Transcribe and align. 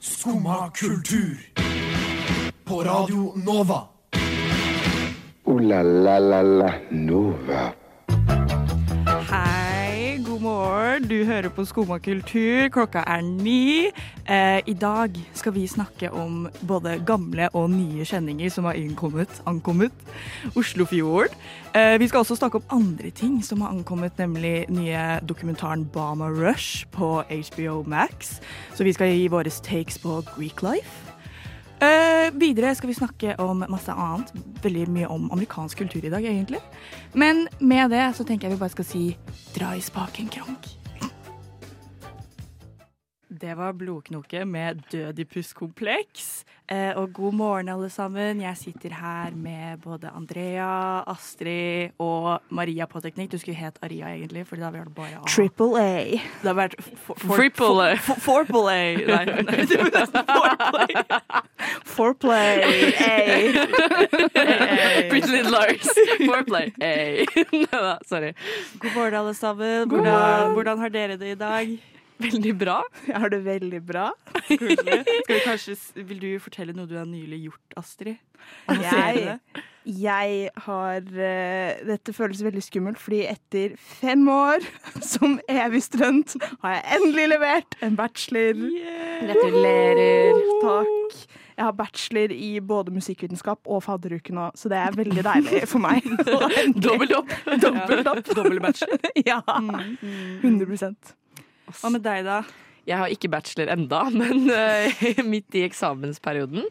Skumma 0.00 0.70
kultur. 0.80 1.36
På 2.64 2.82
Radio 2.82 3.32
Nova. 3.36 3.80
O-la-la-la-la 5.44 6.72
Nova. 6.90 7.72
Hei, 9.30 10.18
god 10.24 10.40
morgen. 10.40 11.08
Du 11.08 11.24
hører 11.24 11.48
på 11.48 11.64
Skumma 11.64 11.98
kultur. 11.98 12.68
Klokka 12.68 13.02
er 13.06 13.20
ni. 13.20 13.90
Eh, 14.26 14.60
I 14.66 14.74
dag 14.78 15.16
skal 15.34 15.52
vi 15.52 15.64
snakke 15.68 16.10
om 16.14 16.46
både 16.60 16.98
gamle 17.06 17.48
og 17.58 17.70
nye 17.72 18.04
kjenninger 18.06 18.50
som 18.54 18.68
har 18.70 18.78
innkommet, 18.78 19.42
ankommet 19.50 19.92
Oslofjorden. 20.54 21.34
Eh, 21.74 21.98
vi 21.98 22.06
skal 22.08 22.22
også 22.22 22.36
snakke 22.38 22.60
om 22.60 22.68
andre 22.70 23.10
ting 23.10 23.40
som 23.42 23.60
har 23.60 23.72
ankommet, 23.74 24.18
nemlig 24.18 24.68
nye 24.70 25.18
dokumentaren 25.26 25.84
Bama 25.90 26.30
Rush 26.30 26.86
på 26.94 27.22
HBO 27.26 27.82
Max. 27.86 28.38
Så 28.74 28.84
vi 28.84 28.92
skal 28.92 29.10
gi 29.10 29.26
våre 29.32 29.50
takes 29.50 29.98
på 29.98 30.22
Greek 30.36 30.62
life. 30.62 31.12
Eh, 31.82 32.30
videre 32.38 32.74
skal 32.74 32.88
vi 32.88 32.94
snakke 32.94 33.34
om 33.42 33.64
masse 33.68 33.90
annet. 33.90 34.30
Veldig 34.62 34.86
mye 34.88 35.08
om 35.10 35.32
amerikansk 35.32 35.78
kultur 35.78 36.04
i 36.04 36.12
dag, 36.12 36.22
egentlig. 36.22 36.62
Men 37.14 37.48
med 37.58 37.90
det 37.90 38.12
så 38.14 38.24
tenker 38.24 38.46
jeg 38.46 38.54
vi 38.54 38.62
bare 38.62 38.76
skal 38.76 38.86
si 38.86 39.16
dra 39.56 39.74
i 39.74 39.82
spaken, 39.82 40.30
Kronk. 40.30 40.81
Det 43.40 43.54
var 43.56 43.72
Blodknoke 43.72 44.44
med 44.44 44.82
Dødipuskompleks. 44.92 46.44
Eh, 46.68 46.96
og 46.96 47.12
god 47.12 47.32
morgen, 47.32 47.68
alle 47.68 47.88
sammen. 47.90 48.40
Jeg 48.40 48.56
sitter 48.56 48.92
her 48.92 49.30
med 49.36 49.78
både 49.80 50.10
Andrea, 50.16 51.00
Astrid 51.08 51.90
og 51.98 52.42
Maria 52.50 52.84
på 52.86 53.00
teknikk. 53.00 53.30
Du 53.32 53.38
skulle 53.38 53.56
het 53.56 53.78
Aria, 53.82 54.10
egentlig, 54.12 54.44
for 54.46 54.60
da 54.60 54.68
var 54.74 54.84
det 54.84 54.94
bare 54.94 55.16
A. 55.16 55.24
Triple 55.28 55.80
A. 55.80 56.20
Det 56.42 56.50
har 56.50 56.58
vært 56.58 56.76
Triple 57.24 57.86
A. 57.86 57.96
Fourple 57.96 58.66
A. 58.76 58.82
Nei, 59.12 59.24
nei, 59.24 59.64
det 59.64 59.80
var 59.80 59.90
nesten 59.96 60.28
foreplay. 60.28 60.92
Fourplay 61.94 62.60
A. 63.00 63.16
Pretty 65.08 65.32
Little 65.32 65.50
Lars. 65.56 65.88
Foreplay. 66.20 66.68
Hey. 66.80 67.24
Sorry. 68.04 68.34
God 68.78 68.92
morgen, 68.94 69.14
alle 69.14 69.34
sammen. 69.34 69.88
Hvordan, 69.88 70.52
hvordan 70.52 70.78
har 70.78 70.88
dere 70.88 71.16
det 71.16 71.32
i 71.32 71.40
dag? 71.40 71.74
Veldig 72.22 72.54
bra. 72.58 72.78
Jeg 73.08 73.20
har 73.24 73.32
det 73.32 73.42
veldig 73.44 73.82
bra. 73.86 74.08
Kanskje, 75.46 75.76
vil 75.96 76.22
du 76.22 76.30
fortelle 76.42 76.74
noe 76.76 76.88
du 76.90 76.96
har 76.98 77.08
nylig 77.08 77.46
gjort, 77.48 77.76
Astrid? 77.80 78.20
Jeg, 78.66 79.38
jeg 79.86 80.48
har 80.64 81.04
eh, 81.14 81.82
Dette 81.86 82.14
føles 82.14 82.40
veldig 82.42 82.62
skummelt, 82.64 82.98
fordi 82.98 83.20
etter 83.30 83.76
fem 83.78 84.24
år 84.30 84.64
som 85.12 85.38
evig 85.50 85.84
student 85.86 86.34
har 86.64 86.78
jeg 86.78 86.98
endelig 86.98 87.28
levert 87.36 87.78
en 87.82 87.96
bachelor. 87.98 88.58
Gratulerer. 89.22 90.42
Takk. 90.64 91.22
Jeg 91.52 91.66
har 91.68 91.74
bachelor 91.76 92.32
i 92.34 92.52
både 92.64 92.94
musikkvitenskap 92.94 93.68
og 93.70 93.82
fadderuke 93.84 94.34
nå, 94.34 94.48
så 94.58 94.70
det 94.72 94.78
er 94.80 94.96
veldig 94.96 95.24
deilig 95.26 95.64
for 95.70 95.84
meg. 95.84 96.06
Dobbelt 96.82 97.12
opp. 97.18 97.34
Dobbelt 97.62 98.08
opp. 98.08 98.22
Dobbel 98.34 98.62
bachelor. 98.64 99.12
Ja. 99.26 99.42
100 99.46 101.20
Hva 101.80 101.92
med 101.94 102.04
deg, 102.04 102.24
da? 102.26 102.42
Jeg 102.88 102.98
har 102.98 103.14
ikke 103.14 103.30
bachelor 103.30 103.72
enda, 103.74 104.02
men 104.20 104.46
uh, 104.50 105.24
midt 105.26 105.58
i 105.58 105.64
eksamensperioden. 105.68 106.66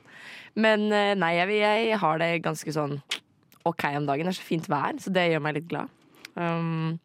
Men 0.59 0.87
uh, 0.91 1.13
nei, 1.19 1.33
jeg, 1.39 1.59
jeg 1.61 1.99
har 2.01 2.21
det 2.21 2.31
ganske 2.45 2.75
sånn 2.75 2.97
OK 3.67 3.85
om 3.95 4.07
dagen. 4.09 4.27
Det 4.27 4.33
er 4.33 4.39
så 4.39 4.47
fint 4.47 4.71
vær, 4.71 4.97
så 5.01 5.13
det 5.13 5.29
gjør 5.31 5.45
meg 5.45 5.59
litt 5.59 5.69
glad. 5.71 5.91
Um, 6.35 6.97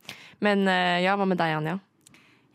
men 0.43 0.65
uh, 0.71 0.97
ja, 1.03 1.15
hva 1.19 1.29
med 1.29 1.41
deg, 1.41 1.59
Anja? 1.59 1.79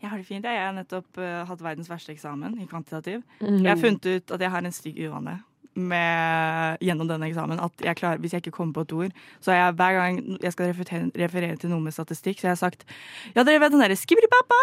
Jeg 0.02 0.10
har 0.10 0.18
det 0.18 0.26
fint. 0.26 0.44
jeg. 0.44 0.58
Har 0.58 0.74
nettopp 0.74 1.18
hatt 1.46 1.60
verdens 1.62 1.86
verste 1.86 2.10
eksamen 2.10 2.56
i 2.58 2.64
kvantitativ. 2.66 3.20
Jeg 3.38 3.68
har 3.68 3.78
funnet 3.78 4.08
ut 4.08 4.32
at 4.34 4.42
jeg 4.42 4.50
har 4.50 4.66
en 4.66 4.74
stygg 4.74 4.96
uvane 4.98 5.36
med, 5.74 6.78
gjennom 6.84 7.08
denne 7.08 7.26
eksamen. 7.30 7.60
At 7.62 7.72
jeg 7.84 7.96
klarer, 7.96 8.18
Hvis 8.22 8.32
jeg 8.36 8.42
ikke 8.44 8.54
kommer 8.58 8.72
på 8.76 8.84
et 8.86 8.92
ord, 8.92 9.12
så 9.40 9.52
har 9.52 9.58
jeg 9.58 9.74
hver 9.80 9.92
gang 9.98 10.20
jeg 10.42 10.52
skal 10.52 10.66
referere, 10.72 11.10
referere 11.24 11.56
til 11.56 11.70
noe 11.72 11.80
med 11.80 11.92
statistikk, 11.96 12.40
så 12.40 12.50
jeg 12.50 12.54
har 12.56 12.60
sagt 12.60 12.84
Ja, 13.36 13.42
dere 13.42 13.60
vet 13.62 13.72
den 13.72 13.80
derre 13.84 13.96
skibbidi-pappa! 13.96 14.60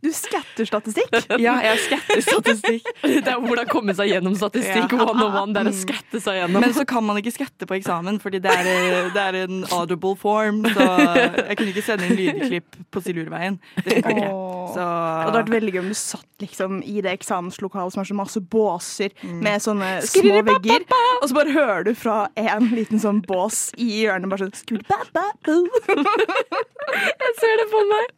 Du 0.00 0.10
skatter 0.12 0.66
statistikk. 0.68 1.12
Ja, 1.40 1.54
jeg 1.64 1.78
skatter 1.86 2.20
statistikk. 2.24 2.86
Det 3.04 3.28
er 3.30 3.38
hvordan 3.40 3.68
komme 3.70 3.94
seg 3.96 4.10
gjennom 4.12 4.34
statistikk 4.36 4.92
Ja. 4.92 5.04
one 5.06 5.24
on 5.24 5.36
one. 5.38 5.54
Det 5.54 5.62
er 5.62 5.70
å 5.70 5.74
skatte 5.76 6.20
seg 6.20 6.36
gjennom. 6.40 6.60
Men 6.64 6.74
så 6.76 6.84
kan 6.88 7.04
man 7.06 7.16
ikke 7.20 7.32
skatte 7.32 7.68
på 7.68 7.76
eksamen, 7.78 8.18
fordi 8.20 8.40
det 8.44 8.50
er, 8.52 9.08
det 9.14 9.22
er 9.22 9.38
en 9.44 9.62
audible 9.76 10.16
form. 10.20 10.62
Så 10.66 10.84
jeg 10.84 11.56
kunne 11.60 11.72
ikke 11.72 11.84
sende 11.86 12.08
inn 12.10 12.18
lydklipp 12.18 12.76
på 12.92 13.02
Silurveien. 13.04 13.56
Det 13.80 14.00
funker 14.00 14.16
ikke. 14.18 14.30
Så 14.74 14.84
Det 14.84 15.24
hadde 15.30 15.38
vært 15.38 15.54
veldig 15.56 15.74
gøy 15.76 15.82
om 15.84 15.90
du 15.92 15.98
satt 15.98 16.44
liksom 16.44 16.80
i 16.86 17.00
det 17.04 17.14
eksamenslokalet 17.16 17.94
som 17.96 18.02
har 18.02 18.09
så 18.10 18.16
masse 18.18 18.42
båser 18.42 19.10
Mm. 19.20 19.38
med 19.44 19.62
sånne 19.62 19.88
små 20.06 20.40
vegger, 20.46 20.84
og 21.20 21.28
så 21.30 21.34
bare 21.36 21.52
hører 21.54 21.84
du 21.88 21.94
fra 21.98 22.28
en 22.36 22.68
liten 22.74 23.00
sånn 23.02 23.20
bås 23.26 23.70
i 23.80 23.88
hjørnet 24.02 24.30
bare 24.30 24.46
sånn 24.46 24.54
«Skuli-ba-ba-bo». 24.60 25.56
Jeg 27.20 27.34
ser 27.38 27.60
det 27.60 27.66
på 27.70 27.80
meg. 27.86 28.14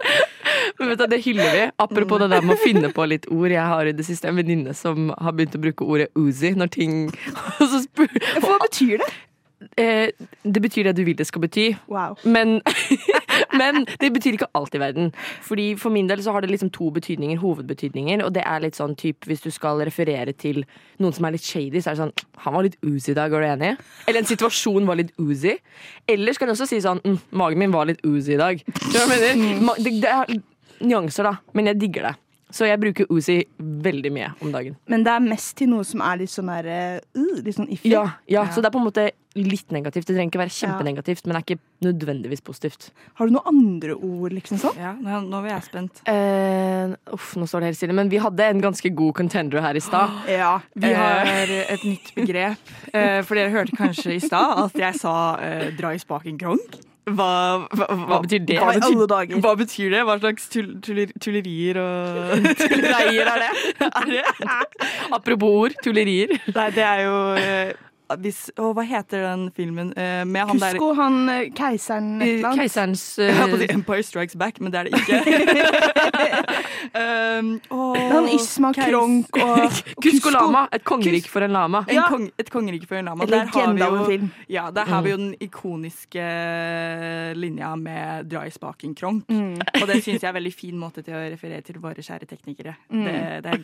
Men 0.79 0.93
vet 0.93 1.03
du, 1.03 1.07
Det 1.13 1.19
hyller 1.27 1.51
vi. 1.53 1.65
Apropos 1.83 2.23
det 2.23 2.31
der 2.33 2.45
med 2.47 2.57
å 2.57 2.63
finne 2.63 2.89
på 2.95 3.05
litt 3.11 3.27
ord. 3.31 3.51
Jeg 3.53 3.67
har 3.69 3.87
i 3.91 3.93
det 3.97 4.07
siste 4.09 4.31
en 4.31 4.39
venninne 4.39 4.73
som 4.77 5.11
har 5.19 5.35
begynt 5.37 5.57
å 5.59 5.63
bruke 5.63 5.85
ordet 5.85 6.09
Uzi 6.17 6.55
når 6.57 6.71
ting 6.73 6.95
og 7.11 7.67
så 7.73 7.83
spør, 7.85 8.09
og, 8.39 8.47
hva 8.47 8.59
betyr 8.65 9.03
det? 9.03 9.11
Eh, 9.77 10.11
Det 10.43 10.63
betyr 10.63 10.89
det 10.89 10.97
du 10.97 11.05
vil 11.05 11.17
det 11.19 11.27
skal 11.27 11.43
bety. 11.45 11.73
Wow. 11.89 12.17
Men, 12.25 12.61
men 13.61 13.87
det 14.01 14.13
betyr 14.15 14.37
ikke 14.39 14.51
alt 14.59 14.75
i 14.75 14.81
verden. 14.83 15.13
Fordi 15.43 15.75
For 15.81 15.91
min 15.91 16.09
del 16.11 16.23
så 16.23 16.33
har 16.33 16.41
det 16.41 16.51
liksom 16.51 16.71
to 16.71 16.91
betydninger, 16.91 17.39
hovedbetydninger. 17.43 18.25
Og 18.25 18.35
det 18.35 18.45
er 18.47 18.65
litt 18.65 18.79
sånn 18.79 18.97
typ 18.99 19.27
hvis 19.29 19.45
du 19.45 19.51
skal 19.51 19.83
referere 19.85 20.33
til 20.33 20.65
noen 21.03 21.15
som 21.17 21.29
er 21.29 21.37
litt 21.37 21.47
shady, 21.47 21.81
så 21.81 21.93
er 21.93 21.99
det 21.99 22.05
sånn 22.05 22.15
Han 22.45 22.57
var 22.57 22.67
litt 22.67 22.79
oozy 22.83 23.13
i 23.13 23.19
dag, 23.19 23.33
er 23.33 23.45
du 23.45 23.51
enig? 23.53 23.75
Eller 24.07 24.23
en 24.23 24.31
situasjon 24.31 24.87
var 24.89 24.99
litt 25.01 25.13
oozy. 25.19 25.57
Eller 26.09 26.35
skal 26.37 26.49
du 26.49 26.57
også 26.57 26.69
si 26.71 26.81
sånn 26.83 27.03
mm, 27.05 27.21
Magen 27.39 27.63
min 27.63 27.75
var 27.75 27.89
litt 27.91 28.03
oozy 28.07 28.35
i 28.37 28.41
dag. 28.41 28.63
Mener? 29.13 29.79
Det, 29.79 29.95
det 30.03 30.11
er 30.11 30.37
nyanser, 30.83 31.29
da. 31.29 31.37
Men 31.55 31.71
jeg 31.71 31.81
digger 31.87 32.11
det. 32.11 32.19
Så 32.53 32.69
jeg 32.69 32.81
bruker 32.81 33.09
oozy 33.09 33.39
veldig 33.59 34.13
mye 34.13 34.31
om 34.45 34.53
dagen. 34.53 34.77
Men 34.93 35.07
det 35.07 35.15
er 35.15 35.25
mest 35.25 35.55
til 35.57 35.71
noe 35.73 35.87
som 35.89 36.03
er 36.05 36.21
litt 36.21 36.33
sånn 36.33 36.51
der 36.53 36.69
uh, 36.69 37.39
Litt 37.41 37.57
sånn 37.57 37.71
iffy. 37.73 37.93
Ja, 37.95 38.05
ja, 38.29 38.45
Så 38.53 38.61
det 38.61 38.69
er 38.69 38.75
på 38.75 38.83
en 38.83 38.89
måte 38.91 39.09
litt 39.39 39.73
negativt. 39.75 40.07
Det 40.09 40.17
trenger 40.17 40.33
ikke 40.33 40.43
være 40.43 40.55
kjempenegativt, 40.57 41.25
men 41.27 41.35
det 41.35 41.41
er 41.41 41.47
ikke 41.47 41.87
nødvendigvis 41.87 42.45
positivt. 42.45 42.91
Har 43.19 43.29
du 43.29 43.37
noen 43.37 43.49
andre 43.53 43.97
ord, 43.97 44.35
liksom 44.37 44.61
sånn? 44.61 44.79
ja, 44.81 44.93
nå, 44.99 45.23
nå 45.31 45.43
er 45.43 45.51
jeg 45.55 45.67
spent. 45.71 46.03
Uh, 46.07 46.95
uff, 47.17 47.33
nå 47.41 47.49
står 47.49 47.65
det 47.65 47.73
helt 47.73 47.81
stille. 47.81 47.97
Men 47.97 48.13
vi 48.13 48.21
hadde 48.23 48.49
en 48.53 48.63
ganske 48.63 48.93
god 48.97 49.17
contender 49.23 49.65
her 49.65 49.79
i 49.79 49.85
stad. 49.85 50.21
Ja. 50.33 50.55
Vi 50.79 50.93
har 50.97 51.29
et 51.51 51.83
nytt 51.85 52.15
begrep. 52.17 52.71
Uh, 52.93 53.21
For 53.27 53.39
dere 53.39 53.53
hørte 53.53 53.77
kanskje 53.77 54.17
i 54.17 54.23
stad 54.23 54.65
at 54.67 54.79
jeg 54.79 54.99
sa 55.01 55.13
eh, 55.43 55.69
'dra 55.77 55.93
i 55.95 56.01
spaken 56.01 56.39
kronk'. 56.41 56.81
Hva, 57.03 57.67
hva, 57.67 57.87
Hva 57.91 58.19
betyr 58.23 58.45
det? 58.47 58.59
Hva 58.63 59.07
dager? 59.11 59.41
Hva 59.43 59.55
betyr 59.59 59.91
det? 59.91 60.03
Hva 60.07 60.15
slags 60.21 60.45
tull, 60.53 60.69
tuller, 60.85 61.11
tullerier 61.19 61.81
og 61.83 62.45
tullereier 62.61 63.31
er 63.33 63.43
det? 63.43 63.89
Er 63.89 64.13
det? 64.13 64.59
Apropos 65.17 65.57
ord, 65.65 65.75
tullerier. 65.83 66.37
Nei, 66.55 66.69
det 66.77 66.85
er 66.87 67.03
jo 67.03 67.17
eh, 67.41 67.73
hvis, 68.21 68.51
å, 68.59 68.73
Hva 68.77 68.85
heter 68.87 69.25
den 69.27 69.47
filmen 69.57 69.93
eh, 69.99 70.23
med 70.29 70.49
han 70.49 70.61
der 70.61 70.77
Kusko, 70.77 70.93
han 70.99 71.19
eh, 71.33 71.51
keiseren 71.57 72.21
et 72.21 72.29
eller 72.29 72.49
annet. 72.51 72.63
Keiserens 72.63 73.05
Jeg 73.23 73.37
holdt 73.39 73.55
på 73.55 73.59
å 73.59 73.63
si 73.63 73.69
eh, 73.69 73.75
Empire 73.77 74.07
Strikes 74.07 74.37
Back, 74.41 74.61
men 74.61 74.73
det 74.75 74.81
er 74.81 74.89
det 74.89 74.93
ikke. 75.01 75.17
um, 77.03 77.61
åh, 77.71 77.99
Han 78.13 78.29
Isma 78.33 78.73
Kronk 78.77 79.39
og 79.43 79.81
Kusko 80.05 80.33
lama. 80.35 80.67
Et 80.73 80.85
kongerike 80.85 81.31
for 81.33 81.47
en 81.47 81.55
lama. 81.57 81.85
En 81.89 82.03
kong, 82.09 82.29
et 82.39 82.53
kongerike 82.53 82.89
for 82.91 83.01
en 83.01 83.11
lama. 83.11 83.25
En 83.25 83.31
Der 83.33 83.47
har 83.47 83.53
vi 83.53 83.61
legende 83.61 83.87
av 83.87 83.97
en 83.97 84.03
jo- 84.03 84.11
film. 84.11 84.31
Ja, 84.49 84.71
der 84.71 84.91
har 84.93 85.03
vi 85.03 85.15
jo 85.15 85.21
den 85.21 85.35
ikoniske 85.41 86.27
linja 87.37 87.75
med 87.77 88.27
'dra 88.29 88.47
i 88.47 88.51
spaken 88.51 88.95
kronk'. 88.95 89.29
Mm. 89.29 89.61
Og 89.83 89.87
det 89.89 90.03
syns 90.03 90.23
jeg 90.23 90.29
er 90.29 90.33
en 90.35 90.41
veldig 90.41 90.55
fin 90.55 90.79
måte 90.79 91.03
til 91.03 91.15
å 91.15 91.23
referere 91.33 91.63
til 91.63 91.79
våre 91.83 92.03
kjære 92.03 92.27
teknikere. 92.29 92.77
Det, 92.91 93.43
det 93.45 93.53
er 93.53 93.63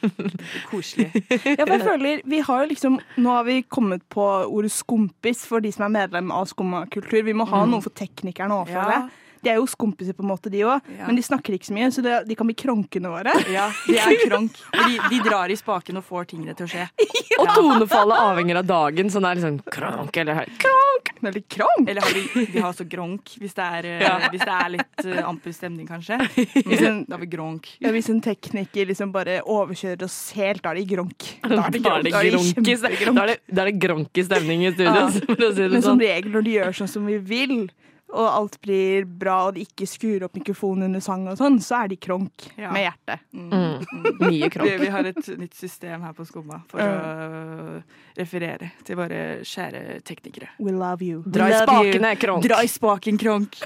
koselig. 0.70 1.11
Ja, 1.58 1.64
for 1.64 1.75
jeg 1.75 1.84
føler, 1.84 2.20
vi 2.25 2.38
har 2.40 2.62
jo 2.64 2.69
liksom, 2.72 2.99
Nå 3.19 3.31
har 3.31 3.44
vi 3.44 3.62
kommet 3.62 4.02
på 4.08 4.25
ordet 4.46 4.70
skompis 4.75 5.44
for 5.49 5.64
de 5.64 5.73
som 5.75 5.88
er 5.88 5.94
medlem 6.00 6.31
av 6.35 6.46
Skumma 6.50 6.85
kultur. 6.93 7.23
Vi 7.26 7.35
må 7.37 7.46
ha 7.50 7.64
noe 7.69 7.85
for 7.85 7.94
teknikerne 7.99 8.62
òg, 8.62 8.70
føler 8.70 8.94
jeg. 8.94 9.08
Ja. 9.08 9.25
De 9.43 9.50
er 9.50 9.56
jo 9.61 9.67
skompiser 9.70 10.14
på 10.17 10.23
en 10.25 10.31
måte, 10.32 10.50
de 10.50 10.64
òg, 10.67 10.81
Ja. 10.99 11.06
men 11.06 11.17
de 11.17 11.23
snakker 11.23 11.55
ikke 11.55 11.69
så 11.70 11.75
mye, 11.76 11.90
så 11.94 12.02
de 12.26 12.35
kan 12.35 12.46
bli 12.46 12.55
kronkene 12.55 13.08
våre. 13.12 13.32
Ja, 13.58 13.70
de 13.87 13.96
er 13.99 14.17
kronk. 14.29 14.52
De, 14.75 14.99
de 15.11 15.20
drar 15.25 15.49
i 15.50 15.56
spaken 15.56 15.96
og 16.00 16.05
får 16.05 16.26
tingene 16.35 16.55
til 16.58 16.67
å 16.67 16.70
skje. 16.70 16.88
Og 17.38 17.46
tonefallet 17.55 18.19
avhenger 18.19 18.56
av 18.58 18.67
dagen. 18.67 19.11
Sånn 19.14 19.23
er 19.29 19.37
liksom 19.38 19.61
kronk 19.70 20.17
eller 20.19 20.40
kronk. 20.58 21.11
Eller 21.23 21.43
kronk. 21.46 21.87
Eller 21.88 22.02
har 22.02 22.14
de, 22.17 22.23
de 22.50 22.58
har 22.58 22.73
også 22.73 22.87
gronk, 22.90 23.31
hvis 23.38 23.55
det 23.55 23.67
er, 23.79 23.87
eh, 23.87 24.02
Ja. 24.02 24.17
hvis 24.32 24.43
det 24.43 24.56
er 24.56 24.73
litt 24.75 25.05
uh, 25.06 25.20
amper 25.29 25.55
stemning, 25.55 25.87
kanskje. 25.87 26.19
Hvis 26.69 26.82
en, 26.82 27.05
Da 27.06 27.14
har 27.14 27.23
vi 27.23 27.29
gronk. 27.31 27.69
ja, 27.82 27.91
hvis 27.94 28.08
en 28.11 28.20
tekniker 28.25 28.87
liksom 28.91 29.12
bare 29.14 29.38
overkjører 29.46 30.02
oss 30.08 30.17
helt, 30.34 30.62
da 30.64 30.73
er 30.75 30.81
de 30.81 30.84
gronk. 30.96 31.29
Da 31.44 31.62
er 31.69 31.70
det 31.76 31.82
Da 31.84 31.94
er 31.99 32.02
det 32.02 32.12
Da 32.12 32.20
er 32.20 32.31
de 32.31 32.32
gronk 32.34 33.14
da 33.19 33.23
er 33.23 33.26
det- 33.26 33.41
da 33.55 33.62
er 33.62 33.70
det 33.70 33.79
gronk 33.87 34.19
i 34.19 34.25
stemning 34.26 34.67
i 34.67 34.73
studio. 34.75 34.94
Ja. 34.94 35.08
For 35.08 35.44
å 35.46 35.52
si 35.55 35.62
det 35.62 35.70
Men 35.73 35.82
som 35.82 35.94
sånn. 35.99 36.02
regel, 36.08 36.32
når 36.34 36.44
de 36.44 36.56
gjør 36.58 36.75
sånn 36.82 36.88
som 36.91 37.06
vi 37.06 37.19
vil, 37.19 37.70
og 38.12 38.26
alt 38.28 38.60
blir 38.64 39.05
bra, 39.05 39.46
og 39.49 39.55
de 39.55 39.64
ikke 39.66 39.87
skrur 39.87 40.22
opp 40.25 40.34
mikrofonen 40.38 40.84
under 40.88 41.00
sang 41.05 41.26
og 41.28 41.37
sånn, 41.38 41.58
så 41.60 41.84
er 41.84 41.88
de 41.93 41.96
kronk 41.96 42.49
Ja. 42.56 42.70
med 42.72 42.87
hjertet. 42.87 43.20
Mm. 43.34 43.84
Mye 44.20 44.31
Vi, 44.31 44.49
kronk. 44.50 44.81
vi 44.81 44.87
har 44.94 45.05
et 45.05 45.28
nytt 45.38 45.55
system 45.55 46.02
her 46.02 46.12
på 46.16 46.25
Skumma 46.26 46.62
for 46.69 46.81
å 46.81 47.82
referere 48.16 48.70
til 48.84 48.96
våre 48.96 49.20
kjære 49.44 50.02
teknikere. 50.05 50.49
We 50.58 50.72
love 50.72 51.02
you. 51.02 51.22
Dra 51.26 51.49
i 51.50 51.60
spakene, 51.60 52.14
kronk. 52.19 52.43
Dra 52.49 52.62
i 52.62 52.66
spaken, 52.66 53.19
kronk. 53.19 53.60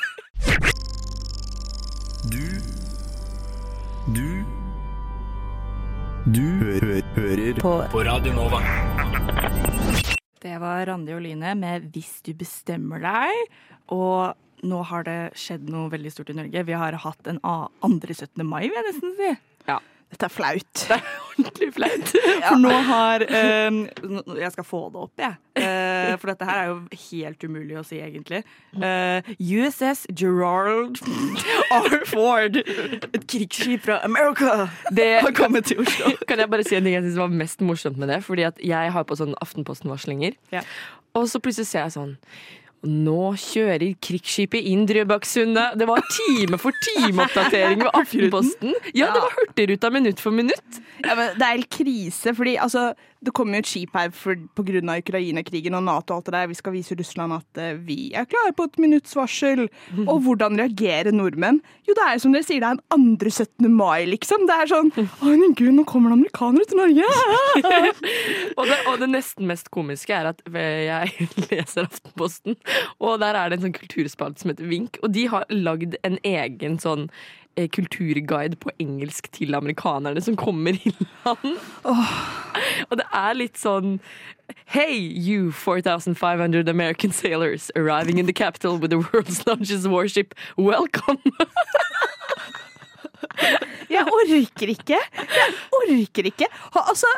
Du 2.31 2.49
Du 4.13 4.45
Du 6.33 6.43
hø 6.43 7.01
hører 7.17 7.55
på. 7.61 7.73
på 7.91 8.05
Radio 8.05 8.33
Nova. 8.33 8.61
Det 10.43 10.57
var 10.59 10.87
Randi 10.89 11.15
og 11.15 11.23
Line 11.23 11.55
med 11.55 11.93
'Hvis 11.93 12.23
du 12.27 12.33
bestemmer 12.35 12.99
deg'. 12.99 13.47
Og 13.95 14.35
nå 14.63 14.83
har 14.85 15.05
det 15.07 15.35
skjedd 15.39 15.69
noe 15.71 15.91
veldig 15.91 16.13
stort 16.13 16.31
i 16.31 16.39
Norge. 16.39 16.67
Vi 16.67 16.73
har 16.73 16.93
hatt 16.93 17.27
en 17.27 17.41
andre 17.43 18.15
17. 18.15 18.45
mai, 18.47 18.69
vil 18.69 18.79
jeg 18.79 18.89
nesten 18.91 19.17
si. 19.19 19.31
Dette 20.13 20.29
er 20.29 20.33
flaut. 20.33 20.73
Det 20.77 20.97
er 20.99 21.07
Ordentlig 21.33 21.69
flaut. 21.73 22.11
For 22.49 22.61
nå 22.61 22.73
har 22.89 23.25
eh, 23.25 23.79
Jeg 24.43 24.53
skal 24.53 24.67
få 24.69 24.83
det 24.93 25.01
opp, 25.07 25.13
jeg. 25.23 25.39
Uh, 25.53 26.15
for 26.17 26.31
dette 26.31 26.47
her 26.49 26.59
er 26.63 26.69
jo 26.71 26.77
helt 27.11 27.45
umulig 27.45 27.75
å 27.77 27.83
si, 27.85 27.99
egentlig. 28.01 28.39
Uh, 28.73 29.21
USS 29.37 30.07
Gerald 30.17 31.01
R. 31.73 31.99
Ford. 32.09 32.57
Et 32.57 33.27
krigsskip 33.29 33.85
fra 33.85 33.99
America 34.07 34.71
Det 34.93 35.11
har 35.25 35.35
kommet 35.37 35.69
til 35.69 35.83
Oslo. 35.85 36.15
kan 36.29 36.41
jeg 36.41 36.53
bare 36.53 36.65
si 36.65 36.77
en 36.79 36.89
ting 36.89 36.97
jeg 36.97 37.05
syns 37.09 37.21
var 37.21 37.37
mest 37.43 37.65
morsomt 37.65 38.01
med 38.01 38.13
det. 38.13 38.23
Fordi 38.25 38.49
at 38.49 38.61
jeg 38.65 38.97
har 38.97 39.09
på 39.09 39.19
sånn 39.21 39.37
Aftenposten-varslinger. 39.45 40.37
Ja. 40.55 40.65
Og 41.19 41.29
så 41.29 41.41
plutselig 41.45 41.69
ser 41.69 41.87
jeg 41.87 41.97
sånn 41.97 42.17
nå 42.89 43.33
kjører 43.39 43.95
krigsskipet 44.03 44.67
inn 44.73 44.85
Drøbaksundet. 44.89 45.77
Det 45.79 45.87
var 45.89 46.03
time 46.17 46.59
for 46.61 46.75
time-oppdatering 46.89 47.85
ved 47.85 47.93
Aftenposten. 48.01 48.75
Ja, 48.91 49.13
det 49.15 49.23
var 49.23 49.37
Hurtigruta 49.39 49.91
minutt 49.95 50.23
for 50.23 50.35
minutt. 50.35 50.81
Ja, 51.05 51.15
men 51.19 51.37
det 51.39 51.47
er 51.47 51.57
helt 51.61 51.71
krise, 51.73 52.35
fordi 52.35 52.57
altså, 52.59 52.91
det 53.23 53.33
kommer 53.37 53.59
jo 53.59 53.63
et 53.63 53.71
skip 53.71 53.95
her 53.97 54.11
på 54.13 54.65
grunn 54.67 54.91
av 54.91 55.03
Ukraina-krigen 55.03 55.77
og 55.79 55.85
Nato 55.87 56.15
og 56.15 56.21
alt 56.21 56.29
det 56.29 56.35
der. 56.35 56.49
Vi 56.51 56.59
skal 56.59 56.75
vise 56.75 56.97
Russland 56.99 57.37
at 57.37 57.61
eh, 57.63 57.79
vi 57.79 57.99
er 58.19 58.27
klare 58.27 58.55
på 58.57 58.67
et 58.67 58.79
minutts 58.83 59.15
varsel. 59.19 59.69
Og 60.11 60.25
hvordan 60.25 60.59
reagerer 60.59 61.15
nordmenn? 61.15 61.61
Jo, 61.87 61.95
det 61.99 62.07
er 62.07 62.23
som 62.23 62.35
dere 62.35 62.47
sier, 62.47 62.63
det 62.63 62.69
er 62.69 62.79
en 62.79 62.97
andre 62.97 63.31
17. 63.31 63.69
mai, 63.71 64.05
liksom. 64.11 64.47
Det 64.49 64.57
er 64.57 64.71
sånn 64.71 64.91
Å, 64.93 65.29
men 65.29 65.55
gud, 65.59 65.71
nå 65.77 65.85
kommer 65.89 66.13
det 66.13 66.19
amerikanere 66.21 66.69
til 66.69 66.81
Norge! 66.81 67.09
Og 68.59 68.67
det, 68.69 68.77
og 68.91 68.99
det 69.01 69.09
nesten 69.11 69.49
mest 69.49 69.71
komiske 69.73 70.15
er 70.15 70.29
at 70.33 70.43
jeg 70.53 71.29
leser 71.51 71.87
Aftenposten, 71.87 72.57
og 73.03 73.21
der 73.23 73.37
er 73.39 73.51
det 73.51 73.59
en 73.59 73.67
sånn 73.67 73.77
kulturspalte 73.77 74.43
som 74.43 74.53
heter 74.53 74.69
Vink, 74.69 74.99
og 75.03 75.15
de 75.15 75.25
har 75.33 75.47
lagd 75.51 75.97
en 76.07 76.19
egen 76.27 76.77
sånn 76.83 77.07
eh, 77.09 77.42
kulturguide 77.57 78.57
på 78.57 78.71
engelsk 78.81 79.29
til 79.33 79.55
amerikanerne 79.55 80.21
som 80.21 80.37
kommer 80.37 80.73
i 80.73 80.93
land. 81.25 81.59
Og 82.91 82.97
det 82.99 83.07
er 83.13 83.33
litt 83.39 83.61
sånn 83.61 83.99
Hey, 84.67 84.97
you 84.99 85.51
4500 85.53 86.69
American 86.69 87.11
sailors 87.11 87.71
arriving 87.75 88.19
in 88.19 88.27
the 88.27 88.33
capital 88.33 88.77
with 88.77 88.91
the 88.91 88.99
world's 88.99 89.47
largest 89.47 89.87
warship. 89.87 90.35
Welcome! 90.57 91.19
Jeg 93.93 94.09
orker 94.09 94.73
ikke! 94.73 94.99
Jeg 95.37 95.55
orker 95.77 96.29
ikke! 96.31 96.49
Altså, 96.81 97.09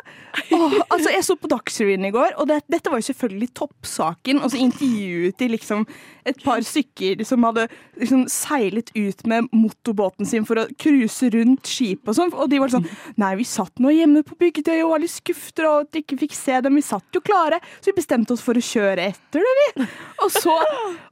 å, 0.54 0.58
altså, 0.88 1.12
jeg 1.12 1.22
så 1.26 1.36
på 1.38 1.50
Dagsrevyen 1.50 2.08
i 2.08 2.12
går, 2.14 2.34
og 2.40 2.48
det, 2.50 2.62
dette 2.72 2.90
var 2.90 3.00
jo 3.00 3.08
selvfølgelig 3.10 3.50
toppsaken. 3.60 4.40
Og 4.42 4.52
så 4.52 4.60
intervjuet 4.62 5.38
de 5.38 5.50
liksom 5.52 5.84
et 6.24 6.40
par 6.40 6.64
stykker 6.64 7.20
som 7.28 7.44
hadde 7.44 7.66
liksom 8.00 8.24
seilet 8.32 8.90
ut 8.96 9.26
med 9.28 9.50
motorbåten 9.52 10.28
sin 10.28 10.46
for 10.48 10.62
å 10.62 10.66
cruise 10.80 11.28
rundt 11.34 11.68
skipet 11.68 12.10
og 12.10 12.18
sånn. 12.18 12.32
Og 12.34 12.50
de 12.50 12.60
var 12.62 12.72
sånn 12.72 12.88
Nei, 13.20 13.34
vi 13.38 13.46
satt 13.48 13.82
nå 13.82 13.92
hjemme 13.94 14.24
på 14.26 14.36
Bygdøy 14.40 14.78
og 14.80 14.94
var 14.94 15.02
litt 15.04 15.12
skuffet 15.14 15.62
over 15.64 15.84
at 15.84 15.94
vi 15.94 16.02
ikke 16.02 16.18
fikk 16.24 16.36
se 16.36 16.58
dem. 16.64 16.78
Vi 16.80 16.84
satt 16.84 17.16
jo 17.16 17.22
klare, 17.24 17.60
så 17.78 17.92
vi 17.92 17.98
bestemte 18.00 18.34
oss 18.34 18.42
for 18.44 18.58
å 18.58 18.64
kjøre 18.64 19.10
etter 19.12 19.44
det, 19.44 19.54
vi. 19.60 19.86
Og 20.24 20.32
så, 20.32 20.54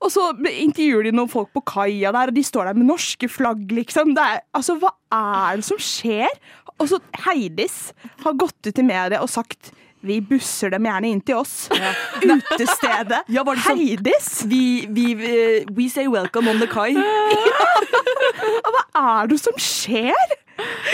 og 0.03 0.11
så 0.13 0.31
intervjuer 0.51 1.09
de 1.09 1.15
noen 1.15 1.31
folk 1.31 1.53
på 1.55 1.65
kaia 1.75 2.13
der, 2.15 2.33
og 2.33 2.37
de 2.37 2.45
står 2.47 2.71
der 2.71 2.81
med 2.81 2.89
norske 2.89 3.29
flagg, 3.31 3.65
liksom. 3.77 4.15
Det 4.17 4.27
er, 4.35 4.43
altså, 4.57 4.79
hva 4.81 4.95
er 5.13 5.61
det 5.61 5.67
som 5.69 5.79
skjer? 5.83 6.33
Og 6.81 6.89
så 6.91 6.99
Heidis 7.27 7.93
har 8.25 8.35
gått 8.41 8.67
ut 8.67 8.79
i 8.79 8.85
media 8.87 9.21
og 9.23 9.31
sagt 9.31 9.73
vi 10.03 10.17
busser 10.27 10.73
dem 10.73 10.83
gjerne 10.89 11.13
inn 11.15 11.21
til 11.23 11.37
oss. 11.39 11.69
Utestedet. 12.27 13.21
Ja, 13.31 13.45
var 13.47 13.55
det 13.55 13.63
sånn- 13.63 13.79
Heidis! 13.79 14.31
Vi, 14.51 14.63
vi, 14.91 15.05
eh, 15.15 15.69
we 15.77 15.87
say 15.93 16.09
welcome 16.11 16.51
on 16.51 16.59
the 16.59 16.67
kai. 16.67 16.91
Hva 18.73 18.83
er 18.99 19.31
det 19.31 19.39
som 19.39 19.55
skjer? 19.63 20.35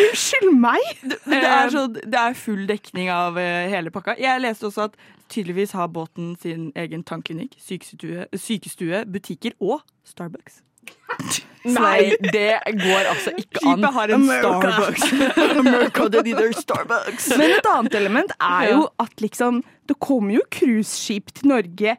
Unnskyld 0.05 0.53
meg! 0.61 0.85
Det 1.25 1.41
er, 1.41 1.73
så, 1.73 1.87
det 1.89 2.21
er 2.21 2.37
full 2.37 2.67
dekning 2.69 3.09
av 3.13 3.41
eh, 3.41 3.65
hele 3.73 3.93
pakka. 3.95 4.19
Jeg 4.21 4.45
leste 4.45 4.69
også 4.69 4.91
at 4.91 5.01
tydeligvis 5.33 5.73
har 5.77 5.89
båten 5.93 6.35
sin 6.41 6.69
egen 6.77 7.01
tannklinikk, 7.09 7.57
sykestue, 7.65 8.29
sykestue, 8.37 9.07
butikker 9.09 9.57
og 9.61 9.81
Starbucks. 10.09 10.61
Nei, 11.65 12.13
det 12.23 12.51
går 12.79 13.09
altså 13.11 13.33
ikke 13.37 13.63
an. 13.63 13.79
Skipet 13.79 13.95
har 13.95 14.13
en 14.15 14.23
America. 14.23 14.53
Starbucks. 14.61 15.03
America, 15.63 16.09
they 16.09 16.23
need 16.23 16.37
their 16.39 16.53
Starbucks. 16.53 17.31
Men 17.37 17.57
et 17.57 17.71
annet 17.73 17.95
element 17.99 18.35
er 18.41 18.71
jo 18.73 18.85
at 19.03 19.25
liksom 19.25 19.63
Det 19.89 19.97
kommer 20.05 20.35
jo 20.35 20.43
cruiseskip 20.53 21.33
til 21.35 21.49
Norge 21.49 21.97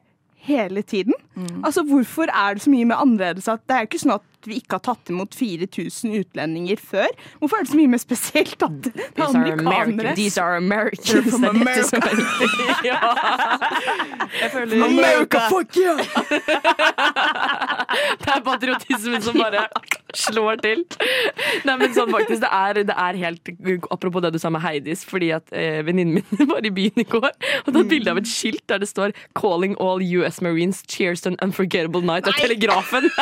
hele 0.50 0.82
tiden. 0.82 1.14
Altså 1.66 1.84
Hvorfor 1.84 2.30
er 2.30 2.54
det 2.54 2.62
så 2.64 2.70
mye 2.72 2.86
mer 2.86 3.02
annerledes 3.02 3.48
at 3.52 3.64
det 3.68 3.76
er 3.76 3.86
jo 3.86 3.90
ikke 3.90 4.02
sånn 4.06 4.16
at 4.20 4.26
vi 4.48 4.56
ikke 4.62 4.74
har 4.78 4.84
tatt 4.86 5.10
imot 5.12 5.36
4000 5.36 6.14
utlendinger 6.22 6.78
før? 6.80 7.08
Hvorfor 7.40 7.56
er 7.60 7.64
det 7.66 7.72
så 7.74 7.78
mye 7.80 7.92
mer 7.92 8.02
spesielt 8.04 8.64
at 8.66 8.72
det 8.86 8.92
er 8.96 9.02
amerikanere? 9.28 10.16
These 10.16 10.42
are 10.42 10.56
Americans. 10.58 11.30
From 11.30 11.44
er 11.44 11.50
er 11.60 11.64
riktig. 12.20 12.50
ja. 12.86 13.00
Jeg 14.42 14.52
føler 14.54 14.84
America, 14.86 15.40
fuck 15.50 15.78
yeah! 15.78 16.00
Det 18.20 18.28
er 18.30 18.42
patriotismen 18.46 19.22
som 19.26 19.34
bare 19.40 19.66
slår 20.16 20.56
til. 20.64 20.84
Nei, 21.66 21.76
men 21.80 21.94
sånn 21.96 22.12
faktisk, 22.14 22.42
det 22.44 22.50
er, 22.52 22.74
det 22.90 22.96
er 22.96 23.14
helt 23.24 23.50
Apropos 23.94 24.22
det 24.24 24.32
du 24.36 24.40
sa 24.42 24.50
med 24.54 24.62
Heidis, 24.64 25.04
fordi 25.08 25.32
at 25.36 25.46
eh, 25.56 25.82
venninnen 25.86 26.14
min 26.20 26.50
var 26.52 26.66
i 26.66 26.72
byen 26.74 27.00
i 27.02 27.04
går 27.10 27.30
og 27.30 27.74
tatt 27.74 27.90
bilde 27.90 28.12
av 28.14 28.18
et 28.22 28.30
skilt 28.30 28.64
der 28.70 28.80
det 28.82 28.90
står 28.90 29.10
'Calling 29.38 29.76
all 29.82 30.00
US 30.20 30.42
Marines 30.42 30.84
cheers 30.88 31.22
to 31.22 31.28
an 31.34 31.38
unforgettable 31.42 32.02
night' 32.02 32.28
av 32.28 32.34
Telegrafen. 32.40 33.10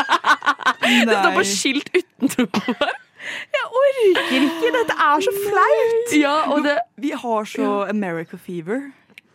Det 0.88 1.18
står 1.18 1.36
på 1.36 1.44
skilt 1.52 1.90
utenfor. 1.98 2.88
Jeg 3.58 3.66
orker 3.82 4.46
ikke! 4.48 4.70
Dette 4.78 4.96
er 5.08 5.24
så 5.26 5.34
flaut! 5.44 6.14
Ja, 6.16 6.36
og 6.54 6.64
det 6.64 6.78
Vi 7.04 7.12
har 7.24 7.44
så 7.50 7.72
America 7.90 8.38
fever. 8.40 8.88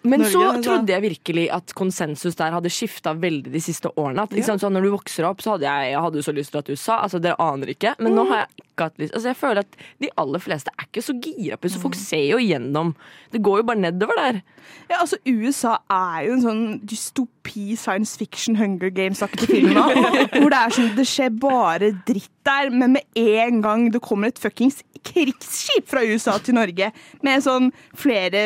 Men 0.03 0.21
Norge, 0.21 0.33
så 0.33 0.43
altså. 0.49 0.63
trodde 0.67 0.93
jeg 0.93 1.03
virkelig 1.05 1.45
at 1.55 1.75
konsensus 1.79 2.37
der 2.39 2.55
hadde 2.57 2.71
skifta 2.73 3.13
veldig 3.15 3.53
de 3.55 3.63
siste 3.63 3.91
årene. 3.95 4.25
At, 4.25 4.35
ikke 4.35 4.49
sant, 4.51 4.63
så 4.65 4.71
når 4.73 4.87
du 4.87 4.91
vokser 4.97 5.27
opp, 5.29 5.43
så 5.45 5.55
hadde 5.55 5.69
jeg, 5.69 5.93
jeg 5.93 6.05
hadde 6.07 6.25
så 6.27 6.35
lyst 6.35 6.55
til 6.55 6.63
at 6.63 6.71
USA. 6.73 6.97
Altså, 7.05 7.21
Dere 7.23 7.39
aner 7.43 7.71
ikke. 7.75 7.95
Men 8.03 8.17
nå 8.19 8.27
har 8.31 8.43
jeg 8.43 8.65
ikke 8.65 8.89
hatt 8.89 9.03
lyst. 9.03 9.15
Altså, 9.15 9.31
jeg 9.31 9.39
føler 9.39 9.63
at 9.63 9.79
de 10.03 10.11
aller 10.25 10.43
fleste 10.43 10.75
er 10.75 10.89
ikke 10.89 11.05
så 11.07 11.15
gira 11.23 11.59
på. 11.61 11.71
Så 11.71 11.83
folk 11.83 11.99
ser 11.99 12.25
jo 12.33 12.41
igjennom. 12.43 12.95
Det 13.33 13.43
går 13.47 13.63
jo 13.63 13.69
bare 13.71 13.85
nedover 13.85 14.19
der. 14.19 14.43
Ja, 14.91 15.01
altså 15.01 15.19
USA 15.27 15.77
er 15.91 16.27
jo 16.27 16.35
en 16.37 16.45
sånn 16.45 16.65
dystopi, 16.89 17.77
science 17.79 18.19
fiction, 18.19 18.59
Hunger 18.59 18.91
Games-aktig 18.95 19.49
film. 19.51 19.73
nå. 19.79 19.87
Hvor 20.35 20.51
det 20.51 20.59
er 20.59 20.77
sånn, 20.79 20.93
det 20.99 21.07
skjer 21.09 21.31
bare 21.43 21.93
dritt 22.09 22.42
der, 22.47 22.71
men 22.75 22.97
med 22.99 23.03
en 23.19 23.61
gang 23.63 23.89
det 23.95 24.01
kommer 24.03 24.29
et 24.33 24.39
fuckings 24.43 24.81
krigsskip 25.03 25.89
fra 25.91 26.03
USA 26.07 26.37
til 26.39 26.55
Norge, 26.55 26.93
med 27.27 27.43
sånn 27.43 27.73
flere 27.99 28.43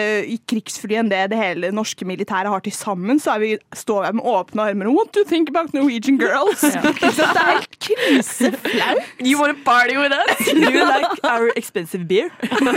krigsfly 0.49 0.97
enn 1.03 1.11
det 1.13 1.27
det 1.35 1.37
hele 1.37 1.69
norske 1.77 2.07
militæret 2.09 2.49
har 2.49 2.63
til 2.65 2.73
sammen, 2.73 3.21
så 3.21 3.35
er 3.35 3.43
vi, 3.43 3.51
står 3.77 4.01
vi 4.01 4.09
her 4.09 4.17
med 4.17 4.25
åpne 4.33 4.65
armer 4.71 4.89
og 4.89 4.97
What 4.97 5.13
do 5.13 5.21
you 5.21 5.29
think 5.29 5.51
about 5.53 5.75
Norwegian 5.77 6.17
girls? 6.21 6.63
Så 6.65 6.71
det 6.81 7.27
er 7.29 7.51
helt 7.51 7.77
kriseflaut. 7.85 9.05
You 9.21 9.37
wanna 9.41 9.59
party 9.67 9.99
with 10.01 10.17
us? 10.17 10.49
You 10.57 10.85
like 10.89 11.21
our 11.29 11.53
expensive 11.57 12.07
beer? 12.09 12.31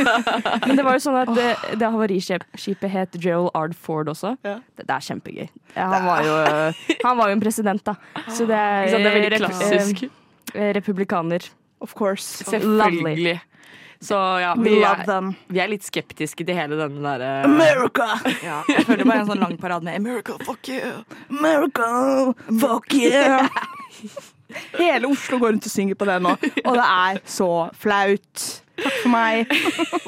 Men 0.67 0.75
det 0.75 0.83
var 0.85 0.97
jo 0.99 1.03
sånn 1.07 1.19
at 1.23 1.31
det, 1.37 1.49
det 1.79 1.87
havariskipet 1.95 2.91
het 2.93 3.15
Gerald 3.23 3.51
Ard 3.55 3.75
Ford 3.79 4.11
også. 4.11 4.35
Ja. 4.43 4.57
Det, 4.75 4.87
det 4.89 4.95
er 4.97 5.07
kjempegøy. 5.07 5.47
Han, 5.79 6.05
var 6.09 6.23
jo, 6.25 6.35
han 7.05 7.19
var 7.19 7.29
jo 7.31 7.37
en 7.37 7.43
president, 7.43 7.83
da. 7.87 7.95
Så 8.27 8.43
det 8.49 8.57
er, 8.59 8.89
Det 8.91 8.99
er 8.99 9.13
veldig 9.15 9.31
rep- 9.37 9.45
klassisk. 9.47 10.09
Eh, 10.53 10.73
republikaner. 10.75 11.45
Of 11.79 11.93
course. 11.95 12.43
Selvfølgelig. 12.43 13.39
Så 14.01 14.15
ja, 14.15 14.53
vi 14.55 14.77
er, 14.79 15.33
vi 15.51 15.59
er 15.59 15.67
litt 15.67 15.83
skeptiske 15.83 16.45
til 16.47 16.55
hele 16.55 16.77
denne 16.79 17.01
derre 17.03 17.31
America! 17.43 18.07
Ja, 18.45 18.61
jeg 18.71 18.85
føler 18.87 19.03
bare 19.03 19.25
en 19.25 19.31
sånn 19.33 19.43
lang 19.43 19.57
parade 19.59 19.83
med 19.83 19.99
America, 19.99 20.37
fuck 20.47 20.69
you. 20.71 21.01
America, 21.27 21.89
fuck 22.61 22.95
you! 22.95 23.49
Hele 24.79 25.11
Oslo 25.11 25.37
går 25.37 25.51
rundt 25.53 25.67
og 25.67 25.73
synger 25.73 25.99
på 25.99 26.07
det 26.09 26.15
nå, 26.25 26.31
og 26.63 26.79
det 26.79 26.85
er 26.85 27.19
så 27.27 27.49
flaut. 27.77 28.45
Takk 28.83 28.99
for 29.03 29.13
meg. 29.13 29.49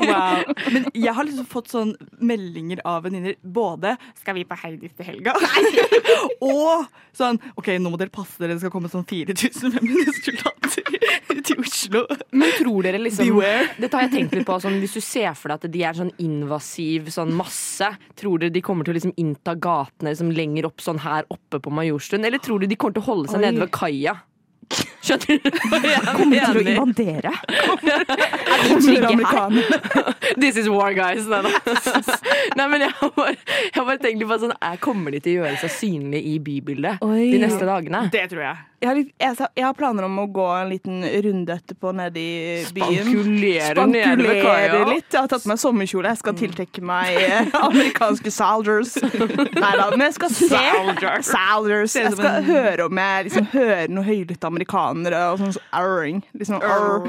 Wow. 0.01 0.41
Men 0.73 0.87
jeg 0.97 1.13
har 1.13 1.25
liksom 1.27 1.45
fått 1.45 1.69
sånn 1.71 1.91
meldinger 2.25 2.79
av 2.87 3.03
venninner. 3.05 3.35
Både 3.43 3.93
'skal 4.17 4.35
vi 4.39 4.43
på 4.49 4.57
Heidis 4.57 4.95
til 4.97 5.05
helga?' 5.05 5.35
og 6.41 6.87
sånn 7.13 7.37
'OK, 7.55 7.69
nå 7.77 7.91
må 7.93 7.99
dere 8.01 8.09
passe 8.13 8.41
dere, 8.41 8.55
det 8.55 8.63
skal 8.63 8.73
komme 8.73 8.89
sånn 8.89 9.05
4000 9.05 9.77
soldater 10.17 11.43
til 11.45 11.61
Oslo'. 11.61 12.03
Men 12.33 12.55
tror 12.57 12.87
dere 12.87 13.01
liksom 13.03 13.29
Beware. 13.29 13.69
Dette 13.77 13.97
har 13.97 14.07
jeg 14.07 14.13
tenkt 14.15 14.35
litt 14.39 14.47
på 14.47 14.57
sånn, 14.63 14.79
Hvis 14.81 14.97
du 14.97 15.01
ser 15.05 15.35
for 15.37 15.53
deg 15.53 15.61
at 15.61 15.71
de 15.71 15.83
er 15.85 15.93
sånn 16.01 16.11
invasiv 16.17 17.11
sånn 17.13 17.31
masse, 17.37 17.91
tror 18.17 18.41
dere 18.41 18.53
de 18.55 18.61
kommer 18.65 18.87
til 18.87 18.95
å 18.95 18.97
liksom 18.97 19.15
innta 19.21 19.53
gatene 19.55 20.15
liksom 20.15 20.33
lenger 20.33 20.65
opp 20.71 20.81
sånn 20.81 20.99
her 21.05 21.29
oppe 21.29 21.61
på 21.61 21.71
Majorstuen? 21.71 22.25
Eller 22.25 22.41
tror 22.41 22.59
du 22.59 22.67
de 22.67 22.75
kommer 22.75 22.97
til 22.97 23.05
å 23.05 23.09
holde 23.11 23.29
seg 23.31 23.41
Oi. 23.41 23.45
nede 23.45 23.63
ved 23.65 23.71
kaia? 23.75 24.17
Skjønner 25.01 25.39
du 25.41 25.50
Kommer 26.17 26.46
til 26.46 26.60
å 26.60 26.74
invadere. 26.75 27.31
Kommer 28.70 29.08
amerikanerne. 29.12 29.81
This 30.41 30.58
is 30.58 30.70
war, 30.70 30.93
guys. 30.93 31.25
Nei. 31.27 31.41
Nei 32.58 32.67
men 32.72 32.86
jeg 32.86 32.93
har 33.00 33.13
bare, 33.17 33.36
jeg 33.75 33.86
bare 33.88 34.01
tenkt 34.03 34.27
på 34.29 34.39
sånn 34.46 34.55
er- 34.58 34.79
Kommer 34.81 35.13
de 35.15 35.22
til 35.24 35.39
å 35.39 35.46
gjøre 35.46 35.58
seg 35.65 35.74
synlige 35.75 36.36
i 36.36 36.38
bybildet 36.41 37.01
Oi. 37.05 37.31
de 37.34 37.41
neste 37.43 37.67
dagene? 37.67 38.05
Det 38.13 38.27
tror 38.31 38.46
jeg. 38.48 38.67
Jeg 38.81 38.89
har, 38.89 38.98
jeg, 38.98 39.48
jeg 39.60 39.65
har 39.67 39.75
planer 39.77 40.08
om 40.08 40.15
å 40.17 40.24
gå 40.34 40.46
en 40.58 40.72
liten 40.72 41.03
runde 41.22 41.53
etterpå 41.53 41.91
nede 41.93 42.17
i 42.17 42.63
byen. 42.74 43.03
Spankulere. 43.12 43.75
Spankulere 43.75 44.79
litt. 44.89 45.05
Jeg 45.13 45.20
har 45.20 45.27
tatt 45.29 45.43
på 45.43 45.51
meg 45.51 45.60
sommerkjole. 45.62 46.10
Jeg 46.10 46.17
skal 46.24 46.38
tiltrekke 46.39 46.81
meg 46.89 47.20
eh, 47.22 47.51
amerikanske 47.60 48.34
soldiers. 48.34 48.96
Nei 49.05 49.72
da, 49.77 49.86
men 49.93 50.08
jeg 50.08 50.15
skal 50.17 50.34
se 50.34 50.50
Soldiers. 50.50 51.29
Soldiers. 51.29 51.98
Jeg 52.00 52.15
skal 52.17 52.48
høre 52.50 52.88
om 52.89 53.01
jeg 53.03 53.27
liksom 53.29 53.51
hører 53.53 53.93
noen 53.93 54.08
høylytte 54.10 54.50
amerikanere 54.91 55.31
og 55.31 55.39
sånn 55.39 55.57
arring. 55.74 56.21
Liksom 56.38 56.62
arr, 56.62 57.07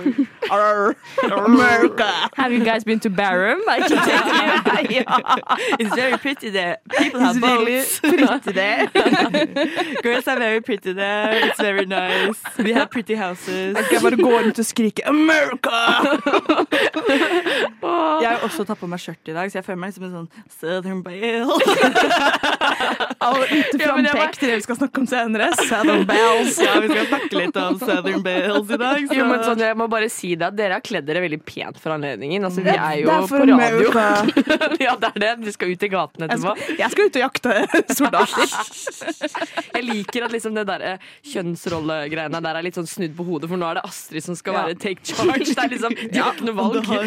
arr, 0.51 0.95
America. 1.45 2.09
Have 2.37 2.53
you 2.53 2.65
guys 2.65 2.85
been 2.85 3.01
to 3.01 3.11
Barham? 3.11 3.61
I 3.69 3.81
can 3.81 3.99
take 4.07 4.91
you. 4.91 4.97
yeah. 4.97 5.77
It's 5.79 5.95
very 5.95 6.17
pretty 6.19 6.51
there. 6.51 6.79
People 6.99 7.21
It's 7.21 7.35
have 7.35 7.43
really 7.43 7.79
boats. 7.81 8.01
pretty 8.03 8.53
there. 8.53 8.87
Girls 10.03 10.27
are 10.29 10.39
very 10.39 10.61
pretty 10.61 10.93
there. 10.93 11.47
It's 11.47 11.61
very 11.61 11.87
nice. 11.87 12.41
We 12.59 12.73
have 12.73 12.91
pretty 12.91 13.15
houses. 13.15 13.77
Skal 13.77 13.93
jeg 13.93 14.03
bare 14.03 14.17
gå 14.17 14.31
rundt 14.39 14.59
og 14.59 14.65
skrike 14.67 15.03
'America'? 15.07 15.83
Jeg 18.23 18.29
har 18.31 18.39
også 18.47 18.65
tatt 18.65 18.79
på 18.81 18.87
meg 18.91 19.01
skjørt 19.03 19.29
i 19.29 19.35
dag, 19.37 19.51
så 19.51 19.59
jeg 19.59 19.65
føler 19.67 19.81
meg 19.83 19.93
liksom 19.93 20.05
en 20.09 20.13
sånn 20.17 20.29
Southern 20.61 21.03
Belle. 21.03 21.43
Og 23.23 23.39
lite 23.51 23.79
Ja, 23.81 23.95
men 23.97 24.05
jeg 24.07 24.15
frampek 24.15 24.39
til 24.39 24.49
det 24.51 24.57
vi 24.61 24.65
skal 24.67 24.77
snakke 24.81 25.01
om 25.03 25.07
senere. 25.11 25.49
Southern 25.69 26.07
Bales. 26.09 26.59
Ja, 26.63 26.79
vi 26.83 26.89
skal 26.93 27.07
snakke 27.11 27.39
litt 27.39 27.57
om 27.63 27.72
Southern 27.81 28.23
Bales 28.27 28.71
i 28.71 28.77
dag. 28.81 29.07
Så. 29.09 29.15
Jo, 29.17 29.25
men 29.31 29.43
sånn, 29.47 29.59
jeg 29.65 29.77
må 29.81 29.87
bare 29.93 30.09
si 30.13 30.35
det 30.37 30.47
at 30.51 30.57
Dere 30.59 30.77
har 30.79 30.85
kledd 30.85 31.07
dere 31.09 31.23
veldig 31.25 31.41
pent 31.49 31.79
for 31.81 31.95
anledningen. 31.97 32.45
Altså, 32.45 32.63
vi 32.65 32.71
er 32.75 33.01
jo 33.03 33.09
det 33.09 33.17
er 33.17 33.27
på 33.29 33.37
radio. 33.49 33.89
Ja, 34.87 34.95
det 34.99 35.09
er 35.15 35.19
det. 35.23 35.33
Vi 35.47 35.53
skal 35.55 35.73
ut 35.75 35.83
i 35.83 35.89
gatene 35.93 36.27
Jeg 36.33 36.41
skal, 36.43 36.63
jeg 36.79 36.91
skal 36.93 37.07
ut 37.09 37.17
og 37.17 37.23
jakte 37.23 37.53
soldater. 37.99 38.47
Jeg 39.77 39.85
liker 39.87 40.27
at 40.27 40.33
liksom 40.35 40.55
det 40.57 40.65
der 40.69 40.85
kjønnsrollegreiene 41.33 42.41
der 42.43 42.59
er 42.59 42.65
litt 42.67 42.77
sånn 42.79 42.89
snudd 42.91 43.15
på 43.19 43.27
hodet, 43.27 43.49
for 43.51 43.61
nå 43.61 43.69
er 43.71 43.81
det 43.81 43.85
Astrid 43.89 44.25
som 44.25 44.37
skal 44.39 44.53
Ja. 44.57 44.63
være 44.67 44.79
take 44.83 45.05
charge. 45.07 45.49
Det 45.53 45.59
er 45.63 45.71
liksom, 45.73 45.95
De 46.13 46.19
har 46.21 46.33
ikke 46.35 46.47
noe 46.49 46.57
valg. 46.59 46.79
på 46.87 46.99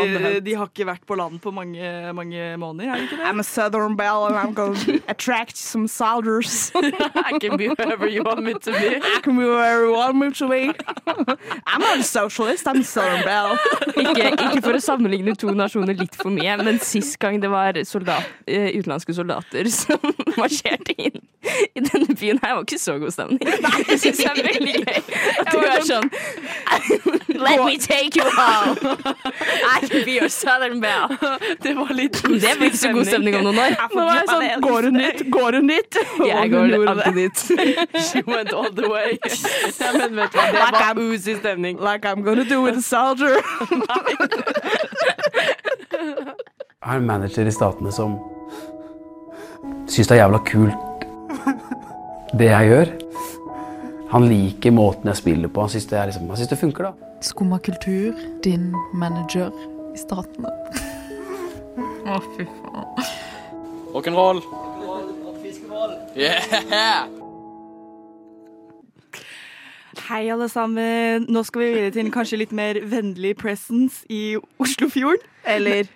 andre 0.00 0.32
De, 0.34 0.40
de 0.48 0.54
har 0.58 0.68
ikke 0.70 0.86
vært 0.88 1.04
på 1.08 1.16
land 1.18 1.40
på 1.44 1.52
mange, 1.54 1.90
mange 2.16 2.48
måneder, 2.60 2.90
er 2.94 3.02
det 3.02 3.08
ikke 3.08 3.18
det? 3.20 3.26
I'm 3.30 3.40
a 3.40 3.46
Southern 3.46 3.96
Belle 3.96 4.26
and 4.28 4.36
I'm 4.36 4.54
going 4.54 4.76
to 4.86 5.00
attract 5.08 5.56
some 5.56 5.86
soldiers. 5.88 6.70
I 6.74 7.38
can 7.40 7.56
be 7.56 7.68
whoever 7.68 8.08
you 8.08 8.22
want 8.24 8.42
me 8.42 8.54
to 8.54 8.72
be. 8.72 9.00
I 9.04 9.20
can 9.20 9.36
be 9.36 9.44
you 9.44 9.92
want 9.92 10.16
me. 10.16 10.72
I'm 11.66 11.80
not 11.80 11.98
a 11.98 12.02
socialist, 12.02 12.66
I'm 12.66 12.82
Southern 12.82 13.22
Bell. 13.24 13.58
Ikke, 14.04 14.30
ikke 14.32 14.62
for 14.64 14.76
å 14.76 14.80
sammenligne 14.82 15.34
to 15.38 15.52
nasjoner 15.54 15.96
litt 15.98 16.16
for 16.18 16.32
mye, 16.34 16.56
men 16.62 16.80
sist 16.82 17.18
gang 17.22 17.38
det 17.42 17.50
var 17.52 17.78
soldat, 17.86 18.26
eh, 18.48 18.72
utenlandske 18.74 19.14
soldater 19.16 19.68
som 19.72 20.00
marsjerte 20.40 20.96
inn 20.98 21.20
i 21.74 21.80
denne 21.84 22.14
byen 22.20 22.38
her, 22.42 22.54
var 22.54 22.62
ikke 22.64 22.78
så 22.80 22.96
god 22.98 23.10
stemning. 23.14 23.40
Det 23.88 23.98
syns 24.00 24.20
jeg 24.22 24.30
er 24.30 24.46
veldig 24.46 24.74
gøy. 24.84 24.98
At 25.42 25.50
du 25.52 25.58
er 25.58 25.84
sånn 25.88 26.10
Let 27.44 27.64
me 27.66 27.76
take 27.82 28.16
you 28.16 28.24
home! 28.36 28.76
I 29.74 29.80
can 29.86 30.04
be 30.06 30.14
your 30.20 30.28
southern 30.32 30.80
belle. 30.80 31.18
Det 31.62 31.74
var 31.76 31.90
litt 31.96 32.20
Det 32.22 32.52
blir 32.58 32.70
ikke 32.70 32.80
så 32.80 32.92
god 32.94 33.08
stemning 33.10 33.36
om 33.40 33.48
noen 33.48 33.58
år. 33.64 33.76
Nå 33.94 34.04
var 34.06 34.20
jeg 34.20 34.28
sånn, 34.30 34.46
går 34.64 34.88
hun 34.88 34.98
dit? 35.02 35.22
Går 35.34 35.58
hun 35.58 35.70
dit? 35.72 35.98
Jeg 36.30 36.52
går 36.54 36.76
alltid 36.94 37.18
dit. 37.18 37.44
She 38.08 38.22
went 38.28 38.52
all 38.54 38.70
the 38.74 38.88
way. 38.90 39.18
Ja, 39.80 39.90
men 39.98 40.14
vet 40.20 40.32
du 40.32 40.38
hva, 40.38 40.46
det 40.50 40.60
Like 40.60 40.78
var 40.78 40.80
I'm- 40.92 41.02
oozy 41.08 41.34
stemning. 41.40 41.80
Like 41.82 42.06
I'm 42.08 42.22
gonna 42.26 42.44
do 42.48 42.62
with 42.62 42.78
a 42.78 42.82
soldier. 42.82 43.36
Jeg 45.94 46.90
har 46.90 46.96
en 47.00 47.06
manager 47.06 47.46
i 47.48 47.52
Statene 47.54 47.92
som 47.92 48.16
syns 49.88 50.08
det 50.10 50.16
er 50.18 50.22
jævla 50.24 50.40
kult, 50.48 50.74
det 52.38 52.50
jeg 52.50 52.70
gjør. 52.70 52.92
Han 54.14 54.28
liker 54.30 54.74
måten 54.74 55.10
jeg 55.10 55.20
spiller 55.22 55.50
på. 55.50 55.64
Han 55.64 55.72
syns 55.72 55.88
det, 55.90 56.02
liksom, 56.10 56.28
det 56.50 56.58
funker, 56.60 56.90
da. 56.90 57.10
Skumma 57.24 57.58
kultur, 57.64 58.12
din 58.44 58.70
manager 58.94 59.50
i 59.94 59.98
Statene. 59.98 60.52
Å, 62.04 62.20
fy 62.36 62.46
faen. 62.46 63.10
Rock'n'roll. 63.94 64.44
Yeah! 66.14 67.08
Hei, 70.04 70.28
alle 70.28 70.48
sammen. 70.52 71.24
Nå 71.32 71.42
skal 71.48 71.62
vi 71.62 71.68
videre 71.72 71.92
til 71.94 72.04
en 72.04 72.14
kanskje 72.14 72.38
litt 72.42 72.52
mer 72.54 72.78
vennlig 72.90 73.34
presence 73.40 74.04
i 74.12 74.36
Oslofjorden. 74.60 75.22
Eller 75.48 75.88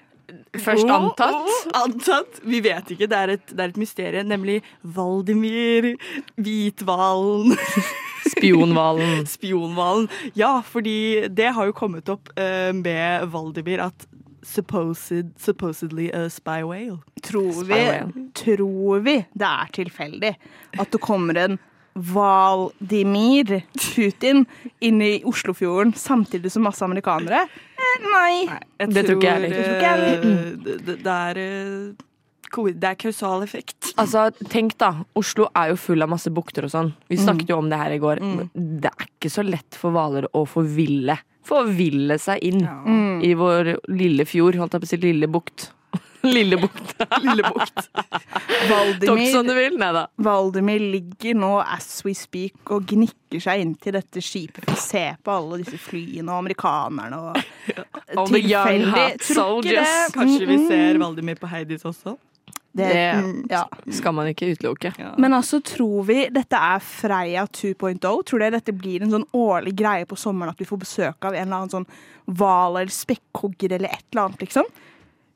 Først 0.57 0.89
antatt. 0.89 1.55
Antatt. 1.77 2.41
Vi 2.43 2.61
vet 2.65 2.93
ikke. 2.95 3.09
Det 3.11 3.19
er 3.19 3.35
et, 3.37 3.47
det 3.53 3.61
er 3.65 3.73
et 3.73 3.81
mysterium, 3.81 4.29
nemlig 4.31 4.61
Valdimir 4.83 5.95
Hvithvalen. 6.41 7.57
Spionhvalen. 8.35 9.27
Spionhvalen. 9.37 10.09
Ja, 10.39 10.59
fordi 10.65 11.29
det 11.29 11.53
har 11.57 11.69
jo 11.69 11.77
kommet 11.77 12.09
opp 12.13 12.33
uh, 12.39 12.73
med 12.77 13.29
Valdimir 13.33 13.83
at 13.89 14.09
supposed, 14.43 15.33
supposedly 15.37 16.11
a 16.15 16.31
spy 16.31 16.63
whale. 16.65 17.03
tror 17.23 17.65
vi, 17.65 17.75
Spywhale. 17.75 18.31
tror 18.35 19.01
vi 19.05 19.17
det 19.35 19.49
er 19.49 19.73
tilfeldig 19.75 20.31
at 20.79 20.93
det 20.95 21.01
kommer 21.05 21.37
en 21.37 21.59
Valdimir 21.99 23.63
Putin 23.79 24.45
inn 24.85 25.03
i 25.03 25.13
Oslofjorden 25.29 25.95
samtidig 25.99 26.53
som 26.55 26.67
masse 26.67 26.85
amerikanere? 26.87 27.45
Eh, 27.79 27.95
nei. 28.07 28.35
Jeg 28.79 28.93
Det 28.95 29.07
tror 29.07 29.23
eh, 29.25 29.49
tror 29.49 29.73
ikke 29.79 29.95
jeg 29.95 30.05
heller. 30.05 30.59
det, 30.65 30.77
det, 30.87 30.99
det 31.05 31.17
er 31.17 31.43
eh, 31.45 32.05
det 32.49 32.89
er 32.89 32.97
kausal 32.97 33.43
effekt. 33.45 33.91
Altså, 34.01 34.31
tenk 34.49 34.79
da, 34.81 34.95
Oslo 35.19 35.51
er 35.53 35.75
jo 35.75 35.77
full 35.77 36.01
av 36.01 36.09
masse 36.09 36.31
bukter 36.33 36.65
og 36.65 36.73
sånn. 36.73 36.95
Vi 37.11 37.19
snakket 37.21 37.51
jo 37.53 37.59
om 37.61 37.69
det 37.69 37.77
her 37.77 37.93
i 37.93 37.99
går. 38.01 38.23
Det 38.55 38.89
er 38.89 39.05
ikke 39.05 39.29
så 39.33 39.45
lett 39.45 39.77
for 39.77 39.93
hvaler 39.93 40.31
å 40.33 40.47
forville. 40.49 41.19
Forville 41.49 42.17
seg 42.21 42.41
inn 42.49 42.65
ja. 42.65 42.79
i 43.25 43.35
vår 43.37 43.75
lille 43.93 44.25
fjord, 44.29 44.57
holdt 44.57 44.79
jeg 44.79 44.85
på 44.85 44.89
å 44.89 44.93
si, 44.95 45.01
lille 45.05 45.29
bukt. 45.29 45.69
Lille 46.27 46.57
bukt. 46.61 46.95
Lille 47.23 47.45
som 49.33 49.47
du 49.47 49.55
Valdimir. 49.55 50.07
Valdimir 50.17 50.81
ligger 50.81 51.35
nå 51.39 51.53
as 51.63 52.03
we 52.05 52.15
speak 52.17 52.71
og 52.75 52.87
gnikker 52.91 53.41
seg 53.43 53.63
inntil 53.65 53.97
dette 53.99 54.23
skipet 54.25 54.65
for 54.65 54.75
å 54.75 54.81
se 54.83 55.05
på 55.25 55.35
alle 55.35 55.61
disse 55.63 55.79
flyene 55.83 56.33
og 56.33 56.43
amerikanerne 56.45 57.21
og 57.21 57.43
All 58.19 58.31
the 58.33 58.41
young, 58.41 58.67
Tilfeldig. 58.67 58.95
hot 58.95 59.21
Tror 59.21 59.21
ikke 59.21 59.35
soldiers. 59.35 59.93
det. 59.93 60.15
Kanskje 60.17 60.47
vi 60.49 60.57
Mm, 60.59 60.67
ser 60.69 60.95
mm. 60.97 61.03
Valdimir 61.05 61.39
på 61.39 61.51
Heidis 61.53 61.85
også? 61.85 62.17
det, 62.79 62.89
Det- 62.93 63.51
ja. 63.51 63.65
Skal 63.91 64.13
man 64.15 64.27
ikke 64.31 64.53
utelukke. 64.55 64.93
Ja. 64.99 65.13
Men 65.19 65.33
altså, 65.35 65.61
tror 65.65 66.05
vi 66.07 66.29
dette 66.31 66.57
er 66.57 66.79
Freia 66.85 67.47
2.0? 67.47 67.99
Tror 68.01 68.39
dere 68.39 68.51
dette 68.59 68.73
blir 68.73 69.03
en 69.03 69.11
sånn 69.11 69.27
årlig 69.35 69.75
greie 69.77 70.07
på 70.07 70.17
sommeren 70.17 70.51
at 70.53 70.59
vi 70.61 70.65
får 70.69 70.79
besøk 70.85 71.25
av 71.25 71.35
en 71.35 71.43
eller 71.47 71.57
annen 71.63 71.73
sånn 71.73 71.87
hval 72.39 72.77
eller 72.81 72.93
spekkhogger 72.93 73.73
eller 73.79 73.89
et 73.89 74.05
eller 74.13 74.27
annet, 74.29 74.41
liksom? 74.47 74.65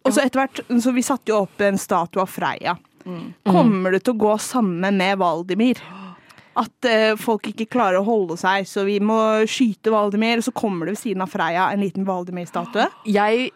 Og 0.03 0.15
så 0.15 0.25
etter 0.25 0.43
hvert, 0.43 0.63
så 0.83 0.93
Vi 0.95 1.05
satte 1.07 1.33
jo 1.33 1.43
opp 1.45 1.63
en 1.63 1.79
statue 1.79 2.23
av 2.23 2.31
Freia. 2.31 2.77
Kommer 3.47 3.95
det 3.95 4.05
til 4.07 4.15
å 4.15 4.23
gå 4.27 4.37
samme 4.43 4.93
med 4.95 5.19
Valdimir? 5.19 5.81
At 6.59 6.85
eh, 6.85 7.15
folk 7.17 7.47
ikke 7.49 7.71
klarer 7.73 8.03
å 8.03 8.07
holde 8.07 8.37
seg, 8.37 8.67
så 8.69 8.85
vi 8.85 8.99
må 9.01 9.19
skyte 9.49 9.93
Valdimir, 9.95 10.43
og 10.43 10.47
så 10.47 10.53
kommer 10.53 10.87
det 10.87 10.99
ved 10.99 11.01
siden 11.01 11.25
av 11.25 11.33
Freia 11.33 11.71
en 11.73 11.81
liten 11.81 12.05
Valdimir-statue? 12.05 12.91
Jeg 13.09 13.49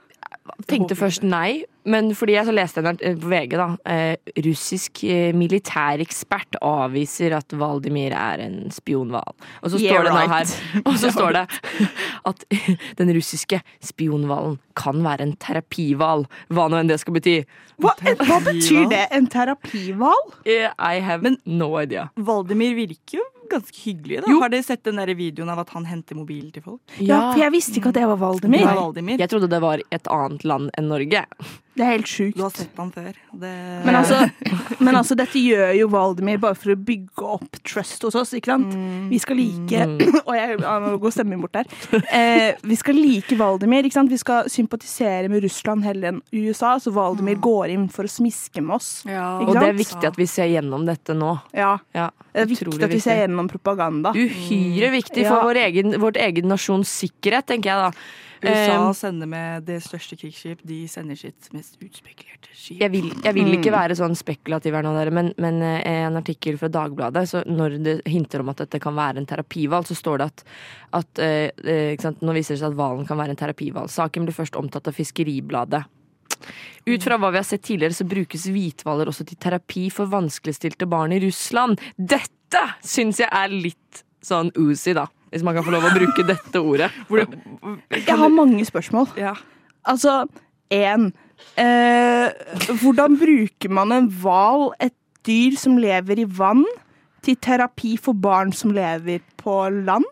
tenkte 0.67 0.97
først 0.99 1.23
nei, 1.27 1.65
men 1.87 2.09
fordi 2.19 2.35
jeg 2.35 2.47
så 2.49 2.55
leste 2.55 2.83
eh, 2.83 3.15
på 3.21 3.29
VG, 3.31 3.53
da. 3.61 3.67
Eh, 3.87 4.33
russisk 4.47 5.03
eh, 5.07 5.31
militærekspert 5.37 6.59
avviser 6.65 7.37
at 7.37 7.55
Valdimir 7.59 8.15
er 8.17 8.43
en 8.47 8.57
spionhval. 8.75 9.37
Og 9.63 9.71
så 9.71 9.79
Yeah, 9.83 9.95
står 9.95 10.09
det 10.09 10.15
nå 10.15 10.23
right. 10.25 10.55
her 10.75 10.83
Og 10.91 10.99
så 10.99 11.13
står 11.15 11.37
det 11.37 11.45
at 12.27 12.45
den 12.99 13.13
russiske 13.15 13.61
spionhvalen 13.85 14.59
kan 14.77 15.03
være 15.05 15.23
en 15.29 15.37
terapihval. 15.37 16.27
Hva 16.51 16.67
nå 16.73 16.81
enn 16.81 16.91
det 16.91 16.99
skal 17.03 17.15
bety. 17.19 17.37
Hva, 17.83 17.93
hva 18.25 18.41
betyr 18.47 18.89
det? 18.91 19.05
En 19.15 19.27
terapihval? 19.31 20.27
Eh, 20.49 20.67
I 20.79 20.99
have 21.05 21.23
Men- 21.23 21.39
no 21.47 21.75
idea. 21.81 22.09
Valdimir 22.17 22.75
virker 22.79 23.21
jo 23.21 23.27
ganske 23.51 23.79
hyggelig, 23.85 24.23
da. 24.25 24.39
Har 24.41 24.53
dere 24.53 24.67
sett 24.67 24.85
den 24.87 25.01
der 25.01 25.13
videoen 25.19 25.53
av 25.53 25.63
at 25.65 25.71
han 25.77 25.87
henter 25.89 26.19
mobilen 26.19 26.51
til 26.55 26.65
folk? 26.65 26.83
Ja, 26.99 27.33
for 27.33 27.43
jeg 27.45 27.55
visste 27.55 27.81
ikke 27.81 27.93
at 27.95 28.01
det 28.01 28.09
var 28.11 28.21
Valdemir. 28.21 28.67
Valdimir. 28.67 29.23
Jeg 29.23 29.33
trodde 29.33 29.51
det 29.53 29.63
var 29.65 29.83
et 29.91 30.11
annet 30.13 30.45
land 30.49 30.75
enn 30.77 30.91
Norge. 30.93 31.25
Det 31.77 31.85
er 31.85 31.91
helt 31.93 32.09
sjukt. 32.09 32.37
Du 32.39 32.43
har 32.43 32.53
sett 32.57 32.79
han 32.81 32.89
før. 32.95 33.13
Det... 33.37 33.51
Men 33.85 33.99
altså, 33.99 34.23
men 34.81 34.97
altså, 34.97 35.17
dette 35.19 35.41
gjør 35.41 35.75
jo 35.77 35.89
Valdemir 35.93 36.39
bare 36.41 36.57
for 36.57 36.73
å 36.73 36.77
bygge 36.89 37.27
opp 37.37 37.59
trust 37.69 38.07
hos 38.07 38.17
oss, 38.17 38.33
ikke 38.39 38.55
sant? 38.55 38.73
Vi 39.11 39.19
skal 39.21 39.37
like 39.37 39.83
Og 40.27 40.33
jeg 40.39 40.57
ja, 40.63 40.73
nå 40.81 40.95
går 41.03 41.15
stemmen 41.15 41.43
bort 41.45 41.59
der. 41.59 41.69
Eh, 42.17 42.57
vi 42.65 42.79
skal 42.81 42.97
like 42.97 43.37
Valdemir, 43.37 43.85
ikke 43.85 43.99
sant? 43.99 44.13
Vi 44.13 44.21
skal 44.23 44.49
sympatisere 44.53 45.29
med 45.33 45.45
Russland 45.45 45.85
heller 45.85 46.15
enn 46.15 46.23
USA, 46.33 46.77
så 46.81 46.95
Valdemir 46.97 47.37
går 47.45 47.77
inn 47.77 47.89
for 47.93 48.09
å 48.09 48.13
smiske 48.17 48.65
med 48.65 48.79
oss. 48.81 48.91
ja. 49.05 49.35
Ikke 49.45 49.53
Og 49.53 49.61
det 49.61 49.69
er 49.69 49.81
viktig 49.85 50.09
at 50.09 50.17
vi 50.21 50.27
ser 50.33 50.49
gjennom 50.55 50.87
dette 50.89 51.13
nå. 51.17 51.37
Ja. 51.53 51.75
Ja, 51.97 52.09
Det 52.33 52.47
er 52.47 52.55
viktig 52.57 52.83
at 52.89 52.93
vi 52.97 53.03
ser 53.05 53.21
gjennom 53.27 53.49
propaganda. 53.53 54.15
Uhyre 54.17 54.91
viktig 54.97 55.27
Ja. 55.27 55.35
for 55.35 55.51
vår 55.51 55.61
egen, 55.69 56.01
vårt 56.01 56.17
egen 56.17 56.49
nasjons 56.49 56.89
sikkerhet, 57.05 57.47
tenker 57.53 57.75
jeg 57.75 57.85
da. 57.85 57.91
USA 58.43 58.93
sender 58.95 59.29
med 59.31 59.67
det 59.69 59.79
største 59.85 60.17
krigsskip. 60.19 60.63
De 60.67 60.83
sender 60.91 61.19
sitt 61.19 61.49
mest 61.55 61.79
utspekulerte 61.81 62.53
skip. 62.53 62.81
jeg 62.83 62.93
vil, 62.93 63.11
jeg 63.25 63.37
vil 63.37 63.57
ikke 63.57 63.73
være 63.75 63.97
sånn 63.99 64.17
spekulativ 64.19 64.77
her 64.77 64.87
nå, 64.87 64.93
dere, 64.97 65.15
men, 65.15 65.33
men 65.43 65.61
eh, 65.65 65.81
en 66.05 66.19
artikkel 66.21 66.59
fra 66.61 66.71
Dagbladet, 66.73 67.25
så 67.31 67.43
når 67.49 67.79
det 67.85 67.97
hinter 68.11 68.45
om 68.45 68.53
at 68.53 68.65
dette 68.65 68.81
kan 68.83 68.97
være 68.97 69.23
en 69.23 69.29
terapihval, 69.29 69.87
så 69.89 69.97
står 69.99 70.23
det 70.23 70.31
at, 70.31 70.47
at 71.01 71.23
eh, 71.25 71.51
eh, 71.65 71.93
ikke 71.95 72.11
sant, 72.11 72.25
Nå 72.27 72.35
viser 72.37 72.57
det 72.57 72.63
seg 72.63 72.73
at 72.73 72.79
hvalen 72.79 73.07
kan 73.09 73.21
være 73.21 73.37
en 73.37 73.41
terapihval. 73.41 73.91
Saken 73.93 74.27
ble 74.27 74.35
først 74.37 74.59
omtatt 74.59 74.89
av 74.91 74.97
Fiskeribladet. 74.97 75.85
Ut 76.87 77.03
fra 77.03 77.19
hva 77.19 77.33
vi 77.33 77.41
har 77.41 77.47
sett 77.47 77.65
tidligere, 77.67 77.97
så 77.97 78.07
brukes 78.09 78.47
hvithvaler 78.53 79.11
også 79.11 79.27
til 79.27 79.39
terapi 79.43 79.89
for 79.95 80.11
vanskeligstilte 80.13 80.89
barn 80.91 81.15
i 81.17 81.21
Russland. 81.25 81.81
Dette 81.97 82.63
syns 82.85 83.23
jeg 83.23 83.31
er 83.33 83.53
litt 83.53 84.05
sånn 84.25 84.53
oozy, 84.59 84.95
da. 84.97 85.07
Hvis 85.37 85.45
man 85.45 85.53
kan 85.53 85.67
få 85.67 85.75
lov 85.75 85.85
å 85.85 85.93
bruke 85.93 86.25
dette 86.25 86.61
ordet. 86.65 86.89
Jeg 87.93 88.17
har 88.17 88.33
mange 88.33 88.65
spørsmål. 88.65 89.11
Ja. 89.21 89.35
Altså, 89.85 90.23
én 90.73 91.11
eh, 91.61 92.33
Hvordan 92.81 93.19
bruker 93.21 93.69
man 93.77 93.93
en 93.93 94.09
hval, 94.23 94.71
et 94.81 94.97
dyr 95.29 95.59
som 95.61 95.77
lever 95.77 96.23
i 96.25 96.29
vann, 96.39 96.65
til 97.27 97.37
terapi 97.43 97.99
for 98.01 98.17
barn 98.17 98.55
som 98.57 98.73
lever 98.73 99.21
på 99.37 99.59
land? 99.77 100.09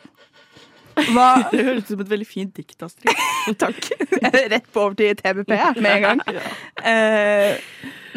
Hva 0.95 1.29
Det 1.53 1.65
høres 1.67 1.85
ut 1.85 1.93
som 1.95 2.05
et 2.05 2.13
veldig 2.13 2.29
fint 2.29 2.55
dikt, 2.57 2.77
Astrid. 2.85 3.25
Takk. 3.63 3.91
Rett 4.23 4.71
på 4.73 4.83
over 4.85 4.97
til 4.99 5.15
TBP 5.19 5.53
med 5.81 5.91
en 5.97 6.09
gang. 6.09 6.25
Uh, 6.85 7.55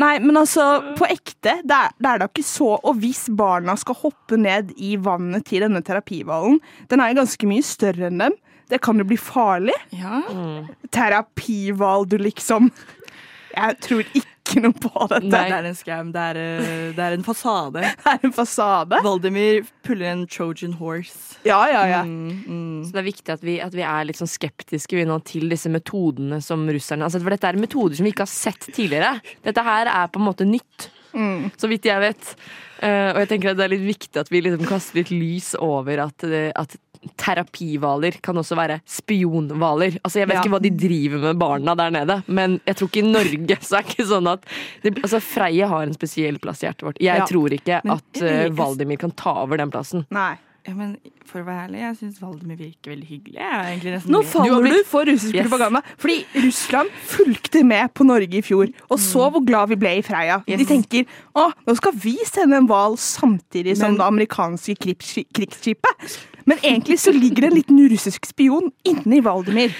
nei, 0.01 0.17
men 0.19 0.35
altså, 0.35 0.63
på 0.97 1.07
ekte, 1.07 1.53
det 1.63 1.75
er, 1.75 1.93
det 1.95 2.09
er 2.09 2.19
da 2.19 2.25
ikke 2.27 2.43
så 2.43 2.73
Og 2.75 2.97
hvis 2.99 3.21
barna 3.31 3.77
skal 3.79 3.95
hoppe 4.01 4.35
ned 4.41 4.73
i 4.75 4.97
vannet 4.99 5.45
til 5.47 5.63
denne 5.63 5.79
terapihvalen, 5.85 6.57
den 6.91 7.03
er 7.03 7.15
ganske 7.15 7.47
mye 7.47 7.63
større 7.63 8.09
enn 8.09 8.19
dem. 8.25 8.35
Det 8.67 8.81
kan 8.83 8.99
jo 8.99 9.05
bli 9.07 9.15
farlig. 9.21 9.77
Ja. 9.95 10.19
Terapihval, 10.91 12.09
du 12.11 12.17
liksom. 12.19 12.67
Jeg 13.55 13.79
tror 13.85 14.03
ikke 14.11 14.36
noe 14.63 14.73
på 14.73 15.07
dette. 15.11 15.29
Det 15.29 15.41
er 15.57 15.67
en 15.69 15.75
scam. 15.77 16.11
Det 16.15 16.23
er, 16.31 16.39
eh, 16.41 16.91
det 16.97 17.03
er 17.03 17.15
en 17.17 17.23
fasade. 17.27 17.81
Det 18.03 18.13
er 18.13 18.25
en 18.29 18.33
fasade. 18.35 18.99
Valdimir 19.05 19.65
puller 19.85 20.11
en 20.13 20.25
Trojan 20.31 20.73
horse. 20.79 21.37
Ja, 21.47 21.59
ja, 21.71 21.83
ja. 21.91 22.01
Mm, 22.07 22.43
mm. 22.47 22.83
Så 22.87 22.95
det 22.95 23.01
er 23.03 23.07
viktig 23.11 23.33
at 23.35 23.43
vi, 23.45 23.57
at 23.63 23.73
vi 23.75 23.83
er 23.85 24.07
litt 24.07 24.19
sånn 24.19 24.31
skeptiske 24.31 24.95
vi 24.97 25.05
nå 25.09 25.19
til 25.27 25.49
disse 25.51 25.69
metodene 25.73 26.39
som 26.43 26.63
russerne 26.71 27.05
altså, 27.07 27.19
For 27.23 27.33
dette 27.35 27.47
er 27.51 27.59
metoder 27.59 27.95
som 27.99 28.07
vi 28.07 28.13
ikke 28.15 28.25
har 28.27 28.31
sett 28.31 28.69
tidligere. 28.73 29.17
Dette 29.45 29.63
her 29.67 29.91
er 29.91 30.07
på 30.13 30.21
en 30.23 30.29
måte 30.31 30.47
nytt, 30.47 30.91
Mm. 31.17 31.47
så 31.57 31.65
vidt 31.71 31.85
jeg 31.87 31.97
vet. 32.03 32.33
Uh, 32.83 33.09
og 33.15 33.19
jeg 33.23 33.29
tenker 33.31 33.49
at 33.53 33.57
det 33.57 33.63
er 33.65 33.71
litt 33.71 33.85
viktig 33.87 34.19
at 34.21 34.27
vi 34.29 34.41
liksom 34.43 34.67
kaster 34.69 34.99
litt 34.99 35.09
lys 35.09 35.53
over 35.63 36.03
at, 36.03 36.17
det- 36.29 36.51
at 36.53 36.75
terapihvaler 37.17 38.17
kan 38.21 38.35
også 38.37 38.55
være 38.57 38.79
spionhvaler. 38.85 39.99
Altså, 40.03 40.19
jeg 40.19 40.27
vet 40.29 40.35
Ja. 40.37 40.41
ikke 40.43 40.53
hva 40.55 40.61
de 40.61 40.69
driver 40.71 41.19
med 41.27 41.37
barna 41.39 41.75
der 41.75 41.89
nede, 41.91 42.23
men 42.27 42.59
jeg 42.65 42.75
tror 42.75 42.87
ikke 42.89 43.03
i 43.05 43.11
Norge 43.11 43.57
så 43.61 43.77
er 43.79 43.81
det 43.83 43.95
ikke 43.97 44.07
sånn 44.09 44.27
at 44.31 44.43
det, 44.83 44.95
altså, 45.03 45.21
Freie 45.21 45.67
har 45.67 45.83
en 45.83 45.93
spesiell 45.93 46.39
plass 46.39 46.63
i 46.63 46.67
hjertet 46.67 46.83
vårt. 46.83 46.97
Jeg 46.99 47.17
Ja. 47.17 47.25
tror 47.25 47.49
ikke 47.49 47.81
Men- 47.83 47.93
at 47.97 48.21
uh, 48.21 48.49
Valdimir 48.55 48.97
kan 48.99 49.11
ta 49.11 49.41
over 49.43 49.57
den 49.57 49.71
plassen. 49.71 50.05
Nei. 50.11 50.37
Ja, 50.67 50.73
men 50.75 50.97
for 51.23 51.39
å 51.39 51.45
være 51.45 51.69
ærlig, 51.69 51.79
jeg 51.79 51.95
syns 51.95 52.19
Valdimir 52.19 52.57
virker 52.57 52.91
veldig 52.91 53.07
hyggelig. 53.07 54.03
Nå 54.11 54.21
faller 54.25 54.63
Du 54.63 54.69
du 54.69 54.83
for 54.83 55.05
russisk 55.05 55.33
Yes. 55.33 55.47
propaganda. 55.47 55.81
Fordi 55.97 56.25
Russland 56.43 56.89
fulgte 57.07 57.63
med 57.63 57.93
på 57.93 58.03
Norge 58.05 58.33
i 58.35 58.41
fjor 58.41 58.67
og 58.91 58.97
så 58.99 59.31
hvor 59.31 59.45
glad 59.45 59.69
vi 59.69 59.75
ble 59.77 59.93
i 59.99 60.01
Freia. 60.01 60.43
De 60.45 60.65
tenker 60.65 61.05
å, 61.33 61.53
nå 61.65 61.73
skal 61.77 61.93
vi 61.93 62.17
sende 62.25 62.57
en 62.57 62.67
hval 62.67 62.97
samtidig 62.97 63.77
som 63.77 63.95
det 63.95 64.03
amerikanske 64.03 64.75
krigsskipet. 64.77 66.17
Men 66.47 66.61
egentlig 66.63 66.95
så 67.03 67.11
ligger 67.11 67.43
det 67.43 67.49
en 67.51 67.55
liten 67.57 67.79
russisk 67.91 68.25
spion 68.29 68.69
inni 68.87 69.19
Valdemir. 69.25 69.73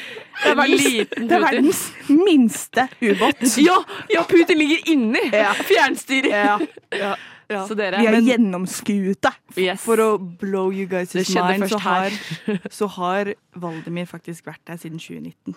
Det 0.44 0.52
er 0.52 0.58
verdens, 0.60 0.84
liten 0.94 1.28
det 1.30 1.38
er 1.38 1.44
verdens 1.46 1.80
minste 2.12 2.84
ubåt. 3.02 3.46
Ja, 3.64 3.78
ja, 4.12 4.26
Putin 4.28 4.60
ligger 4.60 4.92
inni 4.92 5.22
Ja. 5.32 5.54
fjernstyret! 5.54 6.30
Ja, 6.34 6.58
ja, 6.92 7.14
ja. 7.50 7.62
Så 7.70 7.78
dere 7.80 8.02
vi 8.04 8.12
Men- 8.12 8.28
gjennomskuet 8.28 9.22
det. 9.24 9.32
yes. 9.64 9.80
For 9.82 9.96
å 10.04 10.10
blow 10.20 10.68
you 10.76 10.86
guys' 10.92 11.16
mind, 11.16 11.70
så 11.72 11.80
har, 11.80 12.12
så 12.80 12.88
har 12.98 13.34
Valdemir 13.56 14.06
faktisk 14.12 14.46
vært 14.52 14.62
der 14.68 14.78
siden 14.84 15.00
2019. 15.00 15.56